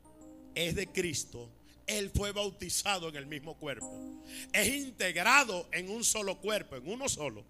es 0.55 0.73
de 0.73 0.87
Cristo, 0.87 1.49
él 1.87 2.11
fue 2.15 2.31
bautizado 2.31 3.09
en 3.09 3.15
el 3.15 3.25
mismo 3.25 3.55
cuerpo. 3.55 4.23
Es 4.53 4.67
integrado 4.67 5.67
en 5.71 5.89
un 5.89 6.03
solo 6.03 6.37
cuerpo, 6.37 6.75
en 6.75 6.87
uno 6.87 7.09
solo. 7.09 7.43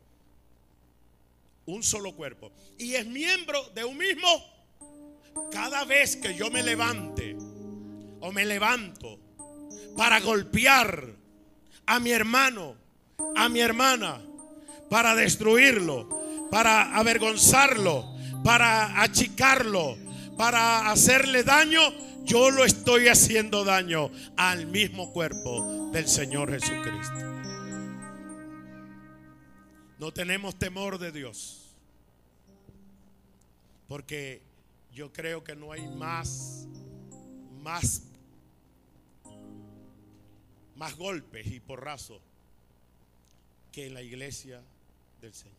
Un 1.66 1.84
solo 1.84 2.16
cuerpo. 2.16 2.52
Y 2.78 2.96
es 2.96 3.06
miembro 3.06 3.70
de 3.76 3.86
un 3.86 3.98
mismo 3.98 4.28
cada 5.52 5.86
vez 5.86 6.16
que 6.16 6.36
yo 6.36 6.50
me 6.50 6.64
levante 6.64 7.36
o 8.20 8.32
me 8.32 8.46
levanto 8.46 9.20
para 9.96 10.20
golpear 10.20 11.16
a 11.86 12.00
mi 12.00 12.12
hermano, 12.12 12.76
a 13.36 13.50
mi 13.50 13.60
hermana, 13.60 14.22
para 14.90 15.16
destruirlo, 15.16 16.48
para 16.50 16.96
avergonzarlo, 16.96 18.06
para 18.44 19.02
achicarlo, 19.02 19.98
para 20.38 20.92
hacerle 20.92 21.44
daño, 21.44 21.82
yo 22.24 22.52
lo 22.52 22.64
estoy 22.64 23.08
haciendo 23.08 23.64
daño 23.64 24.12
al 24.38 24.68
mismo 24.68 25.12
cuerpo 25.12 25.90
del 25.92 26.08
Señor 26.08 26.52
Jesucristo. 26.52 27.32
No 30.00 30.12
tenemos 30.12 30.58
temor 30.58 30.98
de 30.98 31.12
Dios, 31.12 31.76
porque 33.88 34.42
yo 34.94 35.14
creo 35.14 35.44
que 35.44 35.56
no 35.56 35.72
hay 35.72 35.88
más, 35.88 36.68
más, 37.62 38.04
más 40.76 40.96
golpes 40.96 41.48
y 41.48 41.60
porrazos 41.60 42.22
que 43.72 43.88
en 43.88 43.94
la 43.94 44.02
iglesia 44.02 44.62
del 45.22 45.34
Señor. 45.34 45.58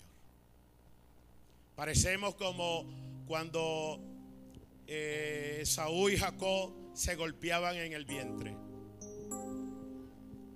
Parecemos 1.77 2.35
como 2.35 2.85
cuando 3.27 3.99
eh, 4.95 5.63
Saúl 5.65 6.13
y 6.13 6.19
Jacob 6.19 6.71
se 6.95 7.15
golpeaban 7.17 7.77
en 7.77 7.95
el 7.95 8.05
vientre. 8.05 8.55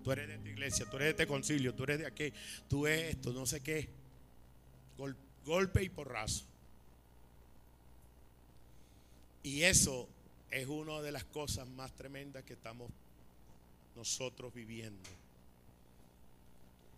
Tú 0.04 0.12
eres 0.12 0.28
de 0.28 0.34
esta 0.34 0.48
iglesia, 0.48 0.86
tú 0.90 0.96
eres 0.96 1.06
de 1.06 1.10
este 1.10 1.26
concilio, 1.26 1.74
tú 1.74 1.84
eres 1.84 2.00
de 2.00 2.06
aquí, 2.06 2.32
tú 2.68 2.86
eres 2.86 3.14
esto, 3.16 3.32
no 3.32 3.46
sé 3.46 3.62
qué. 3.62 3.88
golpe 5.44 5.82
y 5.82 5.88
porrazo. 5.88 6.44
Y 9.42 9.62
eso 9.62 10.06
es 10.50 10.66
una 10.66 11.00
de 11.00 11.12
las 11.12 11.24
cosas 11.24 11.66
más 11.68 11.94
tremendas 11.94 12.44
que 12.44 12.52
estamos 12.52 12.90
nosotros 13.94 14.52
viviendo. 14.52 15.08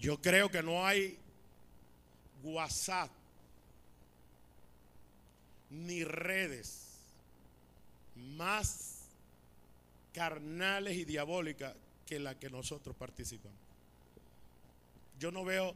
Yo 0.00 0.20
creo 0.20 0.50
que 0.50 0.62
no 0.62 0.84
hay 0.84 1.18
WhatsApp 2.42 3.10
ni 5.70 6.02
redes 6.02 6.87
más 8.36 8.98
carnales 10.12 10.96
y 10.96 11.04
diabólicas 11.04 11.74
que 12.06 12.18
la 12.18 12.38
que 12.38 12.50
nosotros 12.50 12.96
participamos. 12.96 13.58
Yo 15.18 15.30
no 15.30 15.44
veo 15.44 15.74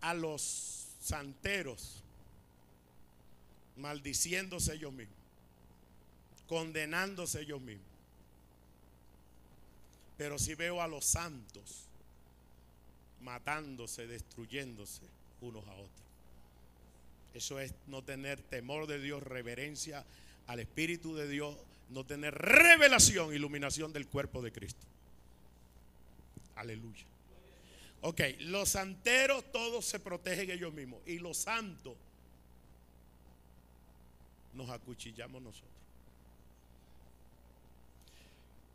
a 0.00 0.14
los 0.14 0.88
santeros 1.00 2.02
maldiciéndose 3.76 4.74
ellos 4.74 4.92
mismos, 4.92 5.16
condenándose 6.46 7.40
ellos 7.40 7.60
mismos. 7.60 7.86
Pero 10.16 10.38
sí 10.38 10.54
veo 10.54 10.80
a 10.80 10.88
los 10.88 11.04
santos 11.04 11.86
matándose, 13.22 14.06
destruyéndose 14.06 15.02
unos 15.40 15.66
a 15.66 15.72
otros. 15.72 16.04
Eso 17.32 17.58
es 17.58 17.74
no 17.88 18.02
tener 18.02 18.40
temor 18.40 18.86
de 18.86 19.00
Dios, 19.00 19.22
reverencia 19.22 20.04
al 20.46 20.60
Espíritu 20.60 21.14
de 21.14 21.28
Dios, 21.28 21.56
no 21.90 22.04
tener 22.04 22.34
revelación, 22.34 23.34
iluminación 23.34 23.92
del 23.92 24.06
cuerpo 24.06 24.42
de 24.42 24.52
Cristo. 24.52 24.84
Aleluya. 26.56 27.04
Ok, 28.02 28.20
los 28.40 28.68
santeros 28.68 29.50
todos 29.50 29.84
se 29.86 29.98
protegen 29.98 30.50
ellos 30.50 30.72
mismos 30.72 31.00
y 31.06 31.18
los 31.18 31.38
santos 31.38 31.94
nos 34.52 34.70
acuchillamos 34.70 35.42
nosotros. 35.42 35.70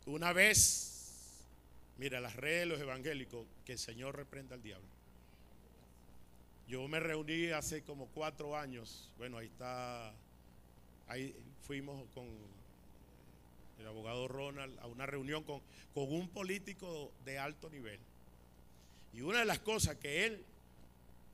Una 0.06 0.32
vez, 0.32 1.44
mira, 1.98 2.20
las 2.20 2.34
redes 2.34 2.60
de 2.60 2.66
los 2.66 2.80
evangélicos, 2.80 3.46
que 3.64 3.72
el 3.72 3.78
Señor 3.78 4.16
reprenda 4.16 4.56
al 4.56 4.62
diablo. 4.62 4.88
Yo 6.66 6.86
me 6.88 7.00
reuní 7.00 7.50
hace 7.50 7.82
como 7.82 8.06
cuatro 8.08 8.56
años, 8.56 9.08
bueno, 9.18 9.38
ahí 9.38 9.46
está, 9.46 10.12
ahí 11.10 11.34
fuimos 11.66 12.08
con 12.14 12.26
el 13.78 13.86
abogado 13.86 14.28
Ronald 14.28 14.78
a 14.78 14.86
una 14.86 15.06
reunión 15.06 15.42
con, 15.42 15.60
con 15.92 16.12
un 16.12 16.28
político 16.28 17.12
de 17.24 17.38
alto 17.38 17.68
nivel. 17.68 17.98
Y 19.12 19.22
una 19.22 19.40
de 19.40 19.44
las 19.44 19.58
cosas 19.58 19.96
que 19.96 20.24
él 20.24 20.44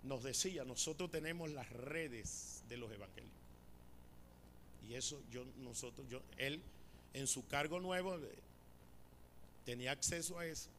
nos 0.03 0.23
decía, 0.23 0.65
nosotros 0.65 1.11
tenemos 1.11 1.51
las 1.51 1.69
redes 1.71 2.63
de 2.69 2.77
los 2.79 2.91
evangélicos. 2.91 3.37
Y 4.89 4.95
eso 4.95 5.21
yo, 5.31 5.45
nosotros, 5.59 6.09
yo, 6.09 6.23
él 6.39 6.63
en 7.13 7.27
su 7.27 7.47
cargo 7.47 7.81
nuevo 7.81 8.17
eh, 8.17 8.39
tenía 9.65 9.93
acceso 9.93 10.39
a 10.39 10.47
eso. 10.47 10.71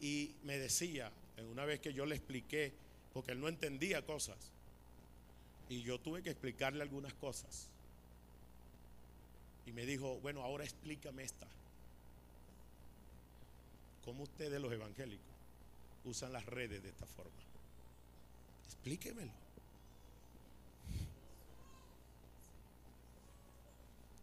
Y 0.00 0.34
me 0.42 0.58
decía, 0.58 1.10
una 1.50 1.64
vez 1.64 1.80
que 1.80 1.94
yo 1.94 2.04
le 2.04 2.16
expliqué, 2.16 2.72
porque 3.14 3.32
él 3.32 3.40
no 3.40 3.48
entendía 3.48 4.04
cosas, 4.04 4.36
y 5.68 5.82
yo 5.82 5.98
tuve 5.98 6.22
que 6.22 6.30
explicarle 6.30 6.82
algunas 6.82 7.14
cosas. 7.14 7.68
Y 9.66 9.72
me 9.72 9.86
dijo, 9.86 10.18
bueno, 10.20 10.42
ahora 10.42 10.64
explícame 10.64 11.22
esta. 11.22 11.46
¿Cómo 14.04 14.24
ustedes 14.24 14.60
los 14.60 14.72
evangélicos 14.72 15.24
usan 16.04 16.32
las 16.32 16.44
redes 16.46 16.82
de 16.82 16.88
esta 16.88 17.06
forma? 17.06 17.30
Explíquemelo. 18.66 19.30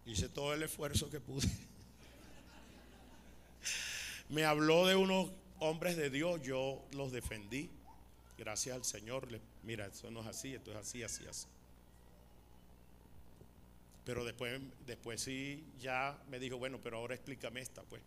Hice 0.06 0.28
todo 0.28 0.54
el 0.54 0.64
esfuerzo 0.64 1.10
que 1.10 1.20
pude. 1.20 1.48
Me 4.30 4.44
habló 4.44 4.88
de 4.88 4.96
unos 4.96 5.32
hombres 5.60 5.98
de 5.98 6.10
Dios, 6.10 6.42
yo 6.42 6.84
los 6.92 7.12
defendí. 7.12 7.70
Gracias 8.38 8.76
al 8.76 8.86
Señor. 8.86 9.28
Mira, 9.64 9.86
eso 9.86 10.12
no 10.12 10.22
es 10.22 10.28
así, 10.28 10.56
esto 10.56 10.72
es 10.72 10.78
así, 10.78 11.04
así, 11.04 11.26
así. 11.28 11.48
Pero 14.10 14.26
después, 14.26 14.60
después 14.88 15.22
sí 15.22 15.64
ya 15.80 16.20
me 16.32 16.39
dijo, 16.39 16.57
bueno, 16.57 16.80
pero 16.82 16.97
ahora 16.97 17.14
explícame 17.14 17.62
esta, 17.62 17.84
pues. 17.84 18.01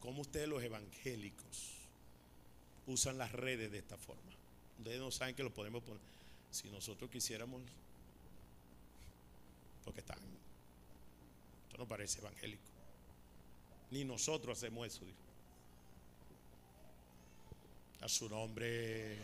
¿Cómo 0.00 0.22
ustedes 0.22 0.48
los 0.48 0.62
evangélicos 0.62 1.74
usan 2.86 3.18
las 3.18 3.30
redes 3.30 3.70
de 3.70 3.76
esta 3.76 3.98
forma? 3.98 4.32
Ustedes 4.78 4.98
no 4.98 5.10
saben 5.10 5.34
que 5.34 5.42
lo 5.42 5.52
podemos 5.52 5.82
poner. 5.82 6.00
Si 6.50 6.70
nosotros 6.70 7.10
quisiéramos, 7.10 7.60
porque 9.84 10.00
están, 10.00 10.16
esto 11.66 11.76
no 11.76 11.86
parece 11.86 12.20
evangélico. 12.20 12.62
Ni 13.90 14.06
nosotros 14.06 14.56
hacemos 14.56 14.86
eso. 14.86 15.02
A 18.00 18.08
su 18.08 18.30
nombre. 18.30 19.18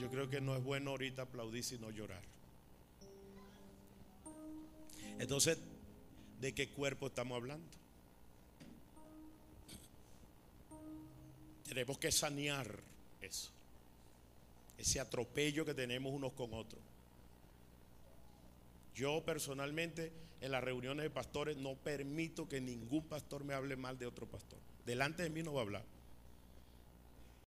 Yo 0.00 0.10
creo 0.10 0.28
que 0.28 0.40
no 0.40 0.56
es 0.56 0.64
bueno 0.64 0.90
ahorita 0.90 1.22
aplaudir 1.22 1.62
sino 1.62 1.92
llorar. 1.92 2.37
Entonces, 5.18 5.58
¿de 6.40 6.54
qué 6.54 6.68
cuerpo 6.68 7.08
estamos 7.08 7.36
hablando? 7.36 7.66
Tenemos 11.64 11.98
que 11.98 12.10
sanear 12.12 12.66
eso. 13.20 13.50
Ese 14.78 15.00
atropello 15.00 15.64
que 15.64 15.74
tenemos 15.74 16.12
unos 16.12 16.32
con 16.32 16.54
otros. 16.54 16.80
Yo 18.94 19.22
personalmente 19.24 20.12
en 20.40 20.52
las 20.52 20.62
reuniones 20.62 21.02
de 21.02 21.10
pastores 21.10 21.56
no 21.56 21.74
permito 21.74 22.48
que 22.48 22.60
ningún 22.60 23.04
pastor 23.04 23.44
me 23.44 23.54
hable 23.54 23.76
mal 23.76 23.98
de 23.98 24.06
otro 24.06 24.26
pastor. 24.26 24.58
Delante 24.86 25.22
de 25.22 25.30
mí 25.30 25.42
no 25.42 25.52
va 25.52 25.60
a 25.60 25.64
hablar. 25.64 25.97